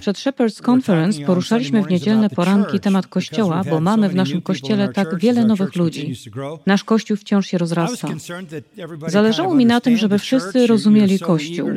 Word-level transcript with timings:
Przed 0.00 0.18
Shepherds 0.18 0.68
Conference 0.68 1.24
poruszaliśmy 1.24 1.82
w 1.82 1.90
niedzielne 1.90 2.30
poranki 2.30 2.80
temat 2.80 3.06
Kościoła, 3.06 3.62
bo 3.70 3.80
mamy 3.80 4.08
w 4.08 4.14
naszym 4.14 4.42
Kościele 4.42 4.88
tak 4.88 5.18
wiele 5.18 5.44
nowych 5.44 5.76
ludzi. 5.76 6.14
Nasz 6.66 6.84
Kościół 6.84 7.16
wciąż 7.16 7.46
się 7.46 7.58
rozrasta. 7.58 8.08
Zależało 9.06 9.54
mi 9.54 9.66
na 9.66 9.80
tym, 9.80 9.96
żeby 9.96 10.18
wszyscy 10.18 10.66
rozumieli 10.66 11.18
Kościół. 11.18 11.68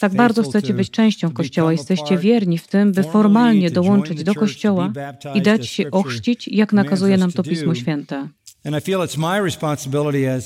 Tak 0.00 0.14
bardzo 0.14 0.42
chcecie 0.42 0.74
być 0.74 0.90
częścią 0.90 1.30
Kościoła, 1.30 1.72
jesteście 1.72 2.18
wierni 2.18 2.58
w 2.58 2.68
tym, 2.68 2.92
by 2.92 3.02
formalnie 3.02 3.70
dołączyć 3.70 4.24
do 4.24 4.34
Kościoła 4.34 4.92
i 5.34 5.42
dać 5.42 5.66
się 5.66 5.90
ochrzcić, 5.90 6.48
jak 6.48 6.72
nakazuje 6.72 7.16
nam 7.16 7.32
to 7.32 7.42
Pismo 7.42 7.74
Święte. 7.74 8.28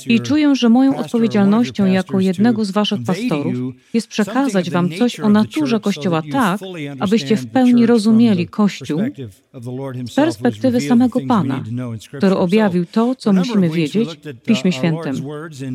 I 0.06 0.20
czuję, 0.20 0.54
że 0.54 0.68
moją 0.68 0.96
odpowiedzialnością 0.96 1.86
jako 1.86 2.20
jednego 2.20 2.64
z 2.64 2.70
Waszych 2.70 2.98
pastorów 3.06 3.54
jest 3.94 4.08
przekazać 4.08 4.70
Wam 4.70 4.90
coś 4.98 5.20
o 5.20 5.28
naturze 5.28 5.80
Kościoła 5.80 6.22
tak, 6.32 6.60
abyście 7.00 7.36
w 7.36 7.46
pełni 7.46 7.86
rozumieli 7.86 8.48
Kościół 8.48 9.00
z 10.06 10.14
perspektywy 10.14 10.80
samego 10.80 11.20
Pana, 11.28 11.64
który 12.18 12.36
objawił 12.36 12.86
to, 12.86 13.14
co 13.14 13.32
musimy 13.32 13.70
wiedzieć 13.70 14.08
w 14.24 14.44
Piśmie 14.44 14.72
Świętym. 14.72 15.14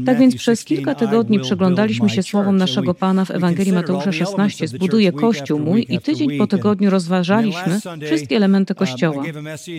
Tak 0.06 0.20
więc 0.20 0.36
przez 0.36 0.64
kilka 0.64 0.96
tygodni 0.96 1.40
przyglądaliśmy 1.40 2.10
się 2.10 2.24
słowom 2.24 2.58
naszego 2.58 2.94
Pana 2.94 3.26
w 3.26 3.32
Ewangelii 3.32 3.74
Mateusza 3.74 4.12
16, 4.12 4.68
zbuduje 4.68 5.12
Kościół 5.12 5.60
mój 5.60 5.86
i 5.90 6.00
tydzień 6.00 6.38
po 6.38 6.48
tygodniu 6.48 6.90
rozważaliśmy 6.90 7.80
wszystkie 8.06 8.36
elementy 8.36 8.76
Kościoła. 8.76 9.24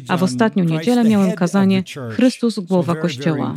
A 0.09 0.17
w 0.17 0.23
ostatnią 0.23 0.65
niedzielę 0.65 1.05
miałem 1.05 1.33
kazanie 1.33 1.83
Chrystus 2.11 2.56
głowa 2.63 2.95
Kościoła. 2.95 3.55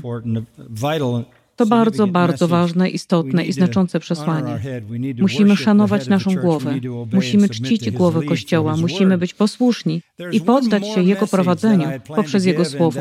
To 1.55 1.66
bardzo, 1.66 2.07
bardzo 2.07 2.48
ważne, 2.48 2.90
istotne 2.90 3.45
i 3.45 3.53
znaczące 3.53 3.99
przesłanie. 3.99 4.81
Musimy 5.20 5.55
szanować 5.55 6.07
naszą 6.07 6.35
głowę, 6.35 6.80
musimy 7.13 7.49
czcić 7.49 7.91
głowę 7.91 8.26
Kościoła, 8.26 8.77
musimy 8.77 9.18
być 9.18 9.34
posłuszni 9.34 10.01
i 10.32 10.41
poddać 10.41 10.88
się 10.88 11.04
Jego 11.04 11.27
prowadzeniu 11.27 11.88
poprzez 12.15 12.46
Jego 12.46 12.65
Słowo. 12.65 12.99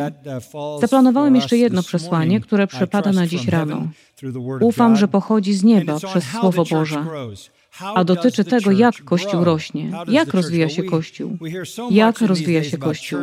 Zaplanowałem 0.80 1.36
jeszcze 1.36 1.56
jedno 1.56 1.82
przesłanie, 1.82 2.40
które 2.40 2.66
przypada 2.66 3.12
na 3.12 3.26
dziś 3.26 3.48
rano. 3.48 3.88
Ufam, 4.60 4.96
że 4.96 5.08
pochodzi 5.08 5.54
z 5.54 5.64
nieba 5.64 5.96
przez 5.96 6.24
Słowo 6.24 6.64
Boże 6.70 7.04
a 7.94 8.04
dotyczy 8.04 8.44
tego, 8.44 8.70
jak 8.70 9.04
Kościół 9.04 9.44
rośnie, 9.44 9.90
jak 10.08 10.34
rozwija 10.34 10.68
się 10.68 10.82
Kościół, 10.82 11.36
jak 11.90 12.20
rozwija 12.20 12.64
się 12.64 12.78
Kościół. 12.78 13.20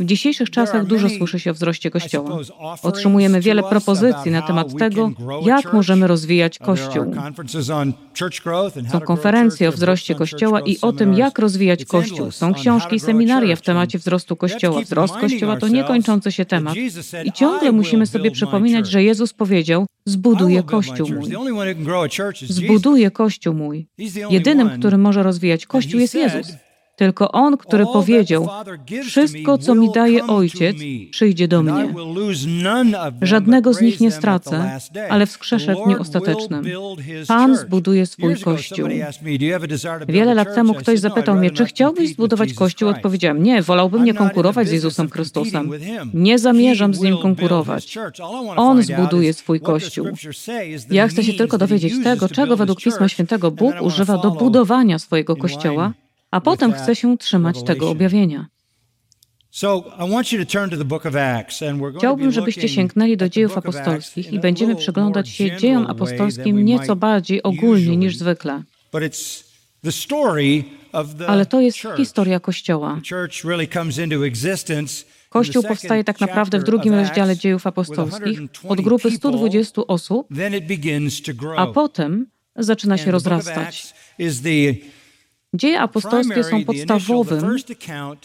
W 0.00 0.04
dzisiejszych 0.04 0.50
czasach 0.50 0.86
dużo 0.86 1.08
słyszy 1.08 1.40
się 1.40 1.50
o 1.50 1.54
wzroście 1.54 1.90
Kościoła. 1.90 2.38
Otrzymujemy 2.82 3.40
wiele 3.40 3.62
propozycji 3.62 4.30
na 4.30 4.42
temat 4.42 4.78
tego, 4.78 5.10
jak 5.42 5.72
możemy 5.72 6.06
rozwijać 6.06 6.58
Kościół. 6.58 7.14
Są 8.92 9.00
konferencje 9.00 9.68
o 9.68 9.72
wzroście 9.72 10.14
Kościoła 10.14 10.60
i 10.60 10.78
o 10.82 10.92
tym, 10.92 11.14
jak 11.14 11.38
rozwijać 11.38 11.84
Kościół. 11.84 12.30
Są 12.30 12.54
książki 12.54 12.96
i 12.96 13.00
seminaria 13.00 13.56
w 13.56 13.62
temacie 13.62 13.98
wzrostu 13.98 14.36
Kościoła. 14.36 14.80
Wzrost 14.80 15.14
Kościoła 15.14 15.56
to 15.56 15.68
niekończący 15.68 16.32
się 16.32 16.44
temat. 16.44 16.76
I 17.24 17.32
ciągle 17.32 17.72
musimy 17.72 18.06
sobie 18.06 18.30
przypominać, 18.30 18.90
że 18.90 19.02
Jezus 19.02 19.32
powiedział, 19.32 19.86
zbuduję 20.06 20.62
Kościół 20.62 21.08
mój. 21.08 21.30
Zbuduję 22.48 23.10
Kościół 23.10 23.54
mój. 23.54 23.86
Jedynym, 24.30 24.70
który 24.78 24.98
może 24.98 25.22
rozwijać 25.22 25.66
Kościół 25.66 26.00
jest 26.00 26.14
Jezus. 26.14 26.52
Tylko 26.96 27.32
On, 27.32 27.56
który 27.56 27.84
powiedział: 27.92 28.48
Wszystko, 29.04 29.58
co 29.58 29.74
mi 29.74 29.92
daje 29.92 30.26
Ojciec, 30.26 30.76
przyjdzie 31.10 31.48
do 31.48 31.62
mnie. 31.62 31.94
Żadnego 33.22 33.74
z 33.74 33.80
nich 33.80 34.00
nie 34.00 34.10
stracę, 34.10 34.78
ale 35.08 35.26
wskrzeszę 35.26 35.74
w 35.74 35.84
dniu 35.84 36.00
ostatecznym. 36.00 36.64
Pan 37.28 37.56
zbuduje 37.56 38.06
swój 38.06 38.36
Kościół. 38.36 38.88
Wiele 40.08 40.34
lat 40.34 40.54
temu 40.54 40.74
ktoś 40.74 40.98
zapytał 41.00 41.36
mnie, 41.36 41.50
czy 41.50 41.64
chciałbyś 41.64 42.10
zbudować 42.10 42.54
Kościół? 42.54 42.88
Odpowiedziałem: 42.88 43.42
Nie, 43.42 43.62
wolałbym 43.62 44.04
nie 44.04 44.14
konkurować 44.14 44.68
z 44.68 44.72
Jezusem 44.72 45.10
Chrystusem. 45.10 45.70
Nie 46.14 46.38
zamierzam 46.38 46.94
z 46.94 47.00
nim 47.00 47.18
konkurować. 47.18 47.98
On 48.56 48.82
zbuduje 48.82 49.32
swój 49.32 49.60
Kościół. 49.60 50.06
Ja 50.90 51.08
chcę 51.08 51.24
się 51.24 51.32
tylko 51.32 51.58
dowiedzieć 51.58 51.94
tego, 52.04 52.28
czego 52.28 52.56
według 52.56 52.82
Pisma 52.82 53.08
Świętego 53.08 53.50
Bóg 53.50 53.74
używa 53.80 54.18
do 54.18 54.30
budowania 54.30 54.98
swojego 54.98 55.36
Kościoła 55.36 55.92
a 56.30 56.40
potem 56.40 56.72
chce 56.72 56.96
się 56.96 57.18
trzymać 57.18 57.62
tego 57.62 57.90
objawienia. 57.90 58.46
Chciałbym, 61.98 62.32
żebyście 62.32 62.68
sięgnęli 62.68 63.16
do 63.16 63.28
dziejów 63.28 63.58
apostolskich 63.58 64.32
i 64.32 64.40
będziemy 64.40 64.76
przyglądać 64.76 65.28
się 65.28 65.56
dziejom 65.56 65.86
apostolskim 65.86 66.64
nieco 66.64 66.96
bardziej 66.96 67.42
ogólnie 67.42 67.96
niż 67.96 68.16
zwykle. 68.16 68.62
Ale 71.26 71.46
to 71.46 71.60
jest 71.60 71.78
historia 71.96 72.40
Kościoła. 72.40 73.00
Kościół 75.28 75.62
powstaje 75.62 76.04
tak 76.04 76.20
naprawdę 76.20 76.58
w 76.58 76.64
drugim 76.64 76.94
rozdziale 76.94 77.36
dziejów 77.36 77.66
apostolskich 77.66 78.40
od 78.68 78.80
grupy 78.80 79.10
120 79.10 79.82
osób, 79.86 80.28
a 81.56 81.66
potem 81.66 82.26
zaczyna 82.56 82.98
się 82.98 83.10
rozrastać. 83.10 83.94
Dzieje 85.56 85.80
apostolskie 85.80 86.44
są 86.44 86.64
podstawowym, 86.64 87.56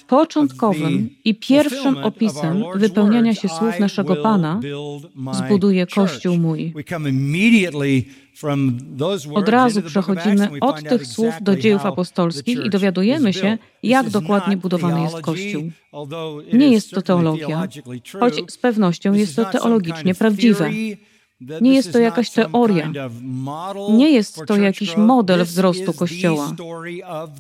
początkowym 0.08 1.10
i 1.26 1.36
pierwszym 1.36 1.98
opisem 1.98 2.64
wypełniania 2.76 3.36
się 3.36 3.50
słów 3.50 3.80
naszego 3.80 4.16
Pana 4.16 4.60
zbuduje 5.32 5.88
Kościół 5.88 6.38
mój. 6.38 6.74
Od 9.34 9.50
razu 9.50 9.82
przechodzimy 9.82 10.50
od 10.62 10.84
tych 10.84 11.08
słów 11.08 11.34
do 11.42 11.56
dziejów 11.56 11.86
apostolskich 11.86 12.66
i 12.66 12.70
dowiadujemy 12.70 13.34
się, 13.34 13.58
jak 13.84 14.10
dokładnie 14.10 14.58
budowany 14.58 15.02
jest 15.02 15.22
Kościół. 15.22 15.64
Nie 16.54 16.72
jest 16.72 16.92
to 16.92 17.02
teologia, 17.02 17.68
choć 18.20 18.34
z 18.48 18.58
pewnością 18.58 19.14
jest 19.14 19.36
to 19.36 19.46
teologicznie 19.46 20.16
prawdziwe. 20.16 20.70
Nie 21.62 21.74
jest 21.74 21.94
to 21.94 22.00
jakaś 22.00 22.30
teoria. 22.30 22.92
Nie 23.90 24.12
jest 24.12 24.46
to 24.48 24.56
jakiś 24.56 24.98
model 24.98 25.44
wzrostu 25.46 25.94
Kościoła. 25.94 26.54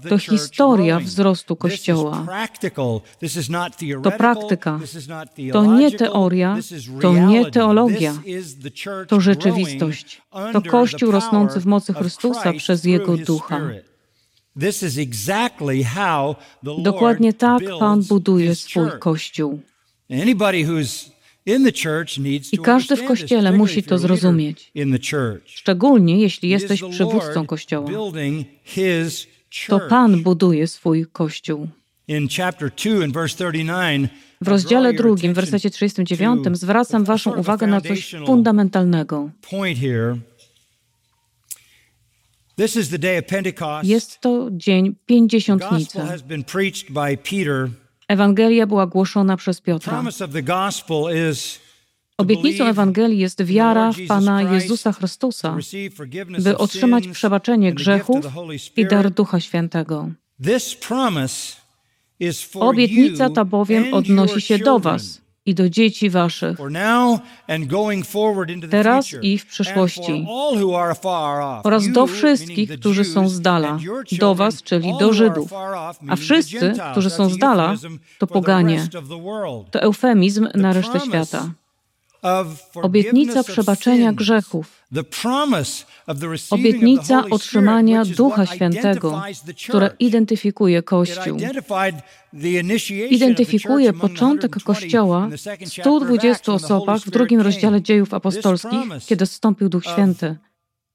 To 0.09 0.17
historia 0.17 0.99
wzrostu 0.99 1.55
Kościoła. 1.55 2.27
To 4.03 4.11
praktyka. 4.11 4.79
To 5.53 5.65
nie 5.65 5.91
teoria, 5.91 6.57
to 7.01 7.13
nie 7.13 7.51
teologia. 7.51 8.13
To 9.07 9.19
rzeczywistość. 9.19 10.21
To 10.53 10.61
Kościół 10.61 11.11
rosnący 11.11 11.59
w 11.59 11.65
mocy 11.65 11.93
Chrystusa 11.93 12.53
przez 12.53 12.83
Jego 12.83 13.17
Ducha. 13.17 13.61
Dokładnie 16.77 17.33
tak 17.33 17.63
Pan 17.79 18.03
buduje 18.03 18.55
swój 18.55 18.89
Kościół. 18.99 19.59
I 22.51 22.57
każdy 22.63 22.95
w 22.95 23.05
Kościele 23.05 23.51
musi 23.51 23.83
to 23.83 23.97
zrozumieć. 23.97 24.71
Szczególnie 25.45 26.19
jeśli 26.19 26.49
jesteś 26.49 26.81
przywódcą 26.91 27.45
Kościoła. 27.45 27.91
To 29.67 29.79
Pan 29.79 30.23
buduje 30.23 30.67
swój 30.67 31.05
Kościół. 31.11 31.67
W 34.41 34.47
rozdziale 34.47 34.93
drugim, 34.93 35.33
w 35.33 35.35
wersecie 35.35 35.69
39, 35.69 36.47
zwracam 36.57 37.03
Waszą 37.03 37.33
uwagę 37.33 37.67
na 37.67 37.81
coś 37.81 38.15
fundamentalnego. 38.25 39.29
Jest 43.83 44.19
to 44.19 44.47
dzień 44.51 44.95
pięćdziesiątnicy. 45.05 45.99
Ewangelia 48.11 48.67
była 48.67 48.87
głoszona 48.87 49.37
przez 49.37 49.61
Piotra. 49.61 50.03
Obietnicą 52.17 52.65
Ewangelii 52.65 53.19
jest 53.19 53.43
wiara 53.43 53.91
w 53.91 53.97
Pana 54.07 54.41
Jezusa 54.41 54.91
Chrystusa, 54.91 55.57
by 56.39 56.57
otrzymać 56.57 57.07
przebaczenie 57.07 57.73
grzechów 57.73 58.25
i 58.77 58.85
dar 58.85 59.11
Ducha 59.11 59.39
Świętego. 59.39 60.09
Obietnica 62.55 63.29
ta 63.29 63.45
bowiem 63.45 63.93
odnosi 63.93 64.41
się 64.41 64.59
do 64.59 64.79
Was 64.79 65.20
i 65.45 65.55
do 65.55 65.69
dzieci 65.69 66.09
waszych, 66.09 66.57
teraz 68.69 69.15
i 69.21 69.37
w 69.37 69.45
przyszłości, 69.45 70.27
oraz 71.63 71.91
do 71.91 72.07
wszystkich, 72.07 72.79
którzy 72.79 73.03
są 73.05 73.29
z 73.29 73.41
dala, 73.41 73.77
do 74.11 74.35
was, 74.35 74.63
czyli 74.63 74.93
do 74.99 75.13
Żydów, 75.13 75.53
a 76.07 76.15
wszyscy, 76.15 76.73
którzy 76.91 77.09
są 77.09 77.29
z 77.29 77.37
dala, 77.37 77.75
to 78.19 78.27
poganie. 78.27 78.87
To 79.71 79.81
eufemizm 79.81 80.47
na 80.55 80.73
resztę 80.73 80.99
świata. 80.99 81.49
Obietnica 82.75 83.43
przebaczenia 83.43 84.13
grzechów. 84.13 84.83
Obietnica 86.49 87.25
otrzymania 87.29 88.05
Ducha 88.05 88.45
Świętego, 88.45 89.23
która 89.69 89.89
identyfikuje 89.99 90.83
Kościół. 90.83 91.37
Identyfikuje 93.09 93.93
początek 93.93 94.63
Kościoła 94.63 95.29
w 95.61 95.69
120 95.69 96.53
osobach 96.53 97.01
w 97.01 97.09
drugim 97.09 97.41
rozdziale 97.41 97.81
dziejów 97.81 98.13
apostolskich, 98.13 98.81
kiedy 99.05 99.25
zstąpił 99.25 99.69
Duch 99.69 99.85
Święty. 99.85 100.35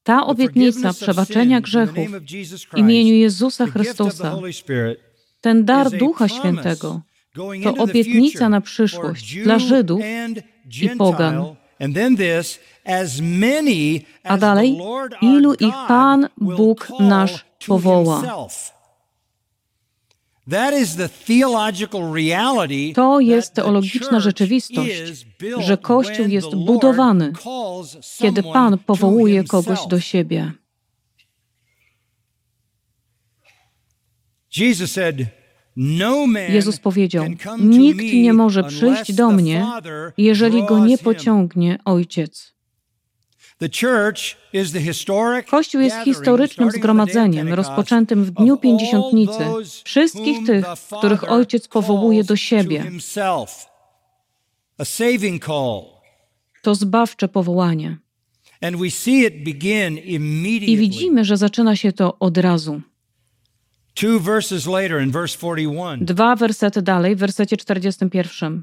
Ta 0.02 0.26
obietnica 0.26 0.92
przebaczenia 0.92 1.60
grzechów 1.60 2.08
w 2.74 2.78
imieniu 2.78 3.14
Jezusa 3.14 3.66
Chrystusa, 3.66 4.38
ten 5.40 5.64
dar 5.64 5.90
Ducha 5.90 6.28
Świętego, 6.28 7.00
to 7.62 7.74
obietnica 7.74 8.48
na 8.48 8.60
przyszłość 8.60 9.36
dla 9.44 9.58
Żydów 9.58 10.00
i 10.82 10.88
pogan. 10.90 11.56
A 14.24 14.36
dalej, 14.36 14.78
ilu 15.22 15.54
ich 15.54 15.74
Pan 15.88 16.28
Bóg 16.36 16.88
nasz 17.00 17.44
powoła. 17.66 18.46
To 22.94 23.20
jest 23.20 23.54
teologiczna 23.54 24.20
rzeczywistość, 24.20 25.26
że 25.58 25.76
Kościół 25.76 26.26
jest 26.26 26.54
budowany, 26.54 27.32
kiedy 28.18 28.42
Pan 28.42 28.78
powołuje 28.78 29.44
kogoś 29.44 29.86
do 29.86 30.00
siebie. 30.00 30.52
No 34.56 35.35
Jezus 36.48 36.78
powiedział: 36.78 37.24
Nikt 37.58 38.00
nie 38.00 38.32
może 38.32 38.64
przyjść 38.64 39.12
do 39.12 39.30
mnie, 39.30 39.66
jeżeli 40.16 40.66
go 40.66 40.86
nie 40.86 40.98
pociągnie 40.98 41.78
Ojciec. 41.84 42.56
Kościół 45.46 45.80
jest 45.80 45.96
historycznym 46.04 46.70
zgromadzeniem 46.70 47.54
rozpoczętym 47.54 48.24
w 48.24 48.30
Dniu 48.30 48.56
Pięćdziesiątnicy 48.56 49.44
wszystkich 49.84 50.46
tych, 50.46 50.64
których 50.98 51.30
Ojciec 51.30 51.68
powołuje 51.68 52.24
do 52.24 52.36
siebie. 52.36 52.84
To 56.62 56.74
zbawcze 56.74 57.28
powołanie. 57.28 57.98
I 60.60 60.76
widzimy, 60.76 61.24
że 61.24 61.36
zaczyna 61.36 61.76
się 61.76 61.92
to 61.92 62.18
od 62.18 62.38
razu. 62.38 62.80
Dwa 66.00 66.36
wersety 66.36 66.82
dalej, 66.82 67.16
w 67.16 67.18
wersecie 67.18 67.56
41. 67.56 68.62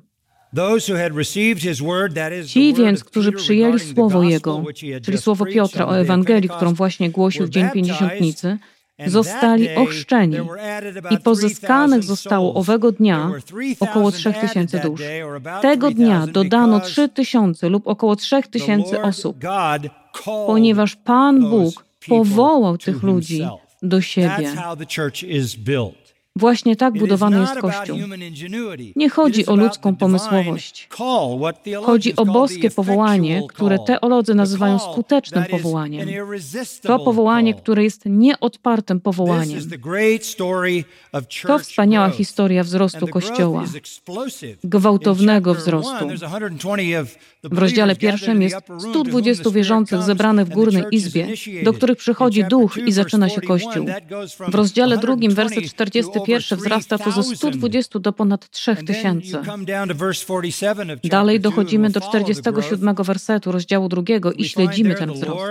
Ci 2.48 2.74
więc, 2.74 3.04
którzy 3.04 3.32
przyjęli 3.32 3.80
słowo 3.80 4.24
Jego, 4.24 4.64
czyli 5.02 5.18
słowo 5.18 5.46
Piotra 5.46 5.88
o 5.88 5.98
Ewangelii, 5.98 6.50
którą 6.50 6.74
właśnie 6.74 7.10
głosił 7.10 7.46
w 7.46 7.50
Dzień 7.50 7.70
Pięćdziesiątnicy, 7.70 8.58
zostali 9.06 9.76
ochrzczeni 9.76 10.38
i 11.12 11.18
pozyskanych 11.18 12.04
zostało 12.04 12.54
owego 12.54 12.92
dnia 12.92 13.32
około 13.80 14.12
trzech 14.12 14.38
tysięcy 14.38 14.80
dusz. 14.80 15.02
Tego 15.62 15.92
dnia 15.92 16.28
dodano 16.28 16.80
trzy 16.80 17.10
tysiące 17.10 17.70
lub 17.70 17.88
około 17.88 18.16
trzech 18.16 18.48
tysięcy 18.48 19.02
osób, 19.02 19.38
ponieważ 20.48 20.96
Pan 20.96 21.50
Bóg 21.50 21.86
powołał 22.08 22.78
tych 22.78 23.04
ludzi 23.04 23.48
do 23.88 23.98
siebie. 23.98 24.38
That's 24.44 24.54
how 24.60 24.76
the 24.76 24.86
church 24.86 25.24
is 25.24 25.56
built. 25.56 26.03
Właśnie 26.36 26.76
tak 26.76 26.94
budowany 26.94 27.40
jest 27.40 27.56
Kościół. 27.56 27.98
Nie 28.96 29.10
chodzi 29.10 29.46
o 29.46 29.56
ludzką 29.56 29.96
pomysłowość. 29.96 30.90
Chodzi 31.84 32.16
o 32.16 32.26
boskie 32.26 32.72
powołanie, 32.72 33.44
które 33.50 33.80
teolodzy 33.80 34.36
nazywają 34.36 34.80
skutecznym 34.80 35.44
powołaniem. 35.52 36.10
To 36.82 37.00
powołanie, 37.00 37.54
które 37.54 37.84
jest 37.84 38.02
nieodpartym 38.06 39.02
powołaniem. 39.02 39.60
To 41.48 41.60
wspaniała 41.60 42.10
historia 42.10 42.64
wzrostu 42.64 43.08
Kościoła, 43.08 43.64
gwałtownego 44.64 45.54
wzrostu. 45.54 46.08
W 47.44 47.58
rozdziale 47.58 47.96
pierwszym 47.96 48.42
jest 48.42 48.58
120 48.90 49.50
wierzących 49.50 50.02
zebranych 50.02 50.48
w 50.48 50.50
górnej 50.50 50.84
izbie, 50.92 51.28
do 51.64 51.74
których 51.74 51.98
przychodzi 51.98 52.44
duch 52.44 52.78
i 52.78 52.92
zaczyna 52.92 53.30
się 53.30 53.42
Kościół. 53.42 53.86
W 54.48 54.56
rozdziale 54.56 54.98
drugim, 54.98 55.34
werset 55.34 55.68
41 56.24 56.60
wzrasta 56.60 56.98
to 56.98 57.12
ze 57.12 57.24
120 57.36 58.00
do 58.00 58.14
ponad 58.14 58.50
3000. 58.50 59.42
Dalej 61.04 61.40
dochodzimy 61.40 61.90
do 61.90 62.02
47 62.02 62.96
wersetu 62.96 63.52
rozdziału 63.52 63.90
drugiego 63.90 64.32
i 64.32 64.46
śledzimy 64.46 64.96
ten 64.96 65.14
wzrost. 65.14 65.42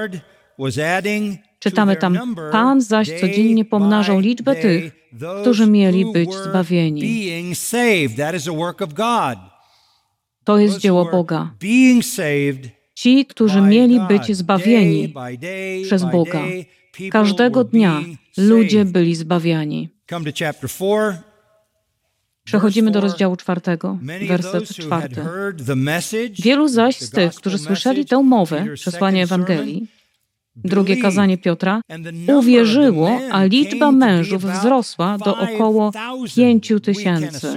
Czytamy 1.58 1.96
tam, 1.96 2.34
Pan 2.52 2.80
zaś 2.80 3.20
codziennie 3.20 3.64
pomnażał 3.64 4.18
liczbę 4.18 4.56
tych, 4.56 4.92
którzy 5.40 5.66
mieli 5.66 6.12
być 6.12 6.34
zbawieni. 6.34 7.30
To 10.44 10.58
jest 10.58 10.78
dzieło 10.78 11.04
Boga. 11.04 11.50
Ci, 12.94 13.26
którzy 13.26 13.60
mieli 13.60 14.00
być 14.00 14.36
zbawieni 14.36 15.14
przez 15.84 16.04
Boga. 16.04 16.40
Każdego 17.10 17.64
dnia 17.64 18.00
ludzie 18.36 18.84
byli 18.84 19.14
zbawiani. 19.14 19.88
Przechodzimy 22.44 22.90
do 22.90 23.00
rozdziału 23.00 23.36
czwartego, 23.36 23.98
werset 24.28 24.68
czwarty. 24.68 25.20
Wielu 26.42 26.68
zaś 26.68 26.96
z 27.00 27.10
tych, 27.10 27.34
którzy 27.34 27.58
słyszeli 27.58 28.06
tę 28.06 28.22
mowę, 28.22 28.66
przesłanie 28.74 29.22
Ewangelii, 29.22 29.86
Drugie 30.56 30.96
kazanie 30.96 31.38
Piotra 31.38 31.80
uwierzyło, 32.26 33.20
a 33.30 33.44
liczba 33.44 33.92
mężów 33.92 34.44
wzrosła 34.44 35.18
do 35.18 35.38
około 35.38 35.92
pięciu 36.36 36.80
tysięcy. 36.80 37.48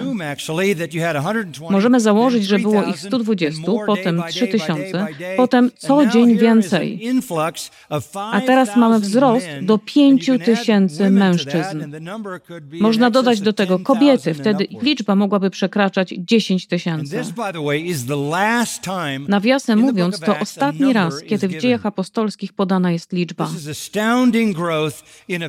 Możemy 1.70 2.00
założyć, 2.00 2.46
że 2.46 2.60
było 2.60 2.84
ich 2.84 3.00
120, 3.00 3.62
potem 3.86 4.24
3000, 4.30 5.08
potem 5.38 5.72
co 5.78 6.06
dzień 6.06 6.38
więcej. 6.38 7.10
A 8.32 8.42
teraz 8.42 8.78
mamy 8.78 9.00
wzrost 9.00 9.48
do 9.62 9.78
pięciu 9.78 10.40
tysięcy 10.40 11.10
mężczyzn. 11.10 11.84
Można 12.80 13.10
dodać 13.10 13.42
do 13.42 13.54
tego 13.54 13.80
kobiety, 13.80 14.34
wtedy 14.34 14.64
ich 14.64 14.82
liczba 14.82 15.16
mogłaby 15.16 15.50
przekraczać 15.50 16.14
10 16.18 16.68
tysięcy. 16.68 17.22
Nawiasem 19.28 19.80
mówiąc, 19.80 20.20
to 20.20 20.40
ostatni 20.40 20.94
raz, 20.94 21.22
kiedy 21.22 21.48
w 21.48 21.58
dziejach 21.58 21.86
apostolskich 21.86 22.54
podano 22.54 22.85
ogromna 22.86 22.92
jest 22.92 23.14
liczba. 23.14 23.50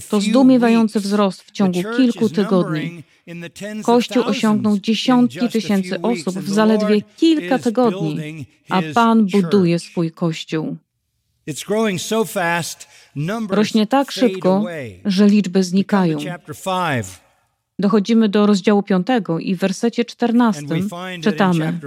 To 0.09 0.21
zdumiewający 0.21 1.00
wzrost 1.00 1.43
w 1.43 1.50
ciągu 1.50 1.83
kilku 1.97 2.29
tygodni. 2.29 3.03
Kościół 3.83 4.23
osiągnął 4.25 4.79
dziesiątki 4.79 5.49
tysięcy 5.49 6.03
osób 6.03 6.38
w 6.38 6.49
zaledwie 6.49 7.03
kilka 7.17 7.59
tygodni, 7.59 8.47
a 8.69 8.83
Pan 8.94 9.27
buduje 9.27 9.79
swój 9.79 10.11
Kościół. 10.11 10.77
Rośnie 13.50 13.87
tak 13.87 14.12
szybko, 14.12 14.65
że 15.05 15.27
liczby 15.27 15.62
znikają. 15.62 16.19
Dochodzimy 17.78 18.28
do 18.28 18.47
rozdziału 18.47 18.83
5 18.83 19.07
i 19.40 19.55
w 19.55 19.59
wersecie 19.59 20.05
14 20.05 20.62
czytamy. 21.23 21.81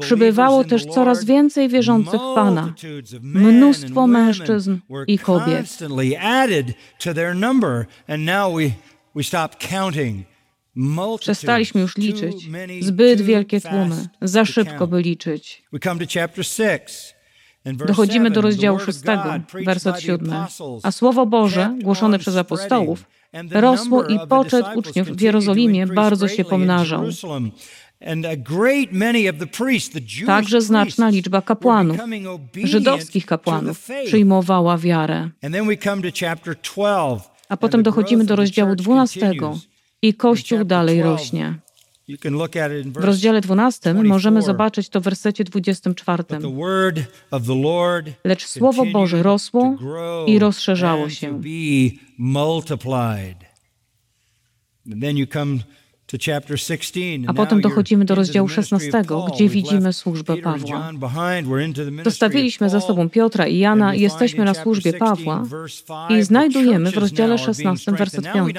Przybywało 0.00 0.64
też 0.64 0.84
coraz 0.86 1.24
więcej 1.24 1.68
wierzących 1.68 2.20
w 2.20 2.34
Pana, 2.34 2.74
mnóstwo 3.22 4.06
mężczyzn 4.06 4.78
i 5.06 5.18
kobiet. 5.18 5.78
Przestaliśmy 11.20 11.80
już 11.80 11.96
liczyć. 11.96 12.48
Zbyt 12.80 13.20
wielkie 13.20 13.60
tłumy, 13.60 14.08
za 14.22 14.44
szybko 14.44 14.86
by 14.86 15.02
liczyć. 15.02 15.62
Dochodzimy 17.86 18.30
do 18.30 18.40
rozdziału 18.40 18.78
6, 18.78 18.98
werset 19.64 20.00
7. 20.00 20.32
A 20.82 20.90
Słowo 20.92 21.26
Boże, 21.26 21.76
głoszone 21.82 22.18
przez 22.18 22.36
apostołów, 22.36 23.04
rosło 23.50 24.04
i 24.04 24.18
poczet 24.28 24.66
uczniów 24.74 25.08
w 25.08 25.20
Jerozolimie 25.20 25.86
bardzo 25.86 26.28
się 26.28 26.44
pomnażał. 26.44 27.04
Także 30.26 30.60
znaczna 30.60 31.08
liczba 31.08 31.42
kapłanów, 31.42 31.96
żydowskich 32.64 33.26
kapłanów, 33.26 33.88
przyjmowała 34.06 34.78
wiarę. 34.78 35.30
A 37.48 37.56
potem 37.56 37.82
dochodzimy 37.82 38.24
do 38.24 38.36
rozdziału 38.36 38.76
12 38.76 39.32
i 40.02 40.14
Kościół 40.14 40.64
dalej 40.64 41.02
rośnie. 41.02 41.54
W 42.86 43.04
rozdziale 43.04 43.40
12 43.40 43.94
możemy 43.94 44.42
zobaczyć 44.42 44.88
to 44.88 45.00
w 45.00 45.04
wersecie 45.04 45.44
24. 45.44 46.24
Lecz 48.24 48.46
Słowo 48.46 48.86
Boże 48.86 49.22
rosło 49.22 49.76
i 50.26 50.38
rozszerzało 50.38 51.08
się. 51.08 51.40
A 57.26 57.34
potem 57.34 57.60
dochodzimy 57.60 58.04
do 58.04 58.14
rozdziału 58.14 58.48
16, 58.48 58.90
gdzie 59.34 59.48
widzimy 59.48 59.92
służbę 59.92 60.36
Pawła. 60.36 60.92
Zostawiliśmy 62.04 62.70
za 62.70 62.80
sobą 62.80 63.10
Piotra 63.10 63.46
i 63.46 63.58
Jana 63.58 63.94
jesteśmy 63.94 64.44
na 64.44 64.54
służbie 64.54 64.92
Pawła 64.92 65.44
i 66.08 66.22
znajdujemy 66.22 66.90
w 66.90 66.96
rozdziale 66.96 67.38
16, 67.38 67.92
werset 67.92 68.32
5. 68.32 68.56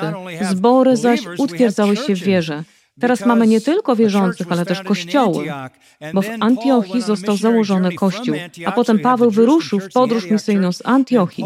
Zbory 0.52 0.98
zaś 0.98 1.20
utwierdzały 1.38 1.98
się 1.98 2.16
w 2.16 2.20
wierze 2.20 2.64
Teraz 3.00 3.26
mamy 3.26 3.48
nie 3.48 3.62
tylko 3.62 3.96
wierzących, 3.96 4.52
ale 4.52 4.66
też 4.66 4.82
kościoły, 4.82 5.46
bo 6.14 6.22
w 6.22 6.30
Antiochii 6.40 7.02
został 7.02 7.38
założony 7.38 7.96
kościół, 7.96 8.36
a 8.66 8.72
potem 8.72 9.00
Paweł 9.00 9.32
wyruszył 9.32 9.80
w 9.80 9.90
podróż 9.94 10.32
misyjną 10.32 10.72
z 10.72 10.86
Antiochii. 10.86 11.46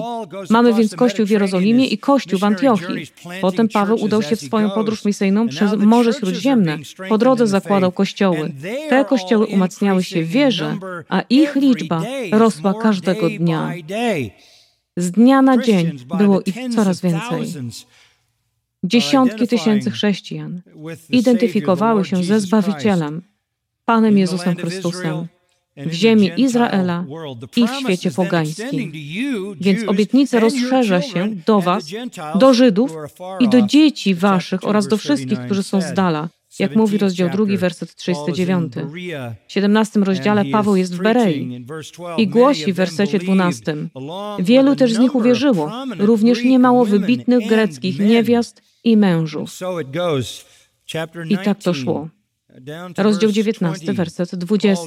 Mamy 0.50 0.74
więc 0.74 0.96
kościół 0.96 1.26
w 1.26 1.30
Jerozolimie 1.30 1.88
i 1.88 1.98
kościół 1.98 2.40
w 2.40 2.44
Antiochii. 2.44 3.08
Potem 3.42 3.68
Paweł 3.70 3.98
udał 4.02 4.22
się 4.22 4.36
w 4.36 4.42
swoją 4.42 4.70
podróż 4.70 5.06
misyjną 5.06 5.48
przez 5.48 5.74
Morze 5.74 6.14
Śródziemne. 6.14 6.78
Po 7.10 7.18
drodze 7.18 7.48
zakładał 7.48 7.92
kościoły. 7.92 8.52
Te 8.90 9.06
kościoły 9.06 9.46
umacniały 9.46 10.04
się 10.04 10.24
w 10.24 10.28
wierze, 10.28 10.78
a 11.10 11.22
ich 11.30 11.56
liczba 11.56 12.02
rosła 12.32 12.74
każdego 12.74 13.30
dnia. 13.30 13.74
Z 14.98 15.12
dnia 15.12 15.42
na 15.42 15.58
dzień 15.58 16.00
było 16.18 16.42
ich 16.42 16.56
coraz 16.76 17.02
więcej. 17.02 17.54
Dziesiątki 18.86 19.48
tysięcy 19.48 19.92
chrześcijan 19.92 20.62
identyfikowały 21.10 22.06
się 22.06 22.24
ze 22.24 22.40
Zbawicielem, 22.40 23.22
Panem 23.86 24.18
Jezusem 24.18 24.56
Chrystusem 24.56 25.28
w 25.78 25.94
ziemi 25.94 26.32
Izraela 26.38 27.06
i 27.56 27.68
w 27.68 27.72
świecie 27.72 28.12
pogańskim. 28.12 28.92
Więc 29.62 29.88
obietnica 29.88 30.40
rozszerza 30.40 31.02
się 31.02 31.30
do 31.46 31.62
Was, 31.62 31.86
do 32.36 32.54
Żydów 32.54 32.96
i 33.40 33.50
do 33.50 33.62
dzieci 33.62 34.16
Waszych 34.16 34.68
oraz 34.68 34.88
do 34.88 34.98
wszystkich, 34.98 35.40
którzy 35.46 35.64
są 35.64 35.82
z 35.82 35.94
dala, 35.94 36.30
jak 36.60 36.76
mówi 36.76 36.98
rozdział 36.98 37.30
2, 37.30 37.46
werset 37.58 37.96
39. 37.96 38.74
W 39.48 39.52
17 39.52 40.00
rozdziale 40.00 40.46
Paweł 40.46 40.76
jest 40.76 40.96
w 40.96 41.02
Berei 41.02 41.66
i 42.18 42.28
głosi 42.28 42.74
w 42.74 42.76
wersecie 42.76 43.20
12. 43.20 43.76
Wielu 44.40 44.76
też 44.76 44.94
z 44.94 45.00
nich 45.00 45.16
uwierzyło, 45.16 45.72
również 46.00 46.44
niemało 46.44 46.86
wybitnych 46.86 47.48
greckich 47.48 48.00
niewiast 48.00 48.62
i 48.86 48.98
mężów. 48.98 49.50
I 51.30 51.38
tak 51.38 51.64
to 51.64 51.74
szło. 51.74 52.10
Rozdział 52.98 53.32
19, 53.32 53.94
werset 53.94 54.36
20. 54.36 54.84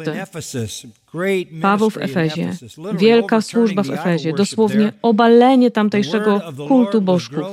Paweł 1.62 1.90
w 1.90 1.96
Efezie. 1.96 2.52
Wielka 2.94 3.40
służba 3.40 3.82
w 3.82 3.90
Efezie, 3.90 4.32
dosłownie 4.32 4.92
obalenie 5.02 5.70
tamtejszego 5.70 6.40
kultu 6.68 7.00
bożków. 7.00 7.44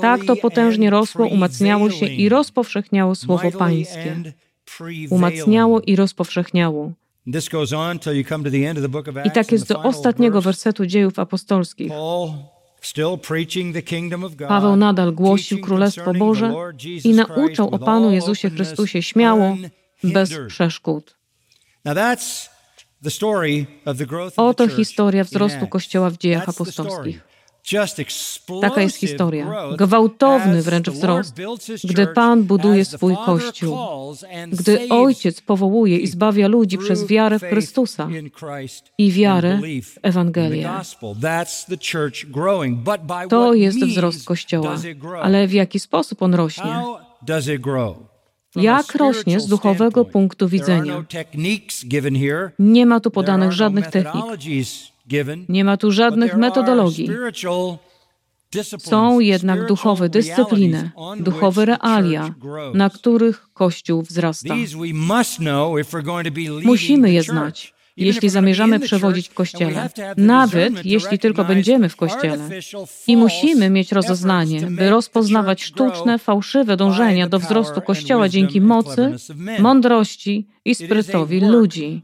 Tak 0.00 0.24
to 0.24 0.36
potężnie 0.36 0.90
rosło, 0.90 1.26
umacniało 1.26 1.90
się 1.90 2.06
i 2.06 2.28
rozpowszechniało 2.28 3.14
słowo 3.14 3.50
Pańskie. 3.50 4.16
Umacniało 5.10 5.80
i 5.80 5.96
rozpowszechniało. 5.96 6.92
I 9.24 9.30
tak 9.30 9.52
jest 9.52 9.68
do 9.68 9.82
ostatniego 9.82 10.42
wersetu 10.42 10.86
dziejów 10.86 11.18
apostolskich. 11.18 11.92
Paweł 14.48 14.76
nadal 14.76 15.12
głosił 15.12 15.60
Królestwo 15.60 16.14
Boże 16.14 16.52
i 17.04 17.12
nauczał 17.12 17.68
o 17.68 17.78
Panu 17.78 18.12
Jezusie 18.12 18.50
Chrystusie 18.50 19.02
śmiało, 19.02 19.56
bez 20.04 20.30
przeszkód. 20.48 21.16
Oto 24.36 24.68
historia 24.68 25.24
wzrostu 25.24 25.66
Kościoła 25.66 26.10
w 26.10 26.18
dziejach 26.18 26.48
apostolskich. 26.48 27.33
Taka 28.60 28.80
jest 28.80 28.96
historia. 28.96 29.54
Gwałtowny 29.76 30.62
wręcz 30.62 30.90
wzrost, 30.90 31.34
gdy 31.84 32.06
Pan 32.06 32.44
buduje 32.44 32.84
swój 32.84 33.16
Kościół, 33.26 33.78
gdy 34.52 34.88
Ojciec 34.88 35.40
powołuje 35.40 35.98
i 35.98 36.06
zbawia 36.06 36.48
ludzi 36.48 36.78
przez 36.78 37.06
wiarę 37.06 37.38
w 37.38 37.42
Chrystusa 37.42 38.08
i 38.98 39.12
wiarę 39.12 39.58
w 39.82 39.98
Ewangelię. 40.02 40.70
To 43.28 43.54
jest 43.54 43.84
wzrost 43.84 44.24
Kościoła. 44.24 44.76
Ale 45.22 45.46
w 45.46 45.52
jaki 45.52 45.80
sposób 45.80 46.22
on 46.22 46.34
rośnie? 46.34 46.82
Jak 48.56 48.94
rośnie 48.94 49.40
z 49.40 49.46
duchowego 49.46 50.04
punktu 50.04 50.48
widzenia? 50.48 50.94
No 50.94 51.04
Nie 52.58 52.86
ma 52.86 53.00
tu 53.00 53.10
podanych 53.10 53.52
żadnych 53.52 53.86
technik. 53.86 54.24
Nie 55.48 55.64
ma 55.64 55.76
tu 55.76 55.92
żadnych 55.92 56.36
metodologii. 56.36 57.10
Są 58.78 59.20
jednak 59.20 59.66
duchowe 59.66 60.08
dyscypliny, 60.08 60.90
duchowe 61.20 61.64
realia, 61.64 62.34
na 62.74 62.90
których 62.90 63.48
Kościół 63.54 64.02
wzrasta. 64.02 64.54
Musimy 66.64 67.12
je 67.12 67.22
znać, 67.22 67.73
jeśli 67.96 68.28
zamierzamy 68.28 68.80
przewodzić 68.80 69.28
w 69.28 69.34
Kościele, 69.34 69.90
nawet 70.16 70.84
jeśli 70.84 71.18
tylko 71.18 71.44
będziemy 71.44 71.88
w 71.88 71.96
Kościele. 71.96 72.48
I 73.06 73.16
musimy 73.16 73.70
mieć 73.70 73.92
rozeznanie, 73.92 74.60
by 74.60 74.90
rozpoznawać 74.90 75.62
sztuczne, 75.62 76.18
fałszywe 76.18 76.76
dążenia 76.76 77.28
do 77.28 77.38
wzrostu 77.38 77.80
Kościoła 77.80 78.28
dzięki 78.28 78.60
mocy, 78.60 79.16
mądrości 79.58 80.48
i 80.64 80.74
sprytowi 80.74 81.40
ludzi. 81.40 82.02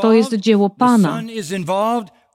To 0.00 0.12
jest 0.12 0.34
dzieło 0.34 0.70
Pana. 0.70 1.22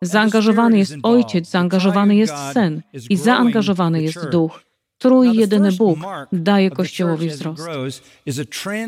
Zaangażowany 0.01 0.77
jest 0.77 0.95
Ojciec, 1.03 1.49
zaangażowany 1.49 2.15
jest 2.15 2.33
Syn 2.53 2.81
i 3.09 3.17
zaangażowany 3.17 4.01
jest 4.01 4.29
Duch. 4.29 4.66
Trójjedyny 4.97 5.71
Bóg 5.71 5.99
daje 6.31 6.71
Kościołowi 6.71 7.29
wzrost. 7.29 7.63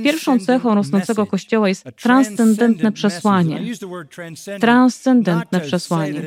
Pierwszą 0.04 0.40
cechą 0.40 0.76
rosnącego 0.76 1.26
Kościoła 1.26 1.70
jest 1.70 1.86
transcendentne 2.02 2.92
przesłanie. 2.92 3.62
Transcendentne 4.60 5.60
przesłanie. 5.60 6.22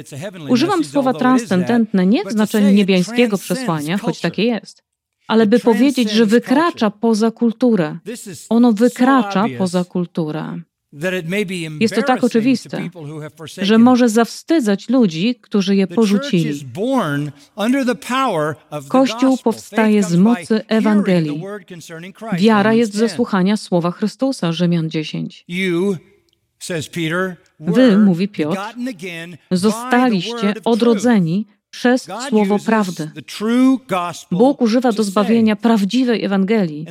Używam 0.49 0.85
słowa 0.85 1.15
transcendentne 1.15 2.07
nie 2.07 2.25
w 2.25 2.33
znaczeniu 2.33 2.71
niebiańskiego 2.71 3.39
przesłania, 3.39 3.99
choć 3.99 4.21
takie 4.21 4.45
jest, 4.45 4.83
ale 5.29 5.47
by 5.47 5.59
powiedzieć, 5.59 6.11
że 6.11 6.27
wykracza 6.27 6.91
poza 6.91 7.31
kulturę. 7.31 7.99
Ono 8.49 8.73
wykracza 8.73 9.45
poza 9.59 9.85
kulturę. 9.85 10.61
Jest 11.81 11.95
to 11.95 12.03
tak 12.03 12.25
oczywiste, 12.25 12.91
że 13.63 13.79
może 13.79 14.09
zawstydzać 14.09 14.89
ludzi, 14.89 15.35
którzy 15.41 15.77
je 15.77 15.87
porzucili. 15.87 16.67
Kościół 18.89 19.39
powstaje 19.45 20.03
z 20.03 20.17
mocy 20.17 20.61
Ewangelii. 20.69 21.43
Wiara 22.33 22.73
jest 22.73 22.95
ze 22.95 23.09
słuchania 23.09 23.57
słowa 23.57 23.91
Chrystusa, 23.91 24.53
Rzymian 24.53 24.91
10. 24.91 25.45
Wy, 27.61 27.99
mówi 27.99 28.29
Piotr, 28.29 28.61
zostaliście 29.51 30.55
odrodzeni 30.65 31.47
przez 31.71 32.09
słowo 32.29 32.59
prawdy. 32.59 33.11
Bóg 34.31 34.63
używa 34.63 34.93
do 34.93 35.05
zbawienia 35.05 35.57
prawdziwej 35.57 36.25
Ewangelii. 36.25 36.87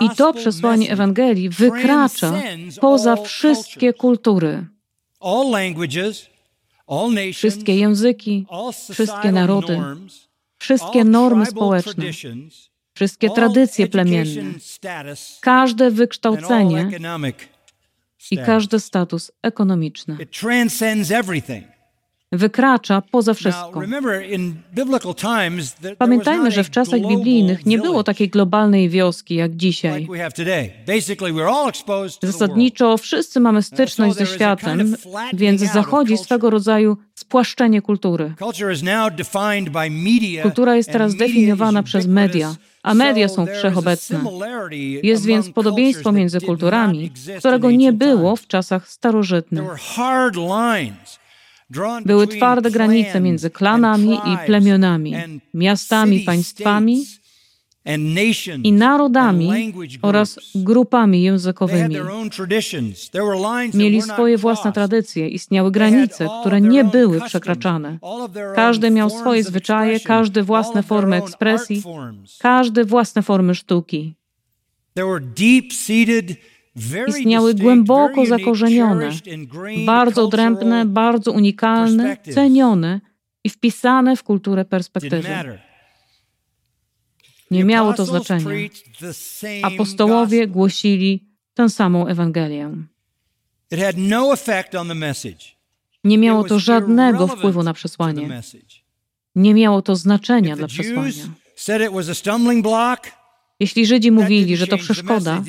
I 0.00 0.10
to 0.16 0.32
przesłanie 0.32 0.90
Ewangelii 0.92 1.48
wykracza 1.48 2.32
poza 2.80 3.16
wszystkie 3.16 3.92
kultury, 3.92 4.66
wszystkie 7.32 7.76
języki, 7.76 8.46
wszystkie 8.92 9.32
narody, 9.32 9.80
wszystkie 10.58 11.04
normy 11.04 11.46
społeczne, 11.46 12.04
wszystkie 12.94 13.30
tradycje 13.30 13.86
plemienne, 13.86 14.54
każde 15.40 15.90
wykształcenie 15.90 16.90
i 18.30 18.38
każdy 18.38 18.80
status 18.80 19.32
ekonomiczny 19.42 20.16
wykracza 22.32 23.02
poza 23.10 23.34
wszystko. 23.34 23.82
Pamiętajmy, 25.98 26.50
że 26.50 26.64
w 26.64 26.70
czasach 26.70 27.00
biblijnych 27.00 27.66
nie 27.66 27.78
było 27.78 28.04
takiej 28.04 28.28
globalnej 28.28 28.88
wioski 28.88 29.34
jak 29.34 29.56
dzisiaj. 29.56 30.08
Zasadniczo 32.22 32.96
wszyscy 32.96 33.40
mamy 33.40 33.62
styczność 33.62 34.16
ze 34.16 34.26
światem, 34.26 34.96
więc 35.32 35.60
zachodzi 35.60 36.18
swego 36.18 36.50
rodzaju 36.50 36.96
spłaszczenie 37.14 37.82
kultury. 37.82 38.34
Kultura 40.42 40.76
jest 40.76 40.92
teraz 40.92 41.14
definiowana 41.14 41.82
przez 41.82 42.06
media, 42.06 42.54
a 42.82 42.94
media 42.94 43.28
są 43.28 43.46
wszechobecne. 43.46 44.20
Jest 45.02 45.26
więc 45.26 45.50
podobieństwo 45.50 46.12
między 46.12 46.40
kulturami, 46.40 47.10
którego 47.38 47.70
nie 47.70 47.92
było 47.92 48.36
w 48.36 48.46
czasach 48.46 48.88
starożytnych. 48.88 49.64
Były 52.04 52.26
twarde 52.26 52.70
granice 52.70 53.20
między 53.20 53.50
klanami 53.50 54.14
i 54.14 54.46
plemionami, 54.46 55.14
miastami, 55.54 56.20
państwami 56.20 57.04
i 58.62 58.72
narodami 58.72 59.74
oraz 60.02 60.40
grupami 60.54 61.22
językowymi. 61.22 61.96
Mieli 63.74 64.02
swoje 64.02 64.38
własne 64.38 64.72
tradycje, 64.72 65.28
istniały 65.28 65.70
granice, 65.70 66.28
które 66.40 66.60
nie 66.60 66.84
były 66.84 67.20
przekraczane. 67.20 67.98
Każdy 68.54 68.90
miał 68.90 69.10
swoje 69.10 69.44
zwyczaje, 69.44 70.00
każdy 70.00 70.42
własne 70.42 70.82
formy 70.82 71.16
ekspresji, 71.16 71.82
każdy 72.38 72.84
własne 72.84 73.22
formy 73.22 73.54
sztuki. 73.54 74.14
Istniały 77.06 77.54
głęboko 77.54 78.26
zakorzenione, 78.26 79.10
bardzo 79.86 80.24
odrębne, 80.24 80.86
bardzo 80.86 81.32
unikalne, 81.32 82.16
cenione 82.34 83.00
i 83.44 83.50
wpisane 83.50 84.16
w 84.16 84.22
kulturę 84.22 84.64
perspektywy. 84.64 85.28
Nie 87.50 87.64
miało 87.64 87.92
to 87.94 88.04
znaczenia. 88.06 88.50
Apostołowie 89.62 90.46
głosili 90.46 91.28
tę 91.54 91.68
samą 91.68 92.06
Ewangelię. 92.06 92.68
No 92.68 92.82
Nie 96.04 96.18
miało 96.18 96.44
to 96.44 96.58
żadnego 96.58 97.28
wpływu 97.28 97.62
na 97.62 97.72
przesłanie. 97.72 98.42
Nie 99.34 99.54
miało 99.54 99.82
to 99.82 99.96
znaczenia 99.96 100.56
dla 100.56 100.66
przesłania. 100.66 101.24
Jeśli 103.60 103.86
Żydzi 103.86 104.12
mówili, 104.12 104.56
że 104.56 104.66
to 104.66 104.78
przeszkoda, 104.78 105.42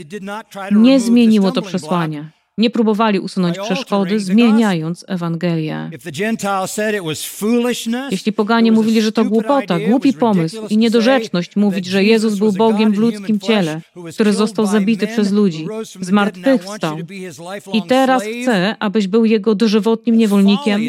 nie 0.72 1.00
zmieniło 1.00 1.52
to 1.52 1.62
przesłania. 1.62 2.32
Nie 2.58 2.70
próbowali 2.70 3.20
usunąć 3.20 3.58
przeszkody, 3.60 4.20
zmieniając 4.20 5.06
Ewangelię. 5.08 5.90
Jeśli 8.12 8.34
poganie 8.34 8.72
mówili, 8.72 9.02
że 9.02 9.12
to 9.12 9.26
głupota, 9.26 9.80
głupi 9.80 10.14
pomysł 10.14 10.68
i 10.70 10.78
niedorzeczność 10.78 11.56
mówić, 11.56 11.86
że 11.86 12.04
Jezus 12.04 12.36
był 12.36 12.52
Bogiem 12.52 12.92
w 12.92 12.98
ludzkim 12.98 13.40
ciele, 13.40 13.82
który 14.14 14.34
został 14.34 14.66
zabity 14.66 15.08
przez 15.08 15.32
ludzi, 15.32 15.68
zmartwychwstał. 16.02 16.98
i 17.74 17.84
teraz 17.84 18.24
chce, 18.24 18.76
abyś 18.80 19.08
był 19.08 19.26
Jego 19.26 19.56
dożywotnim 19.56 20.18
niewolnikiem, 20.18 20.82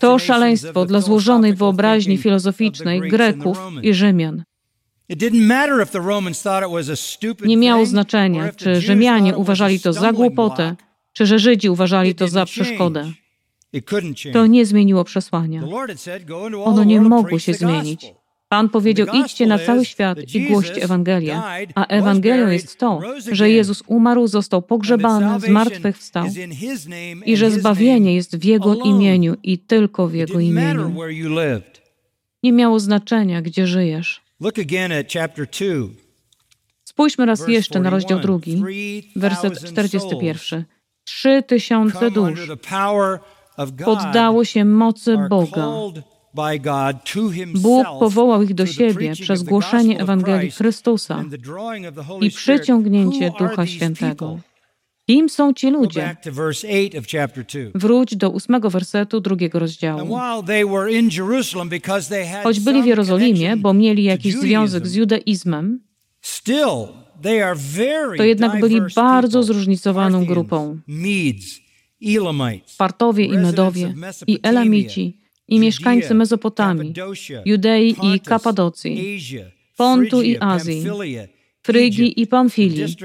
to 0.00 0.18
szaleństwo 0.18 0.86
dla 0.86 1.00
złożonej 1.00 1.54
wyobraźni 1.54 2.18
filozoficznej 2.18 3.00
Greków 3.00 3.58
i 3.82 3.94
Rzymian. 3.94 4.44
Nie 7.44 7.56
miało 7.56 7.86
znaczenia, 7.86 8.52
czy 8.52 8.80
Rzymianie 8.80 9.36
uważali 9.36 9.80
to 9.80 9.92
za 9.92 10.12
głupotę, 10.12 10.76
czy 11.12 11.26
że 11.26 11.38
Żydzi 11.38 11.68
uważali 11.68 12.14
to 12.14 12.28
za 12.28 12.44
przeszkodę. 12.44 13.12
To 14.32 14.46
nie 14.46 14.66
zmieniło 14.66 15.04
przesłania. 15.04 15.62
Ono 16.64 16.84
nie 16.84 17.00
mogło 17.00 17.38
się 17.38 17.54
zmienić. 17.54 18.12
Pan 18.48 18.68
powiedział: 18.68 19.06
idźcie 19.06 19.46
na 19.46 19.58
cały 19.58 19.84
świat 19.84 20.18
i 20.34 20.48
głoście 20.48 20.82
Ewangelię. 20.82 21.42
A 21.74 21.86
Ewangelią 21.86 22.50
jest 22.50 22.78
to, 22.78 23.00
że 23.32 23.50
Jezus 23.50 23.82
umarł, 23.86 24.26
został 24.26 24.62
pogrzebany, 24.62 25.40
zmartwychwstał 25.40 26.26
i 27.26 27.36
że 27.36 27.50
zbawienie 27.50 28.14
jest 28.14 28.36
w 28.36 28.44
Jego 28.44 28.74
imieniu 28.74 29.36
i 29.42 29.58
tylko 29.58 30.08
w 30.08 30.14
Jego 30.14 30.40
imieniu. 30.40 30.92
Nie 32.42 32.52
miało 32.52 32.80
znaczenia, 32.80 33.42
gdzie 33.42 33.66
żyjesz. 33.66 34.25
Look 34.40 34.58
again 34.58 34.92
at 34.92 35.06
chapter 35.12 35.46
2. 35.46 35.88
Spójrzmy 36.84 37.26
raz 37.26 37.48
jeszcze 37.48 37.80
na 37.80 37.90
rozdział 37.90 38.20
drugi, 38.20 38.62
werset 39.16 39.64
41. 39.64 40.64
Trzy 41.04 41.42
tysiące 41.46 42.10
dusz 42.10 42.48
poddało 43.84 44.44
się 44.44 44.64
mocy 44.64 45.16
Boga. 45.30 45.66
Bóg 47.54 47.86
powołał 48.00 48.42
ich 48.42 48.54
do 48.54 48.66
siebie 48.66 49.12
przez 49.12 49.42
głoszenie 49.42 50.00
Ewangelii 50.00 50.50
Chrystusa 50.50 51.24
i 52.20 52.30
przyciągnięcie 52.30 53.32
Ducha 53.38 53.66
Świętego. 53.66 54.38
Kim 55.06 55.28
są 55.28 55.52
ci 55.52 55.70
ludzie? 55.70 56.16
Wróć 57.74 58.16
do 58.16 58.30
ósmego 58.30 58.70
wersetu 58.70 59.20
drugiego 59.20 59.58
rozdziału. 59.58 60.18
Choć 62.42 62.60
byli 62.60 62.82
w 62.82 62.86
Jerozolimie, 62.86 63.56
bo 63.56 63.74
mieli 63.74 64.04
jakiś 64.04 64.34
związek 64.36 64.86
z 64.86 64.94
judaizmem, 64.94 65.80
to 68.16 68.22
jednak 68.24 68.60
byli 68.60 68.80
bardzo 68.96 69.42
zróżnicowaną 69.42 70.24
grupą. 70.26 70.78
Partowie 72.78 73.24
i 73.24 73.38
Medowie, 73.38 73.94
i 74.26 74.38
Elamici, 74.42 75.20
i 75.48 75.58
mieszkańcy 75.60 76.14
Mezopotamii, 76.14 76.94
Judei 77.44 77.96
i 78.02 78.20
Kapadocji, 78.20 79.18
Pontu 79.76 80.22
i 80.22 80.36
Azji, 80.40 80.84
Frygii 81.66 82.20
i 82.20 82.26
Pamfilii, 82.26 82.96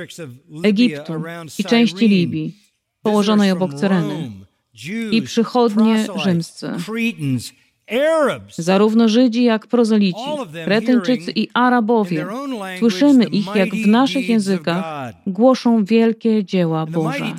Egiptu 0.63 1.13
i 1.59 1.63
części 1.63 2.07
Libii, 2.07 2.55
położonej 3.01 3.51
obok 3.51 3.73
Cyreny, 3.73 4.31
i 5.11 5.21
przychodnie 5.21 6.07
rzymscy. 6.15 6.69
Zarówno 8.57 9.09
Żydzi, 9.09 9.43
jak 9.43 9.67
prozelici, 9.67 10.29
Kretyńczycy 10.65 11.31
i 11.35 11.47
Arabowie, 11.53 12.25
słyszymy 12.79 13.25
ich, 13.25 13.55
jak 13.55 13.69
w 13.69 13.87
naszych 13.87 14.29
językach 14.29 15.13
głoszą 15.27 15.85
wielkie 15.85 16.45
dzieła 16.45 16.85
Boże. 16.85 17.33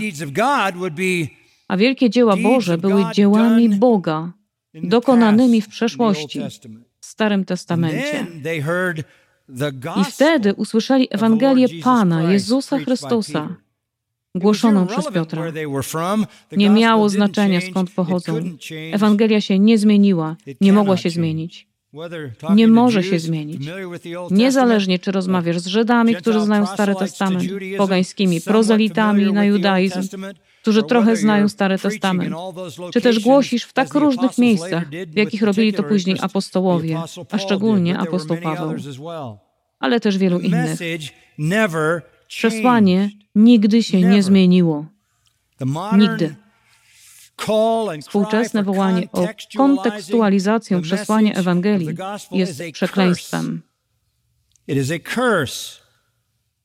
A 1.69 1.77
wielkie 1.77 2.11
dzieła 2.11 2.37
Boże 2.37 2.79
były 2.79 3.05
dziełami 3.15 3.69
Boga, 3.69 4.33
dokonanymi 4.75 5.61
w 5.61 5.69
przeszłości, 5.69 6.41
w 7.01 7.07
Starym 7.07 7.45
Testamencie. 7.45 8.27
I 10.01 10.05
wtedy 10.05 10.55
usłyszeli 10.55 11.09
Ewangelię 11.11 11.69
Pana, 11.83 12.33
Jezusa 12.33 12.79
Chrystusa, 12.79 13.57
głoszoną 14.35 14.87
przez 14.87 15.07
Piotra. 15.13 15.45
Nie 16.53 16.71
miało 16.71 17.09
znaczenia, 17.09 17.61
skąd 17.61 17.91
pochodzą. 17.91 18.41
Ewangelia 18.93 19.41
się 19.41 19.59
nie 19.59 19.79
zmieniła, 19.79 20.37
nie 20.61 20.73
mogła 20.73 20.97
się 20.97 21.11
zmienić. 21.11 21.67
Nie 22.55 22.69
może 22.69 23.03
się 23.03 23.19
zmienić. 23.19 23.69
Niezależnie, 24.31 24.99
czy 24.99 25.13
rozmawiasz 25.13 25.59
z 25.59 25.67
Żydami, 25.67 26.17
którzy 26.17 26.41
znają 26.41 26.67
Stary 26.67 26.95
Testament, 26.95 27.45
pogańskimi 27.79 28.41
prozelitami 28.41 29.33
na 29.33 29.45
judaizm, 29.45 30.01
którzy 30.63 30.83
trochę 30.83 31.17
znają 31.17 31.49
Stary 31.49 31.79
Testament, 31.79 32.35
czy 32.93 33.01
też 33.01 33.21
głosisz 33.21 33.65
w 33.65 33.73
tak 33.73 33.95
różnych 33.95 34.39
miejscach, 34.39 34.89
w 34.89 35.17
jakich 35.17 35.43
robili 35.43 35.73
to 35.73 35.83
później 35.83 36.17
apostołowie, 36.21 36.99
a 37.31 37.39
szczególnie 37.39 37.99
apostoł 37.99 38.37
Paweł, 38.37 38.75
ale 39.79 40.01
też 40.01 40.19
wielu 40.19 40.41
innych. 40.41 40.79
Przesłanie 42.29 43.11
nigdy 43.35 43.83
się 43.83 44.01
nie 44.01 44.23
zmieniło. 44.23 44.87
Nigdy. 45.99 46.35
Współczesne 48.01 48.63
wołanie 48.63 49.09
o 49.13 49.29
kontekstualizację 49.57 50.81
przesłania 50.81 51.33
Ewangelii 51.35 51.97
jest 52.33 52.63
przekleństwem. 52.73 53.63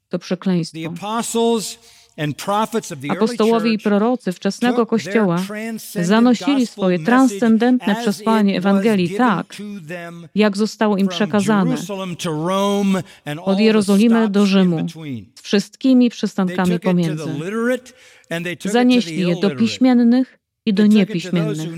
To 0.09 0.19
przekleństwo. 0.19 0.79
Apostołowie 3.09 3.73
i 3.73 3.79
prorocy 3.79 4.31
wczesnego 4.31 4.85
Kościoła 4.85 5.43
zanosili 5.95 6.67
swoje 6.67 6.99
transcendentne 6.99 7.95
przesłanie 7.95 8.57
Ewangelii 8.57 9.09
tak, 9.09 9.55
jak 10.35 10.57
zostało 10.57 10.97
im 10.97 11.07
przekazane. 11.07 11.75
Od 13.41 13.59
Jerozolimy 13.59 14.29
do 14.29 14.45
Rzymu, 14.45 14.85
z 15.35 15.41
wszystkimi 15.41 16.09
przystankami 16.09 16.79
pomiędzy. 16.79 17.29
Zanieśli 18.65 19.27
je 19.27 19.35
do 19.35 19.49
piśmiennych 19.49 20.39
i 20.67 20.73
do 20.73 20.85
niepiśmiennych. 20.85 21.69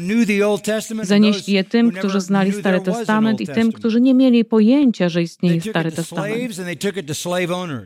Zanieśli 1.02 1.54
je 1.54 1.64
tym, 1.64 1.92
którzy 1.92 2.20
znali 2.22 2.52
Stary 2.54 2.82
Testament 2.82 3.42
i 3.42 3.48
tym, 3.48 3.72
którzy 3.72 4.02
nie 4.02 4.14
mieli 4.14 4.46
pojęcia, 4.46 5.10
że 5.10 5.22
istnieje 5.22 5.62
Stary 5.62 5.92
Testament. 5.92 6.56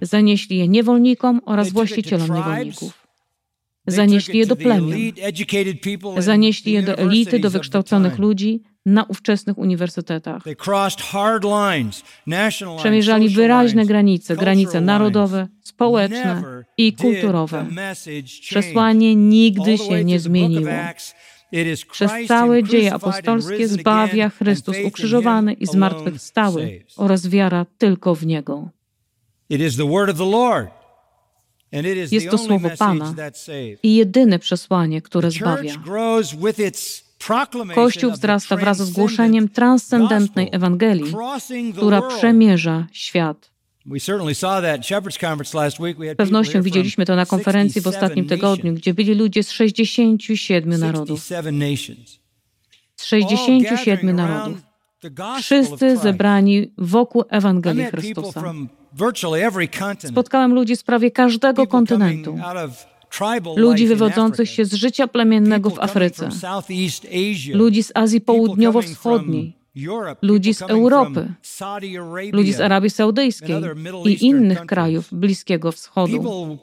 Zanieśli 0.01 0.57
je 0.57 0.67
niewolnikom 0.67 1.41
oraz 1.45 1.69
właścicielom 1.69 2.29
niewolników. 2.35 3.03
Zanieśli 3.87 4.39
je 4.39 4.45
do 4.45 4.55
plemion. 4.55 4.99
Zanieśli 6.17 6.71
je 6.73 6.81
do 6.83 6.97
elity, 6.97 7.39
do 7.39 7.49
wykształconych 7.49 8.19
ludzi, 8.19 8.63
na 8.86 9.04
ówczesnych 9.04 9.58
uniwersytetach. 9.58 10.43
Przemierzali 12.78 13.30
wyraźne 13.30 13.86
granice, 13.86 14.36
granice 14.36 14.82
narodowe, 14.82 15.48
społeczne 15.62 16.43
i 16.78 16.93
kulturowe. 16.93 17.65
Przesłanie 18.41 19.15
nigdy 19.15 19.78
się 19.78 20.04
nie 20.04 20.19
zmieniło. 20.19 20.72
Przez 21.91 22.12
całe 22.28 22.63
dzieje 22.63 22.93
apostolskie 22.93 23.67
zbawia 23.67 24.30
Chrystus 24.30 24.76
ukrzyżowany 24.86 25.54
i 25.54 25.65
zmartwychwstały 25.65 26.86
oraz 26.98 27.28
wiara 27.28 27.65
tylko 27.78 28.15
w 28.15 28.26
Niego. 28.26 28.69
Jest 32.12 32.30
to 32.30 32.38
słowo 32.38 32.69
Pana 32.80 33.13
i 33.84 33.96
jedyne 33.96 34.39
przesłanie, 34.39 35.02
które 35.02 35.32
zbawia. 35.32 35.74
Kościół 37.75 38.12
wzrasta 38.12 38.57
wraz 38.57 38.77
z 38.77 38.91
głoszeniem 38.91 39.49
transcendentnej 39.49 40.49
Ewangelii, 40.51 41.13
która 41.75 42.01
przemierza 42.01 42.88
świat. 42.91 43.53
Z 43.86 44.05
pewnością 46.17 46.62
widzieliśmy 46.62 47.05
to 47.05 47.15
na 47.15 47.25
konferencji 47.25 47.81
w 47.81 47.88
ostatnim 47.88 48.25
tygodniu, 48.25 48.73
gdzie 48.73 48.93
byli 48.93 49.15
ludzie 49.15 49.43
z 49.43 49.51
67 49.51 50.79
narodów. 50.79 51.23
Z 52.95 53.05
67 53.05 54.15
narodów. 54.15 54.62
Wszyscy 55.39 55.97
zebrani 55.97 56.71
wokół 56.77 57.23
Ewangelii 57.29 57.86
Chrystusa. 57.86 58.43
Spotkałem 60.07 60.53
ludzi 60.53 60.75
z 60.75 60.83
prawie 60.83 61.12
każdego 61.12 61.67
kontynentu 61.67 62.38
ludzi 63.56 63.88
wywodzących 63.88 64.49
się 64.49 64.65
z 64.65 64.73
życia 64.73 65.08
plemiennego 65.08 65.69
w 65.69 65.80
Afryce, 65.80 66.30
ludzi 67.54 67.84
z 67.84 67.91
Azji 67.95 68.21
Południowo-Wschodniej, 68.21 69.54
ludzi 70.21 70.54
z 70.54 70.62
Europy, 70.62 71.34
ludzi 72.34 72.54
z 72.54 72.62
Arabii 72.62 72.89
Saudyjskiej 72.89 73.56
i 74.06 74.26
innych 74.26 74.65
krajów 74.65 75.13
Bliskiego 75.13 75.71
Wschodu, 75.71 76.58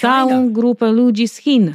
całą 0.00 0.52
grupę 0.52 0.92
ludzi 0.92 1.28
z 1.28 1.36
Chin. 1.36 1.74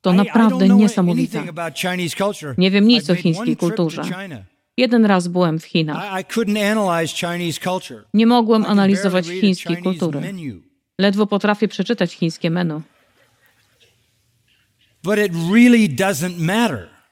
To 0.00 0.12
naprawdę 0.12 0.68
niesamowite. 0.68 1.44
Nie 2.58 2.70
wiem 2.70 2.88
nic 2.88 3.10
o 3.10 3.14
chińskiej 3.14 3.56
kulturze. 3.56 4.02
Jeden 4.78 5.04
raz 5.04 5.28
byłem 5.28 5.58
w 5.58 5.64
Chinach. 5.64 6.24
Nie 8.14 8.26
mogłem 8.26 8.66
analizować 8.66 9.26
chińskiej 9.26 9.76
kultury. 9.82 10.34
Ledwo 10.98 11.26
potrafię 11.26 11.68
przeczytać 11.68 12.14
chińskie 12.14 12.50
menu. 12.50 12.80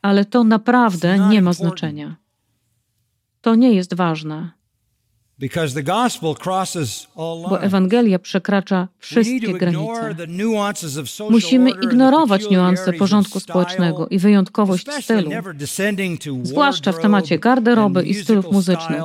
Ale 0.02 0.24
to 0.24 0.44
naprawdę 0.44 1.29
nie 1.29 1.42
ma 1.42 1.52
znaczenia. 1.52 2.16
To 3.40 3.55
nie 3.55 3.72
jest 3.72 3.94
ważne. 3.94 4.50
Bo 7.16 7.62
Ewangelia 7.62 8.18
przekracza 8.18 8.88
wszystkie 8.99 9.53
granice. 9.53 10.14
Musimy 11.31 11.70
ignorować 11.70 12.51
niuanse 12.51 12.92
porządku 12.92 13.40
społecznego 13.40 14.09
i 14.09 14.18
wyjątkowość 14.18 14.87
stylu, 15.03 15.31
zwłaszcza 16.42 16.92
w 16.92 16.99
temacie 16.99 17.38
garderoby 17.38 18.03
i 18.05 18.14
stylów 18.14 18.53
muzycznych, 18.53 19.03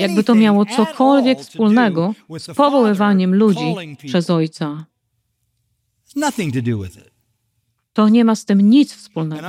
jakby 0.00 0.24
to 0.24 0.34
miało 0.34 0.66
cokolwiek 0.66 1.40
wspólnego 1.40 2.14
z 2.38 2.54
powoływaniem 2.54 3.34
ludzi 3.34 3.74
przez 4.06 4.30
Ojca. 4.30 4.84
To 7.92 8.08
nie 8.08 8.24
ma 8.24 8.34
z 8.34 8.44
tym 8.44 8.70
nic 8.70 8.94
wspólnego. 8.94 9.46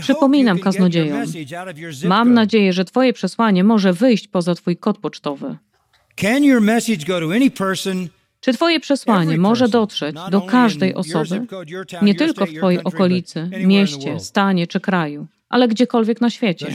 Przypominam 0.00 0.58
kaznodziejom, 0.58 1.22
mam 2.04 2.34
nadzieję, 2.34 2.72
że 2.72 2.84
Twoje 2.84 3.12
przesłanie 3.12 3.64
może 3.64 3.92
wyjść 3.92 4.28
poza 4.28 4.54
Twój 4.54 4.76
kod 4.76 4.98
pocztowy. 4.98 5.56
Czy 8.40 8.52
Twoje 8.52 8.80
przesłanie 8.80 9.38
może 9.38 9.68
dotrzeć 9.68 10.16
do 10.30 10.40
każdej 10.40 10.94
osoby, 10.94 11.46
nie 12.02 12.14
tylko 12.14 12.46
w 12.46 12.52
Twojej 12.52 12.84
okolicy, 12.84 13.50
mieście, 13.64 14.20
stanie 14.20 14.66
czy 14.66 14.80
kraju, 14.80 15.26
ale 15.48 15.68
gdziekolwiek 15.68 16.20
na 16.20 16.30
świecie? 16.30 16.66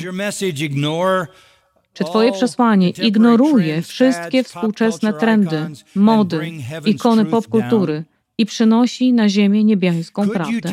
Czy 1.93 2.03
Twoje 2.03 2.31
przesłanie 2.31 2.89
ignoruje 2.89 3.81
wszystkie 3.81 4.43
współczesne 4.43 5.13
trendy, 5.13 5.67
mody, 5.95 6.51
ikony 6.85 7.25
popkultury, 7.25 8.03
i 8.37 8.45
przynosi 8.45 9.13
na 9.13 9.29
ziemię 9.29 9.63
niebiańską 9.63 10.29
prawdę? 10.29 10.71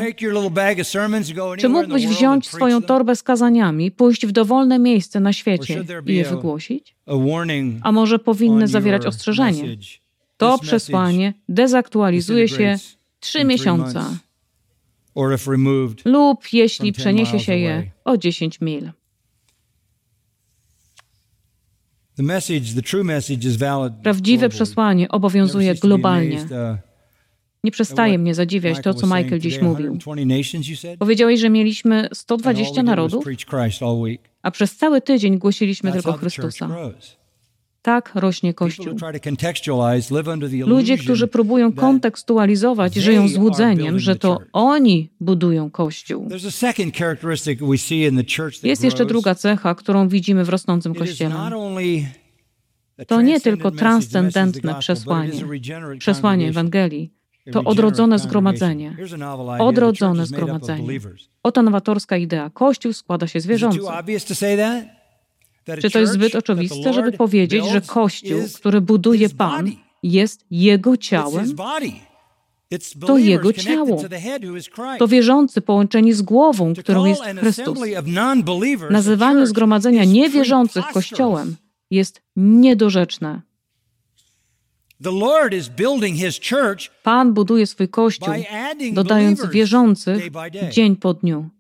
Czy 1.59 1.69
mógłbyś 1.69 2.07
wziąć 2.07 2.49
swoją 2.49 2.83
torbę 2.83 3.17
z 3.17 3.23
kazaniami, 3.23 3.91
pójść 3.91 4.27
w 4.27 4.33
dowolne 4.33 4.79
miejsce 4.79 5.21
na 5.21 5.33
świecie 5.33 5.85
i 6.07 6.15
je 6.15 6.25
wygłosić? 6.25 6.95
A 7.83 7.93
może 7.93 8.19
powinny 8.19 8.69
zawierać 8.69 9.07
ostrzeżenie? 9.07 9.77
To 10.37 10.59
przesłanie 10.59 11.35
dezaktualizuje 11.49 12.49
się 12.49 12.77
trzy 13.21 13.45
miesiące 13.45 14.05
lub 16.05 16.53
jeśli 16.53 16.93
przeniesie 16.93 17.39
się 17.41 17.57
je 17.57 17.91
o 18.05 18.17
10 18.17 18.61
mil. 18.61 18.91
Prawdziwe 24.03 24.49
przesłanie 24.49 25.09
obowiązuje 25.09 25.75
globalnie. 25.75 26.47
Nie 27.65 27.71
przestaje 27.71 28.19
mnie 28.19 28.35
zadziwiać 28.35 28.79
to, 28.83 28.95
co 28.95 29.07
Michael 29.07 29.41
dziś 29.41 29.61
mówił. 29.61 29.99
Powiedziałeś, 30.99 31.41
że 31.41 31.51
mieliśmy 31.51 32.09
120 32.13 32.83
narodów, 32.83 33.25
a 34.43 34.51
przez 34.51 34.77
cały 34.77 35.01
tydzień 35.01 35.39
głosiliśmy 35.39 35.93
tylko 35.93 36.13
Chrystusa. 36.13 36.69
Tak 37.83 38.13
rośnie 38.15 38.55
Kościół. 38.55 38.95
Ludzie, 40.67 40.99
którzy 40.99 41.29
próbują 41.29 41.73
kontekstualizować, 41.73 42.95
żyją 42.95 43.29
złudzeniem, 43.29 43.99
że 43.99 44.17
to 44.17 44.39
oni 44.53 45.11
budują 45.21 45.71
Kościół. 45.71 46.29
Jest 48.63 48.85
jeszcze 48.85 49.07
druga 49.07 49.35
cecha, 49.35 49.75
którą 49.75 50.09
widzimy 50.09 50.45
w 50.45 50.49
rosnącym 50.49 50.95
Kościele. 50.95 51.35
To 53.07 53.23
nie 53.23 53.41
tylko 53.41 53.71
transcendentne 53.71 54.75
przesłanie, 54.75 55.33
przesłanie 55.99 56.49
Ewangelii, 56.49 57.22
to 57.53 57.65
odrodzone 57.65 58.19
zgromadzenie. 58.19 58.97
Odrodzone 59.59 60.27
zgromadzenie. 60.27 61.01
Oto 61.43 61.63
nowatorska 61.63 62.17
idea. 62.17 62.51
Kościół 62.51 62.93
składa 62.93 63.27
się 63.27 63.41
z 63.41 63.47
wierzących. 63.47 63.83
Czy 65.81 65.91
to 65.91 65.99
jest 65.99 66.13
zbyt 66.13 66.35
oczywiste, 66.35 66.93
żeby 66.93 67.13
powiedzieć, 67.13 67.67
że 67.67 67.81
Kościół, 67.81 68.41
który 68.55 68.81
buduje 68.81 69.29
Pan, 69.31 69.71
jest 70.03 70.45
Jego 70.51 70.97
ciałem? 70.97 71.57
To 73.07 73.19
Jego 73.19 73.53
ciało. 73.53 74.03
To 74.99 75.09
wierzący 75.09 75.61
połączeni 75.61 76.13
z 76.13 76.23
głową, 76.23 76.75
którą 76.75 77.05
jest 77.05 77.23
Chrystus. 77.23 77.79
Nazywanie 78.91 79.47
zgromadzenia 79.47 80.05
niewierzących 80.05 80.85
Kościołem 80.87 81.57
jest 81.91 82.23
niedorzeczne. 82.37 83.43
Pan 87.03 87.35
buduje 87.35 87.67
swój 87.67 87.89
kościół, 87.89 88.35
dodając 88.93 89.47
wierzących 89.47 90.31
dzień 90.71 90.97
po 90.97 91.15
dniu. 91.15 91.51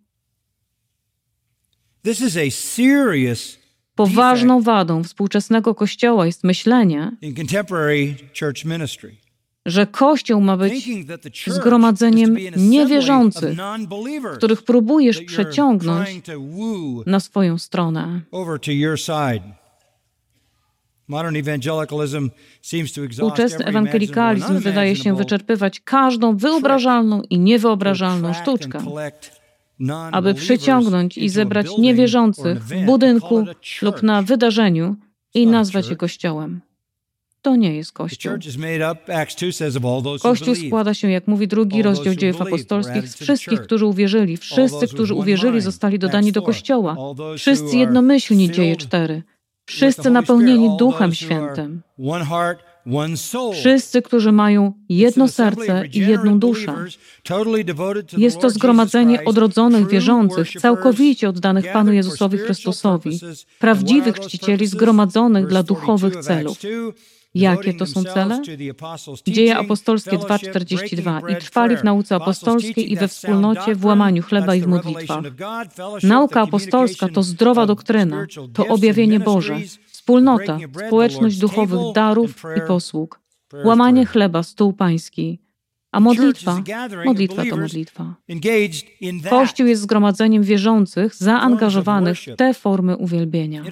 Poważną 3.94 4.62
wadą 4.62 5.04
współczesnego 5.04 5.74
kościoła 5.74 6.26
jest 6.26 6.44
myślenie, 6.44 7.16
że 9.66 9.86
Kościół 9.86 10.40
ma 10.40 10.56
być 10.56 10.88
zgromadzeniem 11.46 12.36
niewierzących, 12.56 13.58
których 14.36 14.62
próbujesz 14.62 15.20
przeciągnąć 15.20 16.10
na 17.06 17.20
swoją 17.20 17.58
stronę. 17.58 18.20
Współczesny 23.10 23.64
ewangelikalizm 23.64 24.58
wydaje 24.58 24.96
się 24.96 25.16
wyczerpywać 25.16 25.80
każdą 25.80 26.36
wyobrażalną 26.36 27.22
i 27.30 27.38
niewyobrażalną 27.38 28.34
sztuczkę, 28.34 28.78
aby 30.12 30.34
przyciągnąć 30.34 31.18
i 31.18 31.28
zebrać 31.28 31.66
niewierzących 31.78 32.64
w 32.64 32.84
budynku 32.84 33.44
lub 33.82 34.02
na 34.02 34.22
wydarzeniu 34.22 34.96
i 35.34 35.46
nazwać 35.46 35.88
je 35.88 35.96
kościołem. 35.96 36.60
To 37.42 37.56
nie 37.56 37.76
jest 37.76 37.92
Kościół. 37.92 38.32
Kościół 40.22 40.54
składa 40.54 40.94
się, 40.94 41.10
jak 41.10 41.26
mówi 41.26 41.48
drugi 41.48 41.82
rozdział 41.82 42.14
dziejów 42.14 42.42
apostolskich, 42.42 43.08
z 43.08 43.16
wszystkich, 43.16 43.60
którzy 43.60 43.86
uwierzyli. 43.86 44.36
Wszyscy, 44.36 44.88
którzy 44.88 45.14
uwierzyli, 45.14 45.60
zostali 45.60 45.98
dodani 45.98 46.32
do 46.32 46.42
Kościoła. 46.42 46.96
Wszyscy 47.36 47.76
jednomyślni, 47.76 48.50
dzieje 48.50 48.76
cztery. 48.76 49.22
Wszyscy 49.66 50.10
napełnieni 50.10 50.76
Duchem 50.78 51.14
Świętym. 51.14 51.82
Wszyscy, 53.52 54.02
którzy 54.02 54.32
mają 54.32 54.72
jedno 54.88 55.28
serce 55.28 55.86
i 55.92 55.98
jedną 55.98 56.38
duszę. 56.38 56.74
Jest 58.16 58.40
to 58.40 58.50
zgromadzenie 58.50 59.24
odrodzonych 59.24 59.88
wierzących, 59.88 60.50
całkowicie 60.60 61.28
oddanych 61.28 61.72
Panu 61.72 61.92
Jezusowi 61.92 62.38
Chrystusowi, 62.38 63.20
prawdziwych 63.58 64.20
czcicieli 64.20 64.66
zgromadzonych 64.66 65.46
dla 65.46 65.62
duchowych 65.62 66.16
celów. 66.16 66.58
Jakie 67.34 67.74
to 67.74 67.86
są 67.86 68.04
cele? 68.04 68.42
Dzieje 69.26 69.56
apostolskie 69.56 70.18
2,42 70.18 71.32
i 71.32 71.36
trwali 71.36 71.76
w 71.76 71.84
nauce 71.84 72.14
apostolskiej 72.16 72.92
i 72.92 72.96
we 72.96 73.08
wspólnocie, 73.08 73.74
w 73.74 73.84
łamaniu 73.84 74.22
chleba 74.22 74.54
i 74.54 74.60
w 74.60 74.66
modlitwach. 74.66 75.24
Nauka 76.02 76.40
apostolska 76.40 77.08
to 77.08 77.22
zdrowa 77.22 77.66
doktryna, 77.66 78.26
to 78.52 78.66
objawienie 78.66 79.20
Boże, 79.20 79.60
wspólnota, 79.90 80.58
społeczność 80.86 81.38
duchowych 81.38 81.80
darów 81.94 82.42
i 82.56 82.60
posług, 82.68 83.20
łamanie 83.64 84.06
chleba, 84.06 84.42
stół 84.42 84.72
pański. 84.72 85.42
A 85.92 86.00
modlitwa, 86.00 86.62
modlitwa 87.04 87.44
to 87.50 87.56
modlitwa. 87.56 88.14
Kościół 89.30 89.66
jest 89.66 89.82
zgromadzeniem 89.82 90.42
wierzących, 90.42 91.14
zaangażowanych 91.14 92.18
w 92.18 92.36
te 92.36 92.54
formy 92.54 92.96
uwielbienia. 92.96 93.62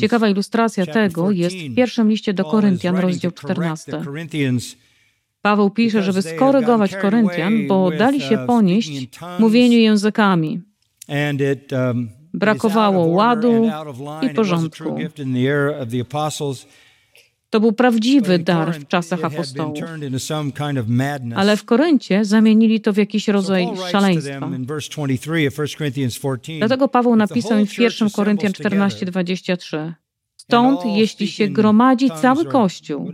Ciekawa 0.00 0.28
ilustracja 0.28 0.86
tego 0.86 1.30
jest 1.30 1.56
w 1.56 1.74
pierwszym 1.74 2.08
liście 2.08 2.34
do 2.34 2.44
Koryntian, 2.44 2.96
rozdział 2.96 3.32
14. 3.32 4.02
Paweł 5.42 5.70
pisze, 5.70 6.02
żeby 6.02 6.22
skorygować 6.22 6.96
Koryntian, 6.96 7.66
bo 7.66 7.90
dali 7.90 8.20
się 8.20 8.38
ponieść 8.46 9.08
mówieniu 9.38 9.78
językami. 9.78 10.60
Um, 11.08 12.10
Brakowało 12.34 13.06
ładu 13.06 13.70
i 14.22 14.30
porządku. 14.30 14.96
To 17.52 17.60
był 17.60 17.72
prawdziwy 17.72 18.38
dar 18.38 18.74
w 18.74 18.88
czasach 18.88 19.24
apostołów. 19.24 19.78
Ale 21.36 21.56
w 21.56 21.64
Koryncie 21.64 22.24
zamienili 22.24 22.80
to 22.80 22.92
w 22.92 22.96
jakiś 22.96 23.28
rodzaj 23.28 23.68
szaleństwa. 23.90 24.50
Dlatego 26.58 26.88
Paweł 26.88 27.16
napisał 27.16 27.66
w 27.66 27.78
1 27.78 28.10
Koryntian 28.10 28.52
14:23. 28.52 29.92
Stąd, 30.36 30.80
jeśli 30.96 31.28
się 31.28 31.48
gromadzi 31.48 32.10
cały 32.10 32.44
Kościół 32.44 33.12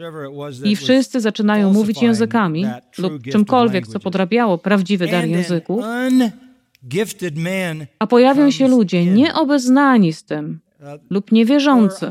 i 0.64 0.76
wszyscy 0.76 1.20
zaczynają 1.20 1.72
mówić 1.72 2.02
językami 2.02 2.66
lub 2.98 3.22
czymkolwiek, 3.22 3.86
co 3.86 4.00
podrabiało 4.00 4.58
prawdziwy 4.58 5.06
dar 5.06 5.24
języków, 5.24 5.84
a 7.98 8.06
pojawią 8.06 8.50
się 8.50 8.68
ludzie 8.68 9.04
nieobeznani 9.06 10.12
z 10.12 10.24
tym 10.24 10.60
lub 11.10 11.32
niewierzący, 11.32 12.06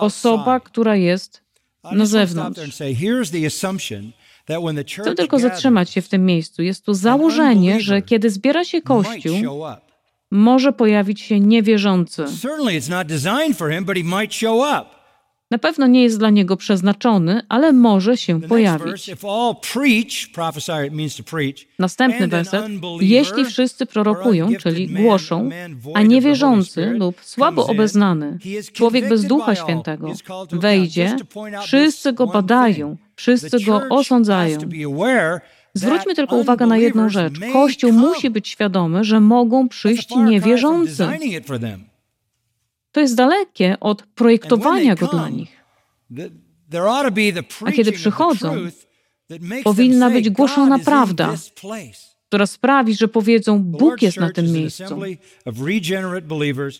osoba, 0.00 0.60
która 0.60 0.96
jest 0.96 1.42
na 1.92 2.06
zewnątrz. 2.06 2.60
Chcę 5.02 5.14
tylko 5.14 5.36
zatrzymać 5.50 5.90
się 5.90 6.02
w 6.02 6.08
tym 6.08 6.26
miejscu. 6.26 6.62
Jest 6.62 6.84
tu 6.84 6.94
założenie, 6.94 7.80
że 7.80 8.02
kiedy 8.02 8.30
zbiera 8.30 8.64
się 8.64 8.82
Kościół, 8.82 9.36
może 10.30 10.72
pojawić 10.72 11.20
się 11.20 11.40
niewierzący. 11.40 12.24
Na 15.54 15.58
pewno 15.58 15.86
nie 15.86 16.02
jest 16.02 16.18
dla 16.18 16.30
niego 16.30 16.56
przeznaczony, 16.56 17.42
ale 17.48 17.72
może 17.72 18.16
się 18.16 18.40
pojawić. 18.40 19.10
Następny 21.78 22.28
werset. 22.28 22.64
Jeśli 23.00 23.44
wszyscy 23.44 23.86
prorokują, 23.86 24.48
czyli 24.60 24.88
głoszą, 24.88 25.50
a 25.94 26.02
niewierzący 26.02 26.86
lub 26.86 27.20
słabo 27.22 27.66
obeznany, 27.66 28.38
człowiek 28.72 29.08
bez 29.08 29.24
Ducha 29.24 29.54
Świętego, 29.54 30.12
wejdzie, 30.52 31.16
wszyscy 31.62 32.12
go 32.12 32.26
badają, 32.26 32.96
wszyscy 33.16 33.60
go 33.64 33.82
osądzają. 33.90 34.58
Zwróćmy 35.74 36.14
tylko 36.14 36.36
uwagę 36.36 36.66
na 36.66 36.76
jedną 36.76 37.08
rzecz. 37.08 37.34
Kościół 37.52 37.92
musi 37.92 38.30
być 38.30 38.48
świadomy, 38.48 39.04
że 39.04 39.20
mogą 39.20 39.68
przyjść 39.68 40.10
niewierzący. 40.16 41.06
To 42.94 43.00
jest 43.00 43.14
dalekie 43.14 43.76
od 43.80 44.02
projektowania 44.02 44.94
go 44.94 45.06
dla 45.06 45.28
nich. 45.28 45.64
A 47.64 47.72
kiedy 47.72 47.92
przychodzą, 47.92 48.56
powinna 49.64 50.10
być 50.10 50.30
głoszona 50.30 50.78
prawda, 50.78 51.34
która 52.28 52.46
sprawi, 52.46 52.94
że 52.94 53.08
powiedzą: 53.08 53.58
Bóg 53.62 54.02
jest 54.02 54.16
na 54.16 54.30
tym 54.32 54.52
miejscu. 54.52 55.00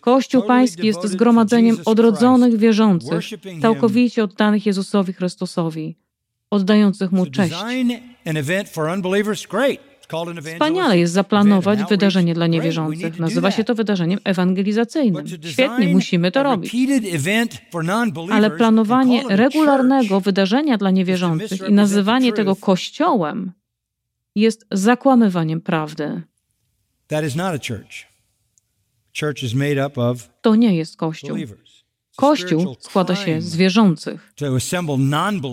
Kościół 0.01 0.43
Pański 0.43 0.87
jest 0.87 1.03
zgromadzeniem 1.05 1.77
odrodzonych 1.85 2.57
wierzących, 2.57 3.25
całkowicie 3.61 4.23
oddanych 4.23 4.65
Jezusowi 4.65 5.13
Chrystusowi, 5.13 5.95
oddających 6.49 7.11
Mu 7.11 7.25
cześć. 7.25 7.55
Wspaniale 10.53 10.97
jest 10.97 11.13
zaplanować 11.13 11.79
wydarzenie 11.89 12.33
dla 12.33 12.47
niewierzących. 12.47 13.19
Nazywa 13.19 13.51
się 13.51 13.63
to 13.63 13.75
wydarzeniem 13.75 14.19
ewangelizacyjnym. 14.23 15.25
Świetnie, 15.43 15.87
musimy 15.87 16.31
to 16.31 16.43
robić. 16.43 16.75
Ale 18.31 18.51
planowanie 18.51 19.23
regularnego 19.29 20.19
wydarzenia 20.19 20.77
dla 20.77 20.91
niewierzących 20.91 21.69
i 21.69 21.73
nazywanie 21.73 22.33
tego 22.33 22.55
kościołem 22.55 23.51
jest 24.35 24.65
zakłamywaniem 24.71 25.61
prawdy. 25.61 26.21
To 30.41 30.55
nie 30.55 30.75
jest 30.75 30.97
kościół. 30.97 31.37
Kościół 32.15 32.75
składa 32.79 33.15
się 33.15 33.41
z 33.41 33.55
wierzących. 33.55 34.33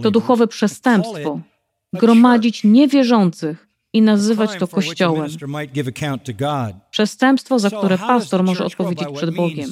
To 0.03 0.11
duchowe 0.11 0.47
przestępstwo 0.47 1.41
gromadzić 1.93 2.65
niewierzących 2.65 3.72
i 3.93 4.03
nazywać 4.03 4.51
to 4.59 4.69
Kościołem. 4.69 5.31
Przestępstwo, 6.91 7.59
za 7.59 7.71
które 7.71 7.99
pastor 7.99 8.45
może 8.45 8.65
odpowiedzieć 8.65 9.09
przed 9.17 9.35
Bogiem. 9.35 9.71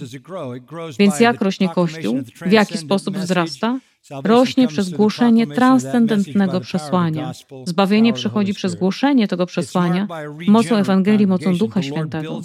Więc 0.99 1.21
jak 1.21 1.41
rośnie 1.41 1.69
Kościół? 1.69 2.23
W 2.47 2.53
jaki 2.53 2.79
sposób 2.79 3.19
wzrasta? 3.19 3.79
Rośnie 4.25 4.69
przez 4.69 4.91
głoszenie 4.91 5.47
transcendentnego 5.47 6.61
przesłania. 6.61 7.33
Zbawienie 7.65 8.13
przychodzi 8.13 8.55
przez 8.55 8.75
głoszenie 8.75 9.29
tego 9.29 9.47
przesłania, 9.47 10.09
mocą 10.47 10.77
Ewangelii, 10.77 11.27
mocą 11.27 11.57
Ducha 11.57 11.83
Świętego. 11.83 12.41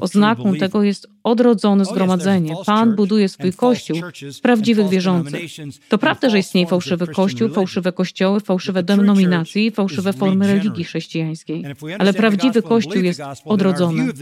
Oznaką 0.00 0.54
tego 0.54 0.82
jest 0.82 1.06
odrodzone 1.24 1.84
zgromadzenie. 1.84 2.54
Pan 2.66 2.96
buduje 2.96 3.28
swój 3.28 3.52
Kościół 3.52 4.00
z 4.30 4.40
prawdziwych 4.40 4.88
wierzących. 4.88 5.40
To 5.88 5.98
prawda, 5.98 6.30
że 6.30 6.38
istnieje 6.38 6.66
fałszywy 6.66 7.06
Kościół, 7.06 7.48
fałszywe 7.48 7.92
kościoły, 7.92 8.40
fałszywe 8.40 8.82
denominacje 8.82 9.66
i 9.66 9.70
fałszywe 9.70 10.12
formy 10.12 10.46
religii 10.46 10.84
chrześcijańskiej. 10.84 11.64
Ale 11.98 12.12
prawdziwy 12.12 12.62
Kościół 12.62 13.02
jest 13.02 13.20
odrodzony. 13.44 14.12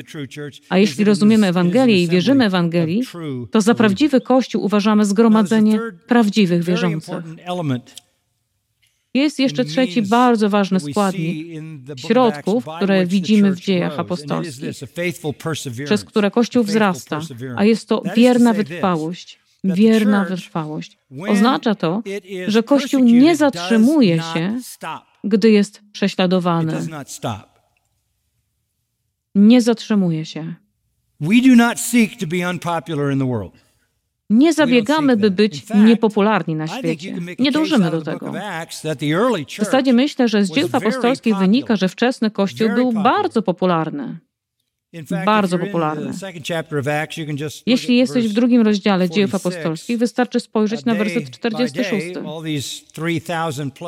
A 0.69 0.79
jeśli 0.79 1.05
rozumiemy 1.05 1.47
Ewangelię 1.47 2.03
i 2.03 2.09
wierzymy 2.09 2.45
Ewangelii, 2.45 3.03
to 3.51 3.61
za 3.61 3.75
prawdziwy 3.75 4.21
Kościół 4.21 4.65
uważamy 4.65 5.05
zgromadzenie 5.05 5.81
prawdziwych 6.07 6.64
wierzących. 6.65 7.25
Jest 9.15 9.39
jeszcze 9.39 9.65
trzeci 9.65 10.03
bardzo 10.03 10.49
ważny 10.49 10.81
składnik 10.81 11.47
środków, 11.97 12.65
które 12.77 13.07
widzimy 13.07 13.53
w 13.53 13.61
dziejach 13.61 13.99
apostolskich, 13.99 14.71
przez 15.85 16.05
które 16.05 16.31
Kościół 16.31 16.65
wzrasta, 16.65 17.21
a 17.57 17.65
jest 17.65 17.89
to 17.89 18.03
wierna 18.17 18.53
wytrwałość. 18.53 19.39
Wierna 19.65 20.25
wytrwałość. 20.25 20.99
Oznacza 21.29 21.75
to, 21.75 22.03
że 22.47 22.63
Kościół 22.63 23.05
nie 23.05 23.37
zatrzymuje 23.37 24.23
się, 24.35 24.61
gdy 25.25 25.51
jest 25.51 25.83
prześladowany. 25.93 26.87
Nie 29.35 29.61
zatrzymuje 29.61 30.25
się. 30.25 30.55
We 31.21 31.41
do 31.49 31.57
not 31.57 31.81
seek 31.81 32.17
to 32.21 32.27
be 32.27 32.51
unpopular 32.51 33.13
in 33.13 33.19
the 33.19 33.27
world. 33.27 33.64
Nie 34.35 34.53
zabiegamy, 34.53 35.17
by 35.17 35.31
być 35.31 35.63
niepopularni 35.75 36.55
na 36.55 36.67
świecie. 36.67 37.17
Nie 37.39 37.53
dążymy 37.53 37.91
do 37.91 38.03
tego. 38.03 38.33
W 39.49 39.65
zasadzie 39.65 39.93
myślę, 39.93 40.29
że 40.29 40.45
z 40.45 40.51
dzieł 40.51 40.69
apostolskich 40.73 41.37
wynika, 41.37 41.77
że 41.77 41.89
wczesny 41.89 42.31
Kościół 42.31 42.69
był 42.69 42.93
bardzo 42.93 43.43
popularny 43.43 44.19
bardzo 45.25 45.59
popularne. 45.59 46.13
Jeśli 47.67 47.97
jesteś 47.97 48.29
w 48.29 48.33
drugim 48.33 48.63
rozdziale 48.63 49.11
dziejów 49.11 49.35
apostolskich, 49.35 49.99
wystarczy 49.99 50.41
spojrzeć 50.41 50.85
na 50.85 50.95
werset 50.95 51.31
46. 51.31 52.07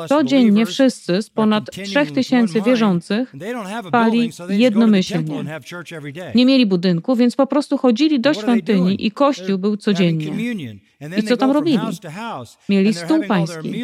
Codziennie 0.09 0.65
wszyscy 0.65 1.21
z 1.21 1.29
ponad 1.29 1.71
3000 1.71 2.61
wierzących 2.61 3.33
pali 3.91 4.31
jednomyślnie. 4.49 5.43
Nie 6.35 6.45
mieli 6.45 6.65
budynku, 6.65 7.15
więc 7.15 7.35
po 7.35 7.47
prostu 7.47 7.77
chodzili 7.77 8.19
do 8.19 8.33
świątyni 8.33 9.05
i 9.05 9.11
kościół 9.11 9.57
był 9.57 9.77
codziennie. 9.77 10.31
I 11.17 11.23
co 11.23 11.37
tam 11.37 11.51
robili? 11.51 11.79
Mieli 12.69 12.93
stół 12.93 13.23
pański, 13.27 13.83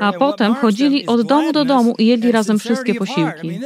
a 0.00 0.12
potem 0.12 0.54
chodzili 0.54 1.06
od 1.06 1.22
domu 1.22 1.52
do 1.52 1.64
domu 1.64 1.94
i 1.98 2.06
jedli 2.06 2.32
razem 2.32 2.58
wszystkie 2.58 2.94
posiłki. 2.94 3.60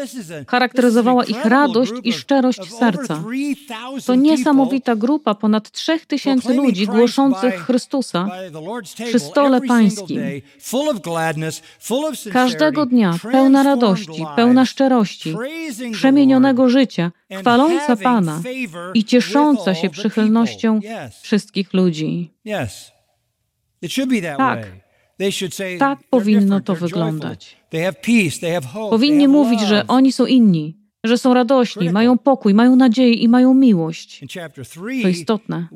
Charakteryzowała 0.48 1.24
ich 1.24 1.44
radość 1.44 1.92
i 2.04 2.12
szczerość 2.12 2.72
serca. 2.78 3.22
To 4.06 4.14
niesamowita 4.14 4.96
grupa 4.96 5.34
ponad 5.34 5.70
trzech 5.70 6.06
tysięcy 6.06 6.54
ludzi 6.54 6.86
głoszących 6.86 7.54
Chrystusa 7.54 8.28
przy 9.06 9.18
stole 9.18 9.60
pańskim. 9.60 10.20
Każdego 12.32 12.86
dnia 12.86 13.14
pełna 13.32 13.62
radości, 13.62 14.24
pełna 14.36 14.64
szczerości, 14.64 15.36
przemienionego 15.92 16.68
życia, 16.68 17.12
chwaląca 17.30 17.96
Pana 17.96 18.42
i 18.94 19.04
ciesząca 19.04 19.74
się 19.74 19.90
przychylnością 19.90 20.80
wszystkich 21.22 21.74
ludzi. 21.74 22.30
Tak. 24.36 24.72
Tak 25.78 25.98
powinno 26.10 26.60
to 26.60 26.74
wyglądać. 26.74 27.56
Powinni 28.90 29.28
mówić, 29.28 29.60
że 29.60 29.86
oni 29.88 30.12
są 30.12 30.26
inni, 30.26 30.76
że 31.04 31.18
są 31.18 31.34
radośni, 31.34 31.90
mają 31.90 32.18
pokój, 32.18 32.54
mają 32.54 32.76
nadzieję 32.76 33.14
i 33.14 33.28
mają 33.28 33.54
miłość. 33.54 34.24
To 35.02 35.08
istotne. 35.08 35.68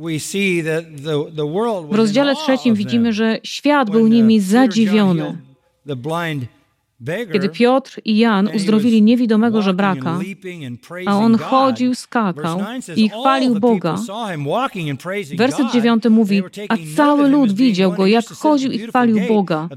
W 1.90 1.94
rozdziale 1.94 2.34
trzecim 2.36 2.74
widzimy, 2.74 3.12
że 3.12 3.38
świat 3.42 3.90
był 3.90 4.08
nimi 4.08 4.40
zadziwiony. 4.40 5.38
Kiedy 7.33 7.48
Piotr 7.48 8.00
i 8.04 8.18
Jan 8.18 8.48
uzdrowili 8.57 9.02
niewidomego 9.02 9.62
żebraka, 9.62 10.20
a 11.07 11.18
on 11.18 11.38
chodził, 11.38 11.94
skakał 11.94 12.61
i 12.96 13.09
chwalił 13.09 13.61
Boga, 13.61 13.98
werset 15.37 15.72
dziewiąty 15.72 16.11
mówi, 16.11 16.42
a 16.68 16.74
cały 16.96 17.28
lud 17.28 17.52
widział 17.52 17.92
go, 17.92 18.07
jak 18.07 18.26
chodził 18.26 18.72
i 18.72 18.78
chwalił 18.78 19.18
Boga. 19.28 19.68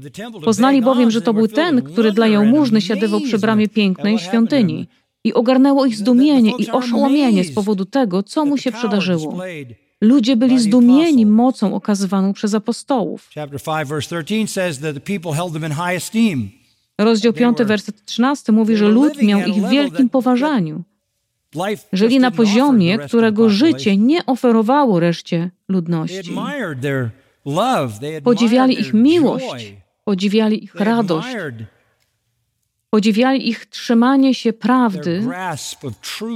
Poznali 0.44 0.82
bowiem, 0.82 1.10
że 1.10 1.22
to 1.22 1.34
był 1.34 1.48
ten, 1.48 1.82
który 1.82 2.12
dla 2.12 2.26
jałmużny 2.26 2.80
siadywał 2.80 3.20
przy 3.20 3.38
bramie 3.38 3.68
pięknej 3.68 4.18
świątyni. 4.18 4.88
I 5.24 5.34
ogarnęło 5.34 5.86
ich 5.86 5.96
zdumienie 5.96 6.52
i 6.58 6.70
oszołomienie 6.70 7.44
z 7.44 7.54
powodu 7.54 7.84
tego, 7.84 8.22
co 8.22 8.44
mu 8.44 8.58
się 8.58 8.72
przydarzyło. 8.72 9.38
Ludzie 10.00 10.36
byli 10.36 10.58
zdumieni 10.58 11.26
mocą 11.26 11.74
okazywaną 11.74 12.32
przez 12.32 12.54
apostołów. 12.54 13.30
Chapter 13.34 13.60
5 13.62 13.88
verse 13.88 14.08
13 14.08 14.46
says 14.46 14.78
that 14.80 14.94
the 14.94 15.00
people 15.00 15.32
held 15.32 15.52
them 15.52 15.64
in 15.64 15.72
high 15.72 15.96
esteem. 15.96 16.57
Rozdział 16.98 17.32
5, 17.32 17.58
werset 17.58 18.04
13 18.04 18.52
mówi, 18.52 18.76
że 18.76 18.88
lud 18.88 19.22
miał 19.22 19.40
ich 19.40 19.54
w 19.54 19.68
wielkim 19.68 20.08
poważaniu. 20.08 20.82
Żyli 21.92 22.18
na 22.18 22.30
poziomie, 22.30 22.98
którego 22.98 23.48
życie 23.48 23.96
nie 23.96 24.26
oferowało 24.26 25.00
reszcie 25.00 25.50
ludności. 25.68 26.34
Podziwiali 28.24 28.80
ich 28.80 28.94
miłość, 28.94 29.74
podziwiali 30.04 30.64
ich 30.64 30.74
radość, 30.74 31.28
podziwiali 32.90 33.48
ich 33.48 33.66
trzymanie 33.66 34.34
się 34.34 34.52
prawdy 34.52 35.22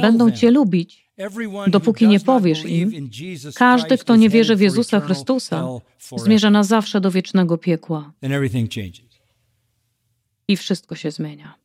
Będą 0.00 0.30
cię 0.30 0.50
lubić, 0.50 1.10
dopóki 1.66 2.08
nie 2.08 2.20
powiesz 2.20 2.64
im. 2.64 3.10
Każdy, 3.54 3.98
kto 3.98 4.16
nie 4.16 4.28
wierzy 4.28 4.56
w 4.56 4.60
Jezusa 4.60 5.00
Chrystusa, 5.00 5.68
zmierza 6.16 6.50
na 6.50 6.64
zawsze 6.64 7.00
do 7.00 7.10
wiecznego 7.10 7.58
piekła 7.58 8.12
i 10.48 10.56
wszystko 10.56 10.94
się 10.94 11.10
zmienia. 11.10 11.59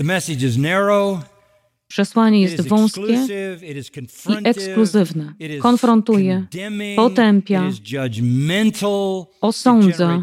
The 0.00 0.04
message 0.04 0.42
is 0.42 0.56
narrow, 0.56 1.24
Przesłanie 1.90 2.40
jest 2.40 2.68
wąskie 2.68 3.26
i 4.28 4.44
ekskluzywne. 4.44 5.32
Konfrontuje, 5.60 6.46
potępia, 6.96 7.70
osądza 9.40 10.20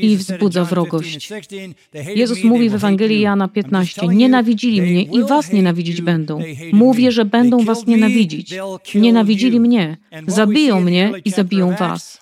i 0.00 0.16
wzbudza 0.16 0.60
John 0.60 0.68
15 0.68 0.74
wrogość. 0.74 1.14
and 1.14 1.22
16, 1.22 1.74
"They 1.90 2.02
hated 2.02 2.18
Jezus 2.18 2.44
mówi 2.44 2.70
w 2.70 2.74
Ewangelii 2.74 3.16
you." 3.16 3.22
Jana 3.22 3.46
I'm 3.46 3.48
just 3.48 3.54
15: 3.54 4.00
telling 4.00 4.12
you, 4.12 4.18
Nienawidzili 4.18 4.82
mnie 4.82 5.02
i 5.02 5.24
was 5.24 5.52
nienawidzić 5.52 6.02
będą. 6.02 6.42
Mówię, 6.72 7.12
że 7.12 7.24
będą 7.24 7.64
was 7.64 7.86
nienawidzić. 7.86 8.54
Nienawidzili 8.94 9.60
mnie, 9.60 9.96
zabiją 10.26 10.80
mnie 10.80 11.12
i 11.24 11.30
zabiją 11.30 11.74
was. 11.78 12.20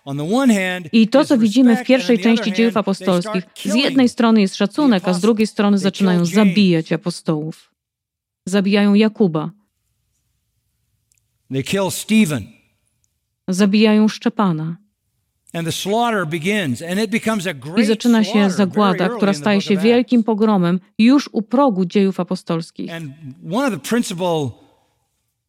I 0.93 1.09
to, 1.09 1.25
co 1.25 1.39
widzimy 1.39 1.77
w 1.77 1.85
pierwszej 1.85 2.19
części 2.19 2.53
dziejów 2.53 2.77
apostolskich, 2.77 3.45
z 3.65 3.75
jednej 3.75 4.09
strony 4.09 4.41
jest 4.41 4.57
szacunek, 4.57 5.09
a 5.09 5.13
z 5.13 5.21
drugiej 5.21 5.47
strony 5.47 5.79
zaczynają 5.79 6.25
zabijać 6.25 6.93
apostołów. 6.93 7.70
Zabijają 8.47 8.95
Jakuba, 8.95 9.51
They 11.53 11.63
kill 11.63 11.91
Stephen. 11.91 12.45
zabijają 13.49 14.09
Szczepana. 14.09 14.77
And 15.53 15.67
the 15.67 15.73
slaughter 15.73 16.27
begins, 16.27 16.83
and 16.83 17.01
it 17.01 17.11
becomes 17.11 17.47
a 17.47 17.55
great 17.55 17.79
I 17.79 17.85
zaczyna 17.85 18.25
się 18.25 18.51
zagłada, 18.51 19.09
która 19.09 19.35
staje 19.35 19.61
się 19.61 19.77
wielkim 19.77 20.25
pogromem 20.25 20.81
już 20.99 21.31
u 21.33 21.43
progu 21.43 21.85
dziejów 21.85 22.21
apostolskich. 22.21 22.91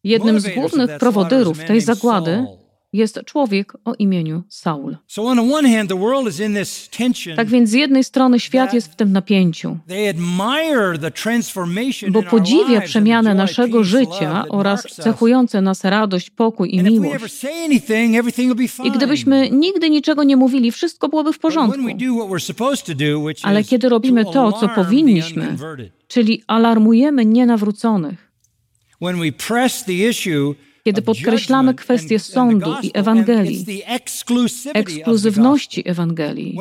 Jednym 0.04 0.40
z 0.40 0.54
głównych 0.54 0.98
prowodyrów 0.98 1.64
tej 1.64 1.80
zagłady. 1.80 2.46
Jest 2.92 3.20
człowiek 3.26 3.72
o 3.84 3.94
imieniu 3.94 4.42
Saul. 4.48 4.96
Tak 7.36 7.48
więc 7.48 7.70
z 7.70 7.72
jednej 7.72 8.04
strony 8.04 8.40
świat 8.40 8.74
jest 8.74 8.92
w 8.92 8.96
tym 8.96 9.12
napięciu, 9.12 9.78
bo 12.10 12.22
podziwia 12.22 12.80
przemianę 12.80 13.34
naszego 13.34 13.84
życia 13.84 14.44
oraz 14.48 14.82
cechujące 14.82 15.60
nas 15.60 15.84
radość, 15.84 16.30
pokój 16.30 16.74
i 16.74 16.82
miłość. 16.82 17.44
I 18.84 18.90
gdybyśmy 18.90 19.50
nigdy 19.50 19.90
niczego 19.90 20.24
nie 20.24 20.36
mówili, 20.36 20.72
wszystko 20.72 21.08
byłoby 21.08 21.32
w 21.32 21.38
porządku. 21.38 21.80
Ale 23.42 23.64
kiedy 23.64 23.88
robimy 23.88 24.24
to 24.24 24.52
co 24.52 24.68
powinniśmy, 24.68 25.56
czyli 26.08 26.42
alarmujemy 26.46 27.24
nienawróconych, 27.24 28.32
we 29.00 29.32
press 29.32 29.84
the 29.84 29.92
issue 29.92 30.54
Kiedy 30.84 31.02
podkreślamy 31.02 31.74
kwestię 31.74 32.18
sądu 32.18 32.74
i 32.82 32.90
Ewangelii, 32.94 33.82
ekskluzywności 34.74 35.88
Ewangelii, 35.88 36.58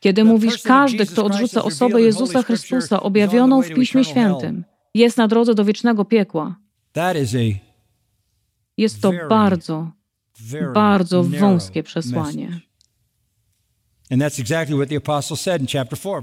kiedy 0.00 0.24
mówisz, 0.24 0.62
każdy, 0.62 1.06
kto 1.06 1.24
odrzuca 1.24 1.64
osobę 1.64 2.00
Jezusa 2.02 2.42
Chrystusa 2.42 3.02
objawioną 3.02 3.62
w 3.62 3.68
Piśmie. 3.68 4.04
Świętym, 4.04 4.64
jest 4.94 5.16
na 5.16 5.28
drodze 5.28 5.54
do 5.54 5.64
wiecznego 5.64 6.04
piekła. 6.04 6.56
Jest 8.76 9.00
to 9.02 9.12
bardzo, 9.28 9.90
bardzo 10.74 11.22
wąskie 11.24 11.82
przesłanie. 11.82 12.60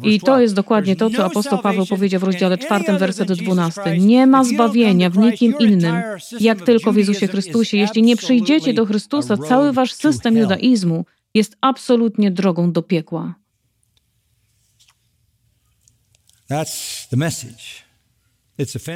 I 0.04 0.20
to 0.20 0.26
12. 0.26 0.42
jest 0.42 0.54
dokładnie 0.54 0.96
to, 0.96 1.10
co 1.10 1.18
no 1.18 1.26
apostoł 1.26 1.60
Paweł 1.60 1.86
powiedział 1.86 2.20
w 2.20 2.24
rozdziale 2.24 2.56
in 2.56 2.62
any 2.62 2.66
4, 2.66 2.84
other 2.84 3.00
werset 3.00 3.28
than 3.28 3.38
Jesus 3.38 3.46
12. 3.46 3.82
Christ. 3.82 4.06
Nie 4.06 4.28
ma 4.28 4.44
zbawienia 4.44 5.10
w 5.10 5.18
nikim 5.18 5.56
innym, 5.60 5.96
jak 6.40 6.62
tylko 6.62 6.94
w 6.94 6.98
Jezusie 6.98 7.28
Chrystusie. 7.28 7.78
Jeśli 7.78 8.04
nie 8.04 8.16
przyjdziecie 8.16 8.74
do 8.74 8.86
Chrystusa, 8.86 9.38
cały 9.38 9.74
wasz 9.74 9.94
system 9.94 10.38
judaizmu 10.38 11.06
jest 11.34 11.58
absolutnie 11.62 12.32
drogą 12.32 12.72
do 12.72 12.82
piekła. 12.82 13.36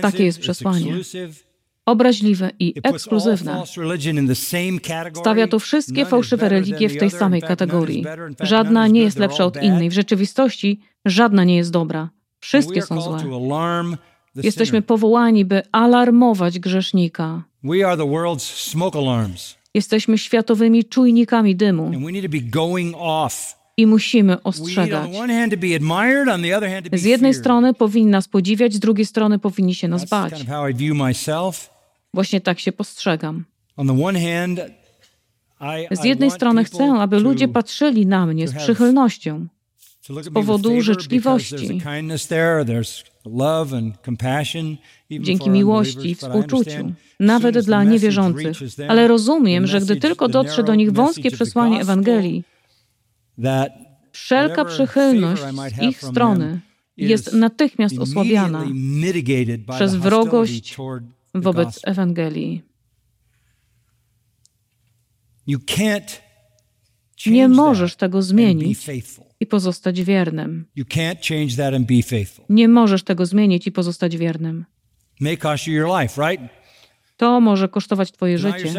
Takie 0.02 0.26
jest 0.26 0.39
przesłanie. 0.39 0.95
Obraźliwe 1.88 2.52
i 2.60 2.73
ekskluzywne. 2.84 3.63
Stawia 5.13 5.47
to 5.47 5.60
wszystkie 5.60 6.06
fałszywe 6.06 6.50
religie 6.50 6.89
w 6.89 6.97
tej 6.97 7.12
samej 7.12 7.41
kategorii. 7.41 8.06
Żadna 8.39 8.88
nie 8.88 9.02
jest 9.02 9.19
lepsza 9.19 9.45
od 9.45 9.63
innej. 9.63 9.89
W 9.89 9.93
rzeczywistości 9.93 10.80
żadna 11.06 11.43
nie 11.43 11.56
jest 11.56 11.71
dobra. 11.71 12.10
Wszystkie 12.39 12.82
są 12.82 13.02
złe. 13.02 13.19
Jesteśmy 14.36 14.82
powołani, 14.82 15.45
by 15.45 15.62
alarmować 15.71 16.60
grzesznika. 16.60 17.43
Jesteśmy 19.73 20.17
światowymi 20.17 20.86
czujnikami 20.86 21.56
dymu 21.56 21.91
i 23.78 23.88
musimy 23.88 24.43
ostrzegać. 24.43 25.10
Z 26.93 27.04
jednej 27.04 27.34
strony 27.34 27.73
powinni 27.73 28.12
nas 28.12 28.28
podziwiać, 28.28 28.73
z 28.73 28.80
drugiej 28.80 29.06
strony 29.06 29.39
powinni 29.39 29.76
się 29.76 29.88
nas 29.88 30.10
bać. 30.10 30.45
Właśnie 32.17 32.41
tak 32.41 32.60
się 32.60 32.71
postrzegam. 32.71 33.45
Z 35.91 36.03
jednej 36.03 36.32
strony 36.32 36.63
chcę, 36.63 36.93
aby 36.93 37.19
ludzie 37.19 37.47
patrzyli 37.47 38.06
na 38.06 38.25
mnie 38.25 38.47
z 38.47 38.53
przychylnością. 38.56 39.47
with 40.10 40.34
powodu 40.34 40.82
życzliwości. 40.82 41.82
dzięki 45.12 45.49
miłości 45.49 46.10
i 46.10 46.15
współczuciu, 46.15 46.91
nawet 47.19 47.60
dla 47.60 47.84
niewierzących. 47.84 48.58
Ale 48.88 49.08
rozumiem, 49.08 49.67
że 49.67 49.82
gdy 49.82 49.95
tylko 49.95 50.27
dotrze 50.27 50.63
do 50.63 50.75
nich 50.75 50.91
wąskie 50.91 51.32
przesłanie 51.32 51.82
Ewangelii, 51.82 52.43
wszelka 54.11 54.65
przychylność 54.65 55.41
z 55.76 55.82
ich 55.82 56.01
strony 56.01 56.59
jest 56.97 57.34
natychmiast 57.34 57.99
osłabiana 57.99 58.65
przez 59.70 59.95
wrogość 59.95 60.78
wobec. 61.42 61.80
Ewangelii. 61.84 62.64
Nie 67.26 67.48
możesz 67.48 67.96
tego 67.96 68.22
zmienić 68.22 68.90
i 69.40 69.46
pozostać 69.46 70.02
wiernym. 70.02 70.66
Nie 72.50 72.68
możesz 72.68 73.04
tego 73.04 73.26
zmienić 73.26 73.68
i 73.68 73.72
pozostać 73.72 74.18
wiernym. 74.18 74.66
May 75.20 75.38
cost 75.38 75.68
you 75.68 75.74
your 75.74 76.02
life, 76.02 76.30
right? 76.30 76.44
To 77.18 77.41
może 77.41 77.70
kosztować 77.70 78.11
Twoje 78.11 78.38
życie. 78.38 78.74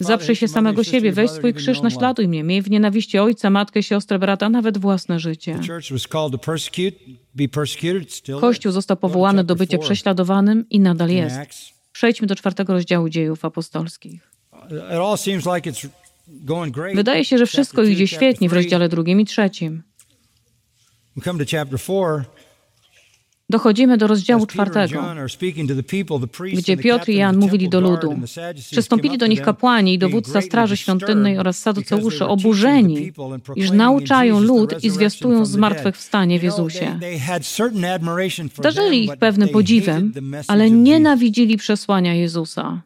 Zaprzyj 0.00 0.36
się 0.36 0.48
samego 0.48 0.84
siebie, 0.84 1.12
weź 1.12 1.30
swój 1.30 1.54
krzyż, 1.54 1.80
naśladuj 1.80 2.28
mnie. 2.28 2.44
Miej 2.44 2.62
w 2.62 2.70
nienawiści 2.70 3.18
ojca, 3.18 3.50
matkę, 3.50 3.82
siostrę, 3.82 4.18
brata, 4.18 4.48
nawet 4.48 4.78
własne 4.78 5.20
życie. 5.20 5.58
Kościół 8.40 8.72
został 8.72 8.96
powołany 8.96 9.44
do 9.44 9.56
bycia 9.56 9.78
prześladowanym 9.78 10.68
i 10.70 10.80
nadal 10.80 11.10
jest. 11.10 11.36
Przejdźmy 11.92 12.26
do 12.26 12.34
czwartego 12.36 12.72
rozdziału 12.72 13.08
dziejów 13.08 13.44
apostolskich. 13.44 14.30
Wydaje 16.94 17.24
się, 17.24 17.38
że 17.38 17.46
wszystko 17.46 17.82
idzie 17.82 18.06
świetnie 18.06 18.48
w 18.48 18.52
rozdziale 18.52 18.88
drugim 18.88 19.20
i 19.20 19.24
trzecim. 19.24 19.82
Dochodzimy 23.50 23.96
do 23.96 24.06
rozdziału 24.06 24.46
czwartego, 24.46 25.04
gdzie 26.54 26.76
Piotr 26.76 27.08
i 27.08 27.16
Jan 27.16 27.36
mówili 27.36 27.68
do 27.68 27.80
ludu. 27.80 28.14
Przystąpili 28.70 29.18
do 29.18 29.26
nich 29.26 29.42
kapłani 29.42 29.94
i 29.94 29.98
dowódca 29.98 30.40
Straży 30.40 30.76
Świątynnej 30.76 31.38
oraz 31.38 31.58
saduceusze 31.58 32.28
oburzeni, 32.28 33.12
iż 33.56 33.70
nauczają 33.70 34.40
lud 34.40 34.84
i 34.84 34.90
zwiastują 34.90 35.46
zmartwychwstanie 35.46 36.38
w 36.38 36.42
Jezusie. 36.42 36.98
Darzyli 38.62 39.04
ich 39.04 39.16
pewnym 39.16 39.48
podziwem, 39.48 40.12
ale 40.48 40.70
nienawidzili 40.70 41.56
przesłania 41.56 42.14
Jezusa. 42.14 42.82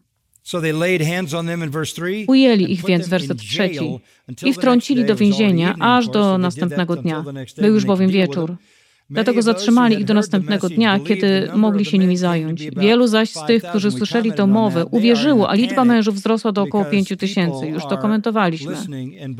Ujęli 2.26 2.72
ich 2.72 2.86
więc, 2.86 3.08
werset 3.08 3.38
trzeci, 3.38 3.98
i 4.44 4.52
wtrącili 4.52 5.04
do 5.04 5.16
więzienia 5.16 5.74
aż 5.80 6.08
do 6.08 6.38
następnego 6.38 6.96
dnia. 6.96 7.24
Był 7.58 7.74
już 7.74 7.84
bowiem 7.84 8.10
wieczór. 8.10 8.56
Dlatego 9.10 9.42
zatrzymali 9.42 9.96
ich 9.96 10.04
do 10.04 10.14
następnego 10.14 10.68
dnia, 10.68 10.98
kiedy 10.98 11.48
mogli 11.54 11.84
się 11.84 11.98
nimi 11.98 12.16
zająć. 12.16 12.70
Wielu 12.76 13.06
zaś 13.06 13.30
z 13.30 13.46
tych, 13.46 13.62
którzy 13.62 13.90
słyszeli 13.90 14.32
tę 14.32 14.46
mowę, 14.46 14.86
uwierzyło, 14.90 15.50
a 15.50 15.54
liczba 15.54 15.84
mężów 15.84 16.14
wzrosła 16.14 16.52
do 16.52 16.62
około 16.62 16.84
pięciu 16.84 17.16
tysięcy. 17.16 17.66
Już 17.66 17.82
to 17.82 17.98
komentowaliśmy. 17.98 18.76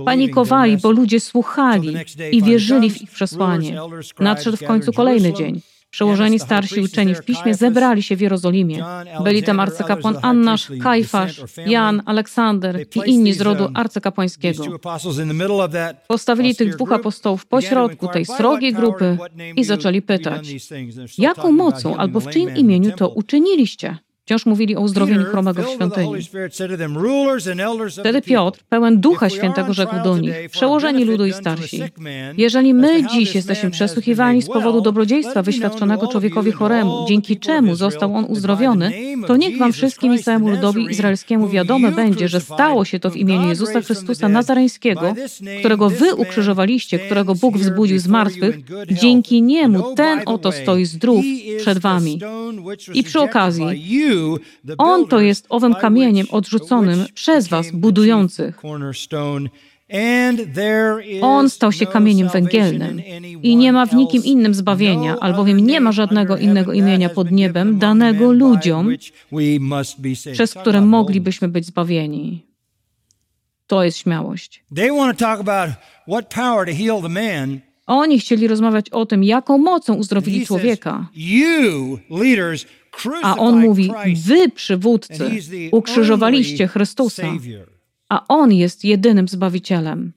Panikowali, 0.04 0.76
bo 0.76 0.90
ludzie 0.90 1.20
słuchali 1.20 1.96
i 2.32 2.42
wierzyli 2.42 2.90
w 2.90 3.02
ich 3.02 3.10
przesłanie. 3.10 3.80
Nadszedł 4.20 4.56
w 4.56 4.64
końcu 4.64 4.92
kolejny 4.92 5.32
dzień. 5.32 5.60
Przełożeni 5.95 6.38
starsi 6.38 6.80
uczeni 6.80 7.14
w 7.14 7.24
piśmie 7.24 7.55
zebrali 7.55 8.03
się 8.03 8.16
w 8.16 8.20
Jerozolimie. 8.20 8.84
Byli 9.24 9.42
tam 9.42 9.61
arcykapłan 9.61 10.16
Annasz, 10.22 10.72
Kajfasz, 10.82 11.42
Jan, 11.66 12.03
Aleksander 12.07 12.86
i 12.95 13.11
inni 13.11 13.32
z 13.32 13.40
rodu 13.40 13.68
arcykapłańskiego. 13.74 14.64
Postawili 16.09 16.57
tych 16.57 16.74
dwóch 16.74 16.92
apostołów 16.92 17.47
pośrodku 17.47 18.09
tej 18.09 18.24
srogiej 18.24 18.72
grupy 18.72 19.18
i 19.57 19.64
zaczęli 19.64 20.03
pytać, 20.03 20.49
jaką 21.18 21.53
mocą 21.53 21.97
albo 21.97 22.20
w 22.20 22.30
czyim 22.30 22.57
imieniu 22.57 22.92
to 22.97 23.09
uczyniliście? 23.09 23.99
Wciąż 24.25 24.47
mówili 24.47 24.77
o 24.77 24.81
uzdrowieniu 24.81 25.25
chromego 25.25 25.62
w 25.62 25.70
świątyni. 25.70 26.14
Wtedy 28.01 28.22
Piotr, 28.22 28.61
pełen 28.68 29.01
Ducha 29.01 29.31
Świętego, 29.31 29.72
rzekł 29.72 29.95
do 30.05 30.18
nich, 30.18 30.35
przełożeni 30.51 31.05
ludu 31.05 31.27
i 31.27 31.33
starsi, 31.33 31.83
jeżeli 32.37 32.75
my 32.75 33.07
dziś 33.07 33.35
jesteśmy 33.35 33.70
przesłuchiwani 33.70 34.43
z 34.43 34.49
powodu 34.49 34.81
dobrodziejstwa 34.81 35.43
wyświadczonego 35.43 36.07
człowiekowi 36.07 36.53
choremu, 36.53 37.05
dzięki 37.09 37.37
czemu 37.37 37.75
został 37.75 38.14
on 38.16 38.25
uzdrowiony, 38.25 38.93
to 39.26 39.36
niech 39.36 39.58
wam 39.58 39.72
wszystkim 39.72 40.14
i 40.14 40.18
całemu 40.18 40.48
ludowi 40.48 40.86
izraelskiemu 40.90 41.48
wiadome 41.48 41.92
będzie, 41.92 42.28
że 42.28 42.40
stało 42.40 42.84
się 42.84 43.00
to 43.00 43.10
w 43.10 43.16
imieniu 43.16 43.48
Jezusa 43.48 43.80
Chrystusa 43.80 44.28
Nazareńskiego, 44.28 45.14
którego 45.58 45.90
wy 45.90 46.14
ukrzyżowaliście, 46.14 46.98
którego 46.98 47.34
Bóg 47.34 47.58
wzbudził 47.58 47.98
z 47.98 48.06
martwych, 48.06 48.58
dzięki 48.90 49.42
niemu 49.42 49.94
ten 49.94 50.20
oto 50.26 50.52
stoi 50.52 50.84
zdrów 50.84 51.24
przed 51.58 51.78
wami. 51.78 52.20
I 52.94 53.02
przy 53.02 53.20
okazji, 53.20 53.66
on 54.78 55.06
to 55.06 55.20
jest 55.20 55.46
owym 55.48 55.74
kamieniem 55.74 56.26
odrzuconym 56.30 57.04
przez 57.14 57.48
was 57.48 57.70
budujących. 57.70 58.62
On 61.22 61.51
stał 61.51 61.72
się 61.72 61.86
kamieniem 61.86 62.28
węgielnym 62.28 63.03
i 63.42 63.57
nie 63.57 63.72
ma 63.72 63.86
w 63.86 63.92
nikim 63.95 64.24
innym 64.24 64.55
zbawienia, 64.55 65.16
albowiem 65.20 65.61
nie 65.61 65.80
ma 65.80 65.92
żadnego 65.92 66.36
innego 66.36 66.72
imienia 66.72 67.09
pod 67.09 67.30
niebem 67.30 67.78
danego 67.78 68.32
ludziom, 68.32 68.88
przez 70.32 70.55
które 70.55 70.80
moglibyśmy 70.80 71.49
być 71.49 71.66
zbawieni. 71.66 72.47
To 73.66 73.84
jest 73.84 73.99
śmiałość. 73.99 74.64
Oni 77.86 78.18
chcieli 78.18 78.49
rozmawiać 78.49 78.90
o 78.90 79.07
tym, 79.07 79.24
jaką 79.24 79.59
mocą 79.59 79.95
uzdrowili 79.95 80.47
człowieka. 80.47 81.07
A 83.22 83.36
on 83.36 83.61
mówi, 83.61 83.90
wy 84.26 84.49
przywódcy 84.51 85.30
ukrzyżowaliście 85.72 86.68
Chrystusa, 86.68 87.22
a 88.09 88.24
On 88.28 88.52
jest 88.52 88.84
jedynym 88.84 89.28
Zbawicielem. 89.28 90.12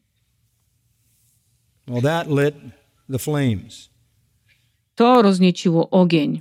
To 4.95 5.21
roznieciło 5.21 5.89
ogień. 5.89 6.39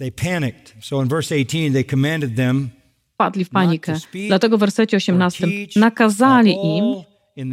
Padli 3.16 3.44
w 3.44 3.50
panikę. 3.50 3.92
Dlatego 4.28 4.56
w 4.56 4.60
wersecie 4.60 4.96
18 4.96 5.46
nakazali 5.76 6.56
im, 6.76 6.84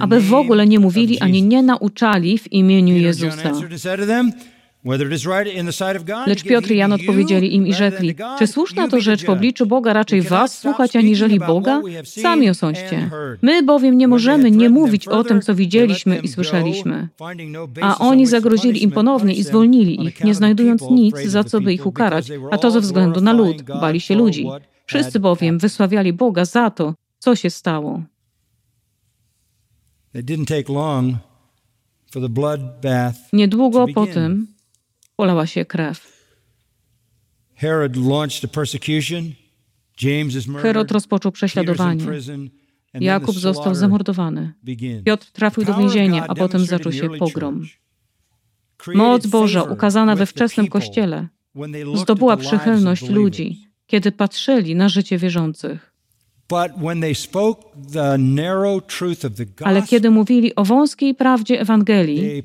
aby 0.01 0.21
w 0.21 0.33
ogóle 0.33 0.67
nie 0.67 0.79
mówili 0.79 1.19
ani 1.19 1.43
nie 1.43 1.63
nauczali 1.63 2.37
w 2.37 2.51
imieniu 2.53 2.95
Jezusa. 2.97 3.51
Lecz 6.27 6.43
Piotr 6.43 6.71
i 6.71 6.77
Jan 6.77 6.93
odpowiedzieli 6.93 7.55
im 7.55 7.67
i 7.67 7.73
rzekli, 7.73 8.15
czy 8.39 8.47
słuszna 8.47 8.87
to 8.87 9.01
rzecz 9.01 9.25
w 9.25 9.29
obliczu 9.29 9.65
Boga 9.65 9.93
raczej 9.93 10.21
was 10.21 10.57
słuchać 10.59 10.95
aniżeli 10.95 11.39
Boga? 11.39 11.81
Sami 12.03 12.49
osądźcie. 12.49 13.09
My 13.41 13.63
bowiem 13.63 13.97
nie 13.97 14.07
możemy 14.07 14.51
nie 14.51 14.69
mówić 14.69 15.07
o 15.07 15.23
tym, 15.23 15.41
co 15.41 15.55
widzieliśmy 15.55 16.17
i 16.17 16.27
słyszeliśmy. 16.27 17.07
A 17.81 17.97
oni 17.97 18.27
zagrozili 18.27 18.83
im 18.83 18.91
ponownie 18.91 19.33
i 19.33 19.43
zwolnili 19.43 20.05
ich, 20.05 20.23
nie 20.23 20.35
znajdując 20.35 20.89
nic, 20.89 21.19
za 21.19 21.43
co 21.43 21.61
by 21.61 21.73
ich 21.73 21.85
ukarać, 21.85 22.31
a 22.51 22.57
to 22.57 22.71
ze 22.71 22.79
względu 22.79 23.21
na 23.21 23.33
lud, 23.33 23.61
bali 23.61 24.01
się 24.01 24.15
ludzi. 24.15 24.47
Wszyscy 24.85 25.19
bowiem 25.19 25.59
wysławiali 25.59 26.13
Boga 26.13 26.45
za 26.45 26.69
to, 26.69 26.93
co 27.19 27.35
się 27.35 27.49
stało. 27.49 28.01
Niedługo 33.33 33.87
po 33.87 34.07
tym 34.07 34.52
polała 35.15 35.47
się 35.47 35.65
krew. 35.65 36.23
Herod 40.61 40.91
rozpoczął 40.91 41.31
prześladowanie. 41.31 42.05
Jakub 42.93 43.35
został 43.35 43.75
zamordowany. 43.75 44.53
Piotr 45.05 45.31
trafił 45.31 45.65
do 45.65 45.73
więzienia, 45.73 46.27
a 46.27 46.35
potem 46.35 46.65
zaczął 46.65 46.91
się 46.91 47.09
pogrom. 47.09 47.65
Moc 48.95 49.27
Boża 49.27 49.63
ukazana 49.63 50.15
we 50.15 50.25
wczesnym 50.25 50.67
Kościele 50.67 51.27
zdobyła 51.95 52.37
przychylność 52.37 53.09
ludzi, 53.09 53.67
kiedy 53.85 54.11
patrzyli 54.11 54.75
na 54.75 54.89
życie 54.89 55.17
wierzących. 55.17 55.92
Ale 59.63 59.81
kiedy 59.81 60.09
mówili 60.09 60.55
o 60.55 60.63
wąskiej 60.65 61.15
prawdzie 61.15 61.61
Ewangelii, 61.61 62.43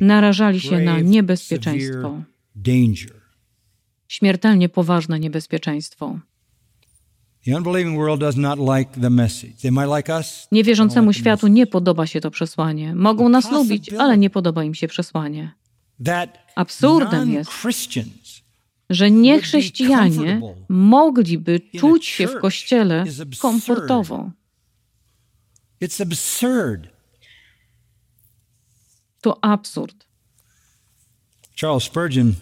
narażali 0.00 0.60
się 0.60 0.78
na 0.78 1.00
niebezpieczeństwo. 1.00 2.22
Śmiertelnie 4.08 4.68
poważne 4.68 5.20
niebezpieczeństwo. 5.20 6.18
Niewierzącemu 10.52 11.12
światu 11.12 11.46
nie 11.46 11.66
podoba 11.66 12.06
się 12.06 12.20
to 12.20 12.30
przesłanie. 12.30 12.94
Mogą 12.94 13.28
nas 13.28 13.44
lubić, 13.52 13.92
ale 13.92 14.18
nie 14.18 14.30
podoba 14.30 14.64
im 14.64 14.74
się 14.74 14.88
przesłanie. 14.88 15.52
Absurdem 16.56 17.32
jest, 17.32 17.50
że 18.90 19.10
niechrześcijanie 19.10 20.40
mogliby 20.68 21.60
czuć 21.78 22.06
się 22.06 22.26
w 22.28 22.40
kościele 22.40 23.04
komfortowo. 23.40 24.30
To 29.20 29.44
absurd. 29.44 30.06
Charles 31.60 31.84
Spurgeon 31.84 32.34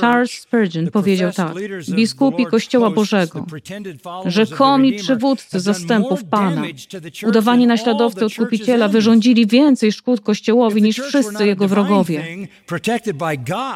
Charles 0.00 0.30
Spurgeon 0.30 0.90
powiedział 0.90 1.32
tak: 1.32 1.54
Biskupi 1.90 2.46
Kościoła 2.46 2.90
Bożego, 2.90 3.46
rzekomi 4.26 4.92
przywódcy 4.92 5.60
zastępów 5.60 6.24
Pana, 6.24 6.62
udawani 7.26 7.66
naśladowcy 7.66 8.24
odkupiciela, 8.24 8.88
wyrządzili 8.88 9.46
więcej 9.46 9.92
szkód 9.92 10.20
Kościołowi 10.20 10.82
niż 10.82 10.98
wszyscy 10.98 11.46
jego 11.46 11.68
wrogowie. 11.68 12.24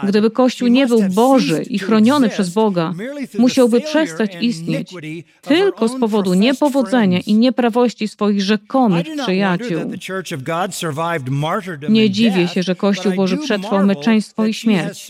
Gdyby 0.03 0.31
Kościół 0.31 0.69
nie 0.69 0.87
był 0.87 1.03
Boży 1.03 1.63
i 1.63 1.79
chroniony 1.79 2.29
przez 2.29 2.51
Boga, 2.51 2.95
musiałby 3.39 3.81
przestać 3.81 4.31
istnieć 4.41 4.91
tylko 5.43 5.89
z 5.89 6.01
powodu 6.01 6.35
niepowodzenia 6.35 7.21
i 7.21 7.35
nieprawości 7.35 8.09
swoich 8.09 8.43
rzekomych 8.43 9.07
przyjaciół. 9.23 9.81
Nie 11.89 12.11
dziwię 12.11 12.49
się, 12.49 12.63
że 12.63 12.75
Kościół 12.75 13.13
Boży 13.13 13.37
przetrwał 13.37 13.87
meczeństwo 13.87 14.26
i 14.47 14.55
śmierć. 14.55 15.09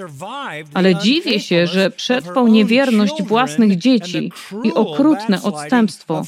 Ale 0.74 0.94
dziwię 0.94 1.40
się, 1.40 1.66
że 1.66 1.90
przetrwał 1.90 2.48
niewierność 2.48 3.22
własnych 3.22 3.78
dzieci 3.78 4.32
i 4.64 4.72
okrutne 4.72 5.42
odstępstwo 5.42 6.22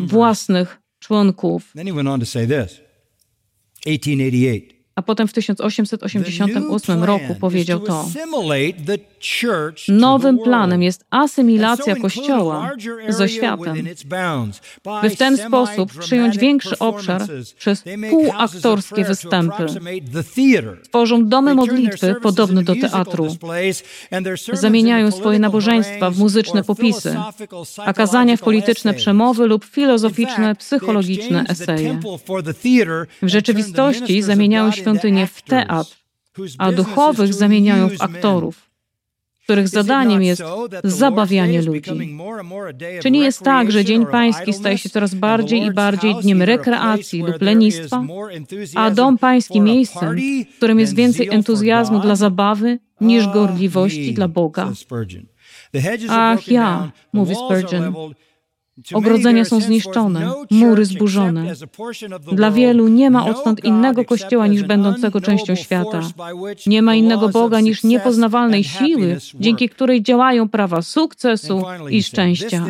własnych 0.00 0.80
członków. 0.98 1.72
1888. 1.74 4.64
A 4.94 5.02
potem 5.02 5.28
w 5.28 5.32
1888 5.32 7.04
roku 7.04 7.34
powiedział 7.34 7.80
to: 7.80 8.08
Nowym 9.88 10.38
planem 10.38 10.82
jest 10.82 11.04
asymilacja 11.10 11.96
Kościoła 11.96 12.70
ze 13.08 13.28
światem, 13.28 13.76
by 15.02 15.10
w 15.10 15.16
ten 15.16 15.36
sposób 15.36 15.98
przyjąć 15.98 16.38
większy 16.38 16.78
obszar 16.78 17.22
przez 17.58 17.84
półaktorskie 18.10 19.04
występy. 19.04 19.66
Tworzą 20.88 21.28
domy 21.28 21.54
modlitwy 21.54 22.14
podobne 22.22 22.62
do 22.62 22.74
teatru. 22.74 23.36
Zamieniają 24.52 25.10
swoje 25.10 25.38
nabożeństwa 25.38 26.10
w 26.10 26.18
muzyczne 26.18 26.64
popisy, 26.64 27.16
a 27.84 27.92
kazania 27.92 28.36
w 28.36 28.40
polityczne 28.40 28.94
przemowy 28.94 29.46
lub 29.46 29.64
filozoficzne, 29.64 30.54
psychologiczne 30.54 31.44
eseje. 31.48 32.00
W 33.22 33.28
rzeczywistości 33.28 34.22
zamieniają 34.22 34.70
świątynię 34.70 35.26
w 35.26 35.42
teatr, 35.42 35.96
a 36.58 36.72
duchowych 36.72 37.34
zamieniają 37.34 37.88
w 37.88 38.02
aktorów 38.02 38.65
których 39.46 39.68
zadaniem 39.68 40.22
jest 40.22 40.42
zabawianie 40.84 41.62
ludzi. 41.62 41.82
Czy 43.02 43.10
nie 43.10 43.20
jest 43.20 43.40
tak, 43.42 43.72
że 43.72 43.84
Dzień 43.84 44.06
Pański 44.06 44.52
staje 44.52 44.78
się 44.78 44.88
coraz 44.88 45.14
bardziej 45.14 45.64
i 45.64 45.70
bardziej 45.72 46.14
dniem 46.22 46.42
rekreacji 46.42 47.22
lub 47.22 47.42
lenistwa, 47.42 48.04
a 48.74 48.90
Dom 48.90 49.18
Pański 49.18 49.60
miejscem, 49.60 50.16
w 50.52 50.56
którym 50.56 50.80
jest 50.80 50.96
więcej 50.96 51.28
entuzjazmu 51.30 52.00
dla 52.00 52.16
zabawy 52.16 52.78
niż 53.00 53.26
gorliwości 53.28 54.14
dla 54.14 54.28
Boga? 54.28 54.72
Ach 56.08 56.48
ja, 56.48 56.92
mówi 57.12 57.34
Spurgeon, 57.34 57.94
Ogrodzenia 58.94 59.44
są 59.44 59.60
zniszczone, 59.60 60.32
mury 60.50 60.84
zburzone. 60.84 61.54
Dla 62.32 62.50
wielu 62.50 62.88
nie 62.88 63.10
ma 63.10 63.26
odtąd 63.26 63.64
innego 63.64 64.04
kościoła 64.04 64.46
niż 64.46 64.62
będącego 64.62 65.20
częścią 65.20 65.54
świata. 65.54 66.00
Nie 66.66 66.82
ma 66.82 66.94
innego 66.94 67.28
Boga 67.28 67.60
niż 67.60 67.84
niepoznawalnej 67.84 68.64
siły, 68.64 69.18
dzięki 69.34 69.68
której 69.68 70.02
działają 70.02 70.48
prawa 70.48 70.82
sukcesu 70.82 71.62
i 71.90 72.02
szczęścia. 72.02 72.66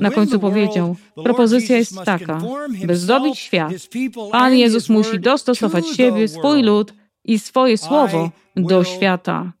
Na 0.00 0.10
końcu 0.10 0.40
powiedział: 0.40 0.96
Propozycja 1.24 1.76
jest 1.76 2.02
taka, 2.04 2.40
by 2.84 2.96
zdobyć 2.96 3.38
świat. 3.38 3.72
Pan 4.32 4.54
Jezus 4.54 4.88
musi 4.88 5.20
dostosować 5.20 5.88
siebie, 5.88 6.28
swój 6.28 6.62
lud 6.62 6.94
i 7.24 7.38
swoje 7.38 7.78
słowo 7.78 8.30
do 8.56 8.84
świata. 8.84 9.52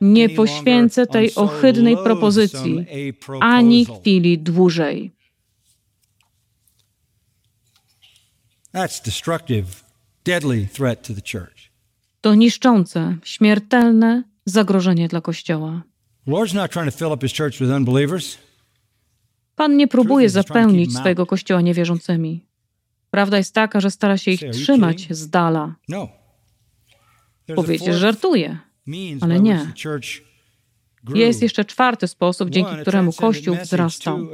Nie 0.00 0.28
poświęcę 0.28 1.06
tej 1.06 1.34
ohydnej 1.34 1.96
propozycji 1.96 2.86
ani 3.40 3.86
chwili 3.86 4.38
dłużej. 4.38 5.12
To 12.20 12.34
niszczące, 12.34 13.16
śmiertelne 13.24 14.22
zagrożenie 14.46 15.08
dla 15.08 15.20
Kościoła. 15.20 15.82
Pan 19.56 19.76
nie 19.76 19.88
próbuje 19.88 20.30
zapełnić 20.30 20.96
swojego 20.96 21.26
Kościoła 21.26 21.60
niewierzącymi. 21.60 22.46
Prawda 23.10 23.36
jest 23.38 23.54
taka, 23.54 23.80
że 23.80 23.90
stara 23.90 24.18
się 24.18 24.30
ich 24.30 24.40
trzymać 24.52 25.06
z 25.10 25.30
dala. 25.30 25.74
No. 25.88 26.08
Powiecie, 27.54 27.92
że 27.92 27.98
żartuje. 27.98 28.58
Ale 29.20 29.40
nie. 29.40 29.72
Jest 31.14 31.42
jeszcze 31.42 31.64
czwarty 31.64 32.08
sposób, 32.08 32.50
dzięki 32.50 32.76
któremu 32.82 33.12
Kościół 33.12 33.56
wzrastał. 33.62 34.28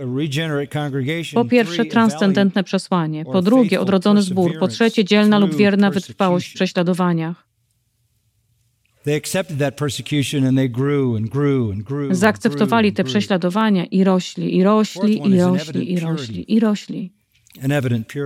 Po 1.35 1.45
pierwsze, 1.45 1.85
transcendentne 1.85 2.65
przesłanie. 2.65 3.25
Po 3.25 3.43
drugie, 3.43 3.81
odrodzony 3.81 4.23
zbór. 4.23 4.59
Po 4.59 4.69
trzecie, 4.69 5.05
dzielna 5.05 5.39
lub 5.39 5.55
wierna 5.55 5.91
wytrwałość 5.91 6.51
w 6.51 6.55
prześladowaniach. 6.55 7.47
Zaakceptowali 12.11 12.93
te 12.93 13.05
prześladowania 13.05 13.85
i 13.85 14.05
rośli, 14.05 14.57
i 14.57 14.63
rośli, 14.65 15.29
i 15.29 15.41
rośli, 15.41 15.93
i 15.93 16.01
rośli, 16.01 16.53
i 16.55 16.61
rośli. 16.61 17.13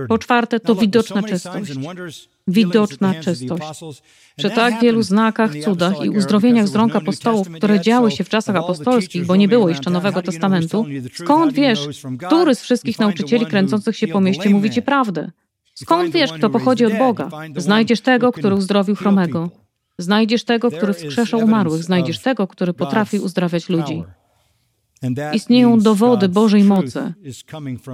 Po 0.07 0.17
czwarte, 0.17 0.59
to 0.59 0.75
widoczna 0.75 1.23
czystość. 1.23 1.71
Widoczna 2.47 3.13
czystość. 3.13 3.81
Przy 4.37 4.49
tak 4.49 4.81
wielu 4.81 5.01
znakach, 5.03 5.51
cudach 5.55 6.05
i 6.05 6.09
uzdrowieniach 6.09 6.67
z 6.67 6.75
rąk 6.75 6.95
apostołów, 6.95 7.49
które 7.49 7.79
działy 7.79 8.11
się 8.11 8.23
w 8.23 8.29
czasach 8.29 8.55
apostolskich, 8.55 9.25
bo 9.25 9.35
nie 9.35 9.47
było 9.47 9.69
jeszcze 9.69 9.89
Nowego 9.89 10.21
Testamentu, 10.21 10.85
skąd 11.13 11.53
wiesz, 11.53 11.87
który 12.27 12.55
z 12.55 12.61
wszystkich 12.61 12.99
nauczycieli 12.99 13.45
kręcących 13.45 13.97
się 13.97 14.07
po 14.07 14.21
mieście 14.21 14.49
mówi 14.49 14.69
ci 14.69 14.81
prawdę? 14.81 15.31
Skąd 15.73 16.13
wiesz, 16.13 16.31
kto 16.33 16.49
pochodzi 16.49 16.85
od 16.85 16.97
Boga? 16.97 17.29
Znajdziesz 17.57 18.01
tego, 18.01 18.31
który 18.31 18.55
uzdrowił 18.55 18.95
chromego. 18.95 19.49
Znajdziesz 19.97 20.43
tego, 20.43 20.71
który 20.71 20.93
wskrzeszał 20.93 21.39
umarłych. 21.39 21.83
Znajdziesz 21.83 22.19
tego, 22.19 22.47
który 22.47 22.73
potrafi 22.73 23.19
uzdrawiać 23.19 23.69
ludzi. 23.69 24.03
Istnieją 25.33 25.79
dowody 25.79 26.29
Bożej 26.29 26.63
mocy, 26.63 27.13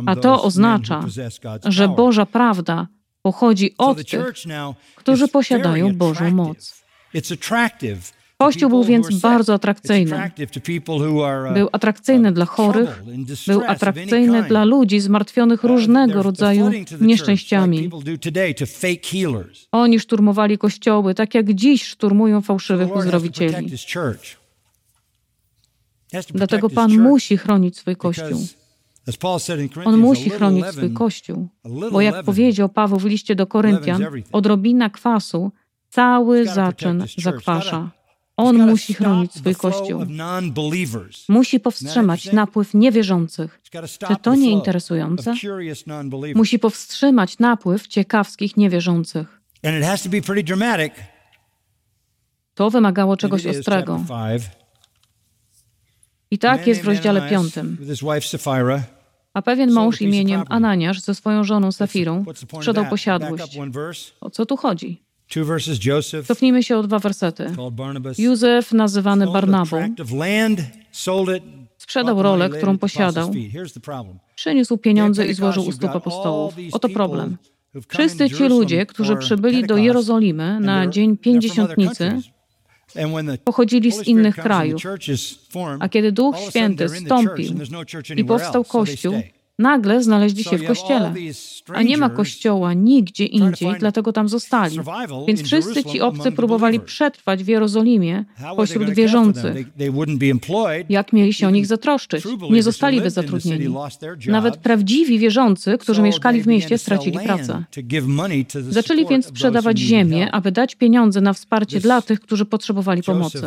a 0.05 0.15
to 0.15 0.43
oznacza, 0.43 1.05
że 1.65 1.87
Boża 1.87 2.25
prawda 2.25 2.87
pochodzi 3.21 3.75
od 3.77 4.09
tych, 4.09 4.33
którzy 4.95 5.27
posiadają 5.27 5.95
Bożą 5.95 6.31
moc. 6.31 6.81
Kościół 8.37 8.69
był 8.69 8.83
więc 8.83 9.19
bardzo 9.19 9.53
atrakcyjny. 9.53 10.31
Uh, 10.87 11.53
był 11.53 11.69
atrakcyjny 11.71 12.31
dla 12.31 12.45
chorych, 12.45 13.03
był 13.47 13.61
atrakcyjny 13.67 14.43
dla 14.43 14.63
ludzi 14.63 14.99
zmartwionych 14.99 15.63
różnego 15.63 16.23
rodzaju 16.23 16.71
nieszczęściami. 17.01 17.89
Oni 19.71 19.99
szturmowali 19.99 20.57
kościoły, 20.57 21.15
tak 21.15 21.35
jak 21.35 21.53
dziś 21.53 21.85
szturmują 21.85 22.41
fałszywych 22.41 22.95
uzdrowicieli. 22.95 23.71
Dlatego 26.33 26.69
Pan 26.69 26.97
musi 26.97 27.37
chronić 27.37 27.77
swój 27.77 27.95
Kościół. 27.95 28.47
On 29.85 29.97
musi 29.97 30.29
chronić 30.29 30.65
swój 30.65 30.93
Kościół, 30.93 31.47
bo 31.91 32.01
jak 32.01 32.23
powiedział 32.23 32.69
Paweł 32.69 32.99
w 32.99 33.05
liście 33.05 33.35
do 33.35 33.47
Koryntian, 33.47 34.05
odrobina 34.31 34.89
kwasu 34.89 35.51
cały 35.89 36.45
zaczyn 36.45 37.05
zakwasza. 37.17 37.91
On 38.37 38.69
musi 38.69 38.93
chronić 38.93 39.33
swój 39.33 39.55
Kościół. 39.55 40.05
Musi 41.29 41.59
powstrzymać 41.59 42.33
napływ 42.33 42.73
niewierzących. 42.73 43.61
Czy 44.07 44.15
to 44.21 44.35
nie 44.35 44.51
interesujące? 44.51 45.33
Musi 46.35 46.59
powstrzymać 46.59 47.39
napływ 47.39 47.87
ciekawskich 47.87 48.57
niewierzących. 48.57 49.41
To 52.53 52.69
wymagało 52.69 53.17
czegoś 53.17 53.45
ostrego. 53.45 54.03
I 56.31 56.37
tak 56.37 56.67
jest 56.67 56.81
w 56.81 56.87
rozdziale 56.87 57.29
piątym. 57.29 57.77
A 59.33 59.41
pewien 59.41 59.71
mąż 59.71 60.01
imieniem 60.01 60.43
Ananiasz 60.49 60.99
ze 60.99 61.15
swoją 61.15 61.43
żoną 61.43 61.71
Safirą 61.71 62.25
sprzedał 62.35 62.85
posiadłość. 62.85 63.57
O 64.21 64.29
co 64.29 64.45
tu 64.45 64.57
chodzi? 64.57 65.01
Cofnijmy 66.27 66.63
się 66.63 66.77
o 66.77 66.83
dwa 66.83 66.99
wersety. 66.99 67.45
Józef, 68.17 68.71
nazywany 68.71 69.27
Barnabą, 69.31 69.95
sprzedał 71.77 72.23
rolę, 72.23 72.49
którą 72.49 72.77
posiadał, 72.77 73.31
przyniósł 74.35 74.77
pieniądze 74.77 75.27
i 75.27 75.33
złożył 75.33 75.67
u 75.67 75.71
stóp 75.71 75.89
apostołów. 75.89 76.53
Oto 76.71 76.89
problem. 76.89 77.37
Wszyscy 77.87 78.29
ci 78.29 78.43
ludzie, 78.43 78.85
którzy 78.85 79.15
przybyli 79.15 79.63
do 79.63 79.77
Jerozolimy 79.77 80.59
na 80.59 80.87
dzień 80.87 81.17
pięćdziesiątnicy, 81.17 82.21
pochodzili 83.43 83.91
z 83.91 84.07
innych 84.07 84.35
krajów. 84.35 84.81
A 85.79 85.89
kiedy 85.89 86.11
Duch 86.11 86.35
Święty 86.49 86.89
stąpił 86.89 87.53
no 87.71 87.83
i 88.15 88.25
powstał 88.25 88.63
Kościół, 88.63 89.21
nagle 89.61 90.03
znaleźli 90.03 90.43
się 90.43 90.57
w 90.57 90.67
kościele. 90.67 91.13
A 91.73 91.81
nie 91.81 91.97
ma 91.97 92.09
kościoła 92.09 92.73
nigdzie 92.73 93.25
indziej, 93.25 93.69
dlatego 93.79 94.13
tam 94.13 94.29
zostali. 94.29 94.79
Więc 95.27 95.41
wszyscy 95.41 95.83
ci 95.83 96.01
obcy 96.01 96.31
próbowali 96.31 96.79
przetrwać 96.79 97.43
w 97.43 97.47
Jerozolimie 97.47 98.25
pośród 98.55 98.89
wierzących. 98.89 99.55
Jak 100.89 101.13
mieli 101.13 101.33
się 101.33 101.47
o 101.47 101.49
nich 101.49 101.65
zatroszczyć? 101.65 102.23
Nie 102.51 102.63
zostaliby 102.63 103.09
zatrudnieni. 103.09 103.75
Nawet 104.27 104.57
prawdziwi 104.57 105.19
wierzący, 105.19 105.77
którzy 105.77 106.01
mieszkali 106.01 106.41
w 106.41 106.47
mieście, 106.47 106.77
stracili 106.77 107.19
pracę. 107.19 107.63
Zaczęli 108.69 109.05
więc 109.05 109.25
sprzedawać 109.25 109.79
ziemię, 109.79 110.31
aby 110.31 110.51
dać 110.51 110.75
pieniądze 110.75 111.21
na 111.21 111.33
wsparcie 111.33 111.79
dla 111.79 112.01
tych, 112.01 112.19
którzy 112.19 112.45
potrzebowali 112.45 113.03
pomocy. 113.03 113.41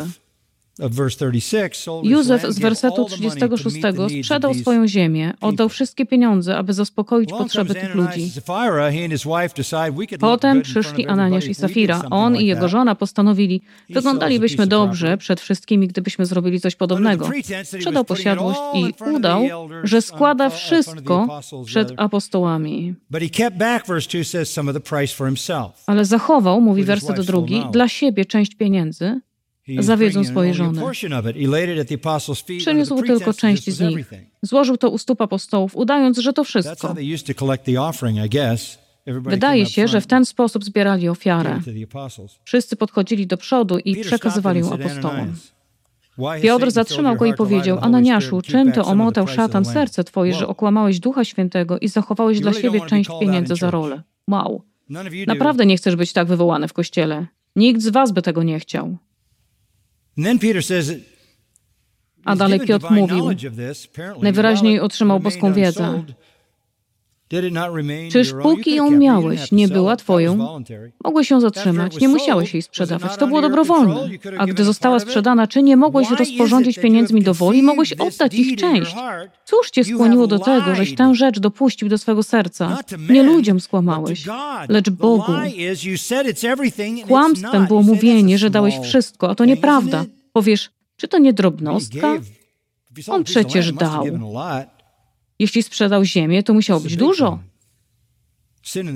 Józef 2.03 2.45
z 2.49 2.59
wersetu 2.59 3.05
36 3.05 3.77
sprzedał 4.19 4.53
swoją 4.53 4.87
ziemię, 4.87 5.33
oddał 5.41 5.69
wszystkie 5.69 6.05
pieniądze, 6.05 6.57
aby 6.57 6.73
zaspokoić 6.73 7.29
potrzeby 7.29 7.73
tych 7.73 7.95
ludzi. 7.95 8.31
Potem 10.19 10.61
przyszli 10.61 11.07
Ananiasz 11.07 11.45
i 11.45 11.53
Safira. 11.53 12.01
On 12.11 12.35
i 12.35 12.45
jego 12.45 12.67
żona 12.67 12.95
postanowili, 12.95 13.61
wyglądalibyśmy 13.89 14.67
dobrze 14.67 15.17
przed 15.17 15.41
wszystkimi, 15.41 15.87
gdybyśmy 15.87 16.25
zrobili 16.25 16.59
coś 16.59 16.75
podobnego. 16.75 17.29
Sprzedał 17.63 18.05
posiadłość 18.05 18.59
i 18.73 18.93
udał, 19.13 19.43
że 19.83 20.01
składa 20.01 20.49
wszystko 20.49 21.41
przed 21.65 21.93
apostołami. 21.97 22.95
Ale 25.87 26.05
zachował, 26.05 26.61
mówi 26.61 26.83
werset 26.83 27.21
drugi, 27.21 27.63
dla 27.71 27.87
siebie 27.87 28.25
część 28.25 28.55
pieniędzy, 28.55 29.21
za 29.79 29.97
wiedzą 29.97 30.23
swojej 30.23 30.53
żony. 30.53 30.81
Przeniósł 32.57 33.01
tylko 33.01 33.33
część 33.33 33.69
z 33.69 33.79
nich. 33.79 34.11
Złożył 34.41 34.77
to 34.77 34.89
u 34.89 34.97
stóp 34.97 35.21
apostołów, 35.21 35.75
udając, 35.75 36.17
że 36.17 36.33
to 36.33 36.43
wszystko. 36.43 36.95
Wydaje 39.07 39.65
się, 39.65 39.87
że 39.87 40.01
w 40.01 40.07
ten 40.07 40.25
sposób 40.25 40.65
zbierali 40.65 41.09
ofiarę. 41.09 41.59
Wszyscy 42.43 42.75
podchodzili 42.75 43.27
do 43.27 43.37
przodu 43.37 43.77
i 43.77 43.95
przekazywali 44.01 44.59
ją 44.59 44.73
apostołom. 44.73 45.33
Piotr 46.41 46.71
zatrzymał 46.71 47.15
go 47.15 47.25
i 47.25 47.33
powiedział, 47.33 47.77
Ananiaszu, 47.81 48.41
czym 48.41 48.71
to 48.71 48.85
omotał 48.85 49.27
szatan 49.27 49.65
serce 49.65 50.03
twoje, 50.03 50.33
że 50.33 50.47
okłamałeś 50.47 50.99
Ducha 50.99 51.25
Świętego 51.25 51.79
i 51.79 51.87
zachowałeś 51.87 52.39
dla 52.39 52.53
siebie 52.53 52.81
część 52.85 53.09
pieniędzy 53.19 53.55
za 53.55 53.71
rolę? 53.71 54.03
Wow. 54.27 54.61
Naprawdę 55.27 55.65
nie 55.65 55.77
chcesz 55.77 55.95
być 55.95 56.13
tak 56.13 56.27
wywołany 56.27 56.67
w 56.67 56.73
kościele. 56.73 57.27
Nikt 57.55 57.81
z 57.81 57.89
was 57.89 58.11
by 58.11 58.21
tego 58.21 58.43
nie 58.43 58.59
chciał. 58.59 58.97
A 62.25 62.35
dalej 62.35 62.59
Piotr 62.59 62.91
mówił, 62.91 63.29
najwyraźniej 64.21 64.79
otrzymał 64.79 65.19
boską 65.19 65.53
wiedzę. 65.53 66.03
Czyż 68.11 68.33
póki 68.41 68.75
ją 68.75 68.91
miałeś, 68.91 69.51
nie 69.51 69.67
była 69.67 69.95
twoją? 69.95 70.59
Mogłeś 71.03 71.29
ją 71.29 71.39
zatrzymać, 71.39 71.99
nie 71.99 72.07
musiałeś 72.07 72.53
jej 72.53 72.61
sprzedawać, 72.61 73.17
to 73.17 73.27
było 73.27 73.41
dobrowolne. 73.41 74.09
A 74.37 74.45
gdy 74.45 74.63
została 74.63 74.99
sprzedana, 74.99 75.47
czy 75.47 75.63
nie 75.63 75.77
mogłeś 75.77 76.07
rozporządzić 76.11 76.79
pieniędzmi 76.79 77.23
do 77.23 77.33
woli, 77.33 77.63
mogłeś 77.63 77.93
oddać 77.93 78.33
ich 78.33 78.55
część? 78.57 78.95
Cóż 79.45 79.69
cię 79.71 79.83
skłoniło 79.83 80.27
do 80.27 80.39
tego, 80.39 80.75
żeś 80.75 80.95
tę 80.95 81.15
rzecz 81.15 81.39
dopuścił 81.39 81.89
do 81.89 81.97
swego 81.97 82.23
serca? 82.23 82.77
Nie 83.09 83.23
ludziom 83.23 83.59
skłamałeś, 83.59 84.25
lecz 84.69 84.89
Bogu. 84.89 85.31
Kłamstwem 87.07 87.67
było 87.67 87.83
mówienie, 87.83 88.37
że 88.37 88.49
dałeś 88.49 88.79
wszystko, 88.79 89.29
a 89.29 89.35
to 89.35 89.45
nieprawda. 89.45 90.05
Powiesz, 90.33 90.71
czy 90.97 91.07
to 91.07 91.17
nie 91.17 91.33
drobnostka? 91.33 92.13
On 93.07 93.23
przecież 93.23 93.71
dał. 93.71 94.05
Jeśli 95.39 95.63
sprzedał 95.63 96.03
ziemię, 96.03 96.43
to 96.43 96.53
musiało 96.53 96.79
być 96.79 96.95
dużo. 96.95 97.39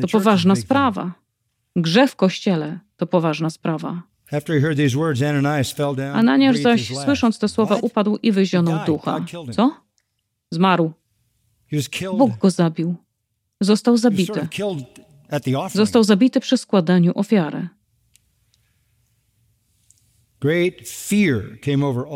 To 0.01 0.07
poważna 0.07 0.55
sprawa. 0.55 1.13
Grzech 1.75 2.11
w 2.11 2.15
kościele 2.15 2.79
to 2.97 3.07
poważna 3.07 3.49
sprawa. 3.49 4.01
Ananiasz 6.13 6.57
zaś, 6.57 6.97
słysząc 7.03 7.39
te 7.39 7.47
słowa, 7.47 7.75
upadł 7.75 8.17
i 8.17 8.31
wyzionął 8.31 8.85
ducha. 8.85 9.25
Co? 9.51 9.75
Zmarł. 10.51 10.91
Bóg 12.17 12.37
go 12.37 12.49
zabił. 12.49 12.95
Został 13.61 13.97
zabity. 13.97 14.47
Został 15.73 16.03
zabity 16.03 16.39
przy 16.39 16.57
składaniu 16.57 17.11
ofiary. 17.15 17.67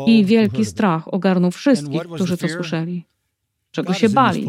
I 0.06 0.24
wielki 0.24 0.64
strach 0.64 1.14
ogarnął 1.14 1.50
wszystkich, 1.50 2.02
którzy 2.02 2.36
to 2.36 2.48
słyszeli 2.48 3.04
czego 3.74 3.94
się 3.94 4.08
bali. 4.08 4.46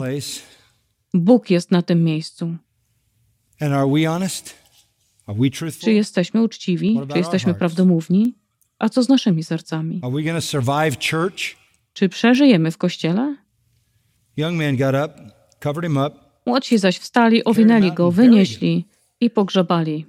Bóg 1.14 1.50
jest 1.50 1.72
na 1.72 1.82
tym 1.82 2.04
miejscu. 2.04 2.56
Czy 5.86 5.94
jesteśmy 5.94 6.44
uczciwi? 6.44 6.94
Czy 7.12 7.18
jesteśmy 7.18 7.54
prawdomówni? 7.60 8.36
A 8.80 8.90
co 8.90 9.04
z 9.04 9.10
naszymi 9.10 9.44
sercami? 9.44 10.00
Czy 11.94 12.10
przeżyjemy 12.10 12.72
w 12.72 12.78
kościele? 12.78 13.36
Młodsi 16.46 16.78
zaś 16.78 16.98
wstali, 17.00 17.44
owinęli 17.44 17.92
go, 17.92 18.12
wynieśli 18.12 18.86
i 19.20 19.30
pogrzebali. 19.30 20.06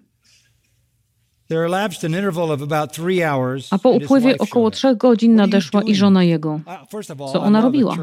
A 3.70 3.78
po 3.78 3.90
upływie 3.90 4.38
około 4.38 4.70
trzech 4.70 4.96
godzin 4.96 5.34
nadeszła 5.34 5.82
i 5.82 5.94
żona 5.94 6.24
jego. 6.24 6.60
Uh, 6.92 7.32
Co 7.32 7.42
ona 7.42 7.60
robiła? 7.60 7.96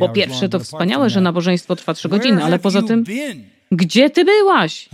Po 0.00 0.08
pierwsze, 0.08 0.48
to 0.48 0.58
wspaniałe, 0.58 1.10
że 1.10 1.20
nabożeństwo 1.20 1.76
trwa 1.76 1.94
trzy 1.94 2.08
godziny, 2.08 2.44
ale 2.44 2.58
poza 2.58 2.82
tym, 2.82 3.04
gdzie 3.72 4.10
ty 4.10 4.24
byłaś? 4.24 4.88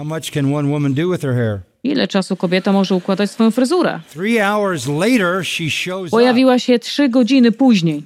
Ile 1.85 2.09
czasu 2.09 2.37
kobieta 2.37 2.73
może 2.73 2.95
układać 2.95 3.31
swoją 3.31 3.51
fryzurę? 3.51 4.01
Pojawiła 6.11 6.59
się 6.59 6.79
trzy 6.79 7.09
godziny 7.09 7.53
później. 7.53 8.03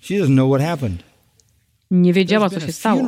She 0.00 0.14
doesn't 0.18 0.34
know 0.34 0.50
what 0.50 0.62
happened. 0.70 1.13
Nie 1.90 2.12
wiedziała, 2.12 2.50
co 2.50 2.60
się 2.60 2.72
stało. 2.72 3.02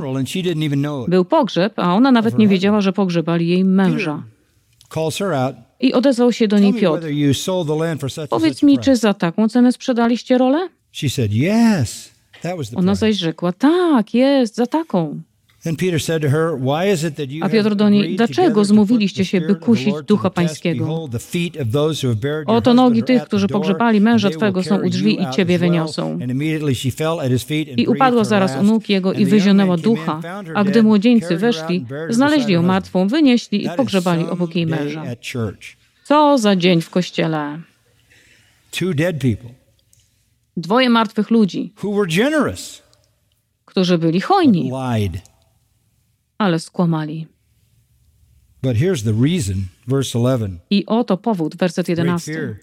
Był 1.09 1.25
pogrzeb, 1.25 1.73
a 1.79 1.95
ona 1.95 2.13
nawet 2.13 2.39
nie 2.39 2.49
wiedziała, 2.49 2.81
że 2.81 2.93
pogrzebali 2.93 3.49
jej 3.49 3.65
męża. 3.65 4.23
I 5.81 5.93
odezwał 5.93 6.33
się 6.33 6.49
do 6.49 6.59
niej 6.59 6.73
Piotr. 6.81 7.07
Powiedz 8.31 8.63
mi, 8.63 8.79
czy 8.79 8.97
za 8.97 9.15
taką 9.15 9.49
cenę 9.49 9.73
sprzedaliście 9.73 10.39
rolę? 10.39 10.69
Ona 12.79 12.95
zaś 12.95 13.17
rzekła, 13.17 13.53
tak, 13.53 14.15
jest, 14.15 14.55
za 14.55 14.67
taką. 14.67 15.21
A 17.41 17.49
Piotr 17.49 17.75
do 17.75 17.89
niej, 17.89 18.17
dlaczego 18.17 18.65
zmówiliście 18.65 19.25
się, 19.25 19.41
by 19.41 19.55
kusić 19.55 19.95
Ducha 20.07 20.31
Pańskiego? 20.31 21.09
Oto 22.47 22.75
nogi 22.75 23.03
tych, 23.03 23.25
którzy 23.25 23.49
pogrzebali 23.49 24.01
męża 24.01 24.31
Twego 24.31 24.63
są 24.63 24.83
u 24.83 24.91
drzwi 24.91 25.23
i 25.23 25.31
Ciebie 25.31 25.59
wyniosą. 25.59 26.19
I 27.77 27.87
upadła 27.87 28.25
zaraz 28.25 28.57
u 28.61 28.63
nóg 28.63 28.89
Jego 28.89 29.13
i 29.13 29.27
wyzionęła 29.27 29.77
ducha, 29.77 30.21
a 30.55 30.65
gdy 30.65 30.83
młodzieńcy 30.83 31.37
weszli, 31.37 31.87
znaleźli 32.11 32.53
ją 32.53 32.63
martwą, 32.63 33.09
wynieśli 33.09 33.67
i 33.67 33.71
pogrzebali 33.77 34.25
obok 34.27 34.57
jej 34.57 34.67
męża. 34.67 35.05
Co 36.05 36.39
za 36.39 36.57
dzień 36.57 36.81
w 36.81 36.91
kościele. 36.91 37.59
Dwoje 40.57 40.91
martwych 40.91 41.31
ludzi, 41.31 41.73
którzy 43.65 43.99
byli 43.99 44.21
hojni 44.21 44.71
ale 46.39 46.59
skłamali. 46.59 47.27
But 48.63 48.77
here's 48.77 49.05
the 49.05 49.13
reason, 49.23 49.57
verse 49.87 50.19
11. 50.19 50.59
I 50.71 50.87
oto 50.87 51.17
powód, 51.17 51.57
werset 51.57 51.89
11. 51.89 52.57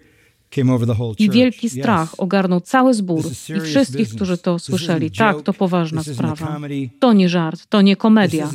I 1.20 1.30
wielki 1.30 1.70
strach 1.70 2.20
ogarnął 2.20 2.62
cały 2.62 2.94
zbór 2.94 3.26
i 3.58 3.60
wszystkich, 3.62 4.10
którzy 4.10 4.38
to 4.38 4.60
słyszeli. 4.60 5.12
Tak, 5.12 5.42
to 5.42 5.54
poważna 5.54 6.04
sprawa. 6.04 6.60
To 7.00 7.14
nie 7.14 7.30
żart, 7.30 7.66
to 7.70 7.82
nie 7.82 7.96
komedia. 7.96 8.50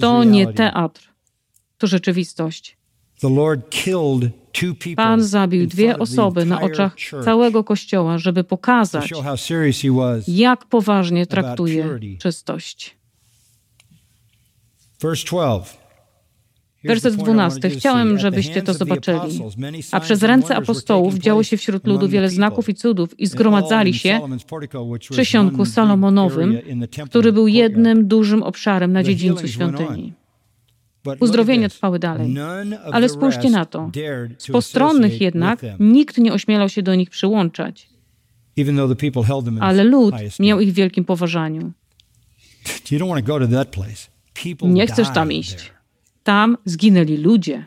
To 0.00 0.24
nie 0.24 0.52
teatr. 0.52 1.08
To 1.78 1.86
rzeczywistość. 1.86 2.76
Pan 4.96 5.22
zabił 5.22 5.66
dwie 5.66 5.98
osoby 5.98 6.44
na 6.44 6.60
oczach 6.60 6.96
całego 7.24 7.64
Kościoła, 7.64 8.18
żeby 8.18 8.44
pokazać, 8.44 9.12
jak 10.28 10.64
poważnie 10.64 11.26
traktuje 11.26 11.98
czystość. 12.18 12.96
Werset 16.84 17.16
12. 17.16 17.70
Chciałem, 17.70 18.18
żebyście 18.18 18.62
to 18.62 18.74
zobaczyli. 18.74 19.40
A 19.92 20.00
przez 20.00 20.22
ręce 20.22 20.56
apostołów 20.56 21.14
działo 21.14 21.42
się 21.42 21.56
wśród 21.56 21.86
ludu 21.86 22.08
wiele 22.08 22.30
znaków 22.30 22.68
i 22.68 22.74
cudów 22.74 23.20
i 23.20 23.26
zgromadzali 23.26 23.94
się 23.94 24.20
w 25.02 25.08
przysionku 25.10 25.64
Salomonowym, 25.64 26.58
który 27.06 27.32
był 27.32 27.48
jednym 27.48 28.08
dużym 28.08 28.42
obszarem 28.42 28.92
na 28.92 29.02
dziedzińcu 29.02 29.48
świątyni. 29.48 30.12
Uzdrowienia 31.20 31.68
trwały 31.68 31.98
dalej. 31.98 32.34
Ale 32.92 33.08
spójrzcie 33.08 33.50
na 33.50 33.64
to. 33.64 33.90
Z 34.38 34.46
postronnych 34.46 35.20
jednak 35.20 35.60
nikt 35.80 36.18
nie 36.18 36.32
ośmielał 36.32 36.68
się 36.68 36.82
do 36.82 36.94
nich 36.94 37.10
przyłączać. 37.10 37.88
Ale 39.60 39.84
lud 39.84 40.14
miał 40.40 40.60
ich 40.60 40.72
w 40.72 40.74
wielkim 40.74 41.04
poważaniu. 41.04 41.72
Nie 44.62 44.86
chcesz 44.86 45.08
tam 45.14 45.32
iść. 45.32 45.72
Tam 46.24 46.56
zginęli 46.64 47.16
ludzie. 47.16 47.66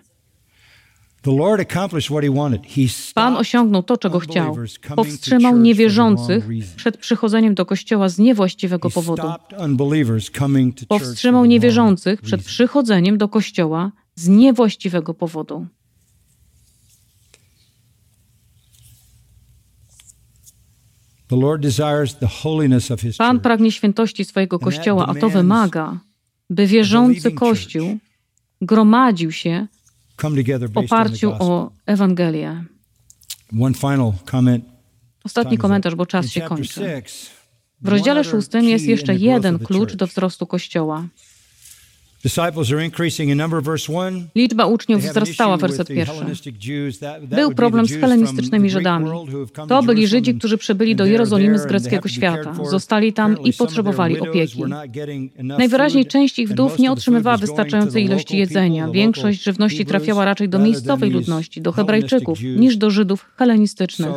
Pan 3.13 3.38
osiągnął 3.38 3.84
to, 3.84 3.97
czego 3.97 4.20
chciał. 4.20 4.57
Powstrzymał 4.95 5.57
niewierzących 5.57 6.47
przed 6.76 6.97
przychodzeniem 6.97 7.55
do 7.55 7.66
kościoła 7.66 8.09
z 8.09 8.20
niewłaściwego 8.20 8.89
powodu. 8.89 9.22
Powstrzymał 10.88 11.45
niewierzących 11.45 12.22
przed 12.22 12.43
przychodzeniem 12.43 13.18
do 13.18 13.30
kościoła 13.30 13.91
z 14.16 14.28
niewłaściwego 14.28 15.13
powodu. 15.13 15.68
Pan 23.18 23.39
pragnie 23.39 23.72
świętości 23.72 24.26
swojego 24.26 24.59
Kościoła, 24.59 25.05
a 25.07 25.16
to 25.16 25.30
wymaga, 25.30 25.97
by 26.50 26.68
wierzący 26.68 27.32
Kościół 27.32 27.98
gromadził 28.62 29.32
się 29.32 29.68
w 30.74 30.78
oparciu 30.78 31.32
o 31.39 31.72
Ewangelię. 31.86 32.64
Ostatni 35.24 35.58
komentarz, 35.58 35.96
bo 35.96 36.06
czas 36.06 36.30
się 36.30 36.41
kończy. 36.41 37.02
W 37.82 37.88
rozdziale 37.88 38.24
szóstym 38.24 38.66
jest 38.66 38.86
jeszcze 38.86 39.16
jeden 39.16 39.60
klucz 39.60 39.96
do 39.96 40.08
wzrostu 40.08 40.48
Kościoła. 40.48 41.08
Liczba 44.36 44.65
uczniów 44.65 45.01
wzrastała, 45.01 45.57
werset 45.57 45.88
pierwszy. 45.88 46.26
Był 47.21 47.55
problem 47.55 47.86
z 47.86 47.91
helenistycznymi 47.91 48.69
Żydami. 48.69 49.09
To 49.67 49.84
byli 49.84 50.07
Żydzi, 50.07 50.36
którzy 50.36 50.57
przybyli 50.57 50.95
do 50.95 51.05
Jerozolimy 51.05 51.59
z 51.59 51.65
greckiego 51.65 52.09
świata. 52.09 52.53
Zostali 52.69 53.13
tam 53.13 53.43
i 53.43 53.53
potrzebowali 53.53 54.19
opieki. 54.19 54.63
Najwyraźniej 55.38 56.05
część 56.05 56.39
ich 56.39 56.49
wdów 56.49 56.80
nie 56.80 56.91
otrzymywała 56.91 57.38
wystarczającej 57.38 58.03
ilości 58.03 58.38
jedzenia. 58.38 58.88
Większość 58.91 59.43
żywności 59.43 59.86
trafiała 59.86 60.26
raczej 60.26 60.49
do 60.49 60.59
miejscowej 60.59 61.11
ludności, 61.11 61.61
do 61.61 61.71
Hebrajczyków, 61.71 62.39
niż 62.41 62.78
do 62.78 62.89
Żydów 62.89 63.26
helenistycznych. 63.38 64.09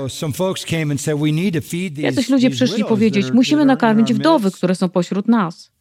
Jacyś 1.97 2.29
ludzie 2.29 2.51
przyszli 2.51 2.85
powiedzieć, 2.85 3.31
musimy 3.33 3.65
nakarmić 3.65 4.15
wdowy, 4.15 4.51
które 4.51 4.75
są 4.75 4.89
pośród 4.89 5.29
nas. 5.29 5.78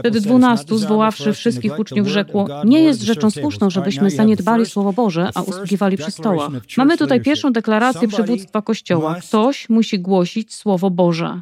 Wtedy 0.00 0.20
dwunastu, 0.20 0.78
zwoławszy 0.78 1.32
wszystkich 1.32 1.78
uczniów, 1.78 2.08
rzekło: 2.08 2.48
Nie 2.64 2.80
jest 2.82 3.02
rzeczą 3.02 3.30
słuszną, 3.30 3.70
żebyśmy 3.70 4.10
zaniedbali 4.10 4.66
Słowo 4.66 4.92
Boże, 4.92 5.30
a 5.34 5.42
usługiwali 5.42 5.96
przy 5.96 6.10
stołach. 6.10 6.50
Mamy 6.76 6.98
tutaj 6.98 7.20
pierwszą 7.20 7.52
deklarację 7.52 8.08
przywództwa 8.08 8.62
Kościoła. 8.62 9.14
Ktoś 9.28 9.68
musi 9.68 9.98
głosić 9.98 10.54
Słowo 10.54 10.90
Boże. 10.90 11.40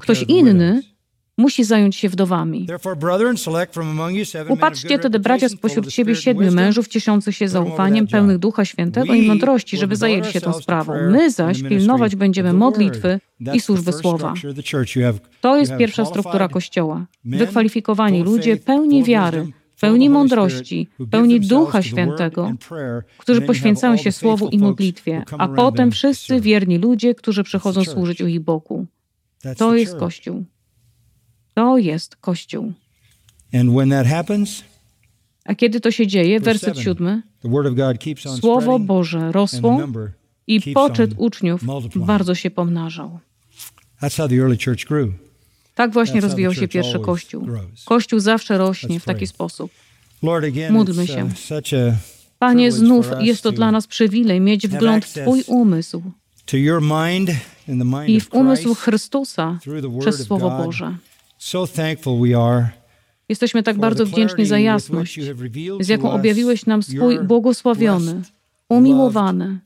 Ktoś 0.00 0.22
inny 0.22 0.82
musi 1.36 1.64
zająć 1.64 1.96
się 1.96 2.08
wdowami. 2.08 2.66
Upatrzcie 4.48 4.98
tedy, 4.98 5.18
bracia, 5.18 5.48
spośród 5.48 5.92
siebie 5.92 6.14
siedmiu 6.14 6.52
mężów 6.52 6.88
cieszących 6.88 7.36
się 7.36 7.48
zaufaniem, 7.48 8.06
pełnych 8.06 8.38
Ducha 8.38 8.64
Świętego 8.64 9.14
i 9.14 9.26
mądrości, 9.26 9.76
żeby 9.76 9.96
zajęli 9.96 10.32
się 10.32 10.40
tą 10.40 10.52
sprawą. 10.52 10.92
My 11.10 11.30
zaś 11.30 11.62
pilnować 11.62 12.16
będziemy 12.16 12.52
modlitwy 12.52 13.20
i 13.54 13.60
służby 13.60 13.92
słowa. 13.92 14.34
To 15.40 15.56
jest 15.56 15.76
pierwsza 15.76 16.04
struktura 16.04 16.48
Kościoła. 16.48 17.06
Wykwalifikowani 17.24 18.22
ludzie 18.22 18.56
pełni 18.56 19.04
wiary, 19.04 19.46
pełni 19.80 20.10
mądrości, 20.10 20.88
pełni 21.10 21.40
Ducha 21.40 21.82
Świętego, 21.82 22.52
którzy 23.18 23.40
poświęcają 23.40 23.96
się 23.96 24.12
Słowu 24.12 24.48
i 24.48 24.58
modlitwie, 24.58 25.24
a 25.38 25.48
potem 25.48 25.90
wszyscy 25.90 26.40
wierni 26.40 26.78
ludzie, 26.78 27.14
którzy 27.14 27.42
przychodzą 27.44 27.84
służyć 27.84 28.20
u 28.20 28.26
ich 28.26 28.40
boku. 28.40 28.86
To 29.58 29.74
jest 29.74 29.96
Kościół. 29.96 30.44
To 31.56 31.78
jest 31.78 32.16
Kościół. 32.16 32.72
Happens, 34.10 34.62
A 35.44 35.54
kiedy 35.54 35.80
to 35.80 35.90
się 35.90 36.06
dzieje, 36.06 36.40
werset 36.40 36.78
siódmy, 36.78 37.22
Słowo 38.40 38.78
Boże 38.78 39.32
rosło 39.32 39.80
i 40.46 40.60
poczet 40.74 41.10
uczniów 41.16 41.60
bardzo 41.96 42.34
się 42.34 42.50
pomnażał. 42.50 43.18
Tak 45.74 45.92
właśnie 45.92 46.20
rozwijał 46.20 46.54
się 46.54 46.68
pierwszy 46.68 46.98
Kościół. 46.98 47.46
Kościół 47.84 48.20
zawsze 48.20 48.58
rośnie 48.58 49.00
w 49.00 49.04
taki 49.04 49.26
sposób. 49.26 49.70
Módlmy 50.70 51.06
się. 51.06 51.24
Uh, 51.50 51.94
Panie, 52.38 52.72
znów 52.72 53.06
jest 53.20 53.42
to 53.42 53.52
dla 53.52 53.72
nas 53.72 53.86
przywilej 53.86 54.40
mieć 54.40 54.68
wgląd 54.68 55.04
w 55.04 55.12
Twój 55.12 55.44
umysł 55.46 56.02
i 58.06 58.20
w 58.20 58.34
umysł 58.34 58.74
Chrystusa 58.74 59.58
przez 60.00 60.26
Słowo 60.26 60.50
Boże. 60.50 60.96
Jesteśmy 63.28 63.62
tak 63.62 63.78
bardzo 63.78 64.06
wdzięczni 64.06 64.46
za 64.46 64.58
jasność, 64.58 65.20
z 65.80 65.88
jaką 65.88 66.10
objawiłeś 66.10 66.66
nam 66.66 66.82
swój 66.82 67.20
błogosławiony, 67.20 68.22
umiłowany, 68.68 69.58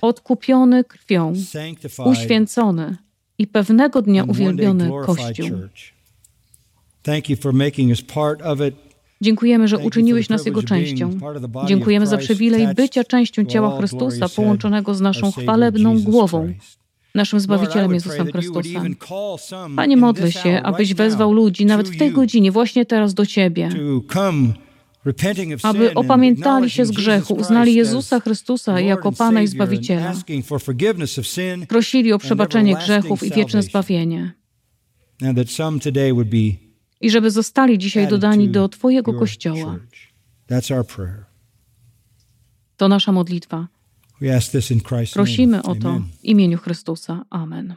odkupiony 0.00 0.84
krwią, 0.84 1.32
uświęcony 2.04 2.96
i 3.38 3.46
pewnego 3.46 4.02
dnia 4.02 4.24
uwielbiony 4.24 4.90
Kościół. 5.06 5.50
Dziękujemy, 9.20 9.68
że 9.68 9.78
uczyniłeś 9.78 10.28
nas 10.28 10.46
Jego 10.46 10.62
częścią. 10.62 11.18
Dziękujemy 11.66 12.06
za 12.06 12.18
przywilej 12.18 12.74
bycia 12.74 13.04
częścią 13.04 13.44
ciała 13.44 13.78
Chrystusa 13.78 14.28
połączonego 14.28 14.94
z 14.94 15.00
naszą 15.00 15.32
chwalebną 15.32 16.02
głową, 16.02 16.54
naszym 17.18 17.40
Zbawicielem 17.40 17.94
Jezusem 17.94 18.26
Chrystusem. 18.32 18.96
Panie, 19.76 19.96
modlę 19.96 20.32
się, 20.32 20.60
abyś 20.62 20.94
wezwał 20.94 21.32
ludzi 21.32 21.66
nawet 21.66 21.88
w 21.88 21.98
tej 21.98 22.12
godzinie, 22.12 22.52
właśnie 22.52 22.86
teraz 22.86 23.14
do 23.14 23.26
Ciebie, 23.26 23.68
aby 25.62 25.94
opamiętali 25.94 26.70
się 26.70 26.86
z 26.86 26.90
grzechu, 26.90 27.34
uznali 27.34 27.74
Jezusa 27.74 28.20
Chrystusa 28.20 28.80
jako 28.80 29.12
Pana 29.12 29.42
i 29.42 29.46
Zbawiciela, 29.46 30.14
prosili 31.68 32.12
o 32.12 32.18
przebaczenie 32.18 32.76
grzechów 32.76 33.22
i 33.22 33.30
wieczne 33.30 33.62
zbawienie. 33.62 34.32
I 37.00 37.10
żeby 37.10 37.30
zostali 37.30 37.78
dzisiaj 37.78 38.08
dodani 38.08 38.48
do 38.48 38.68
Twojego 38.68 39.14
Kościoła. 39.14 39.78
To 42.76 42.88
nasza 42.88 43.12
modlitwa. 43.12 43.77
Prosimy 45.14 45.62
o 45.62 45.74
to 45.74 46.00
w 46.20 46.24
imieniu 46.24 46.58
Chrystusa. 46.58 47.24
Amen. 47.30 47.74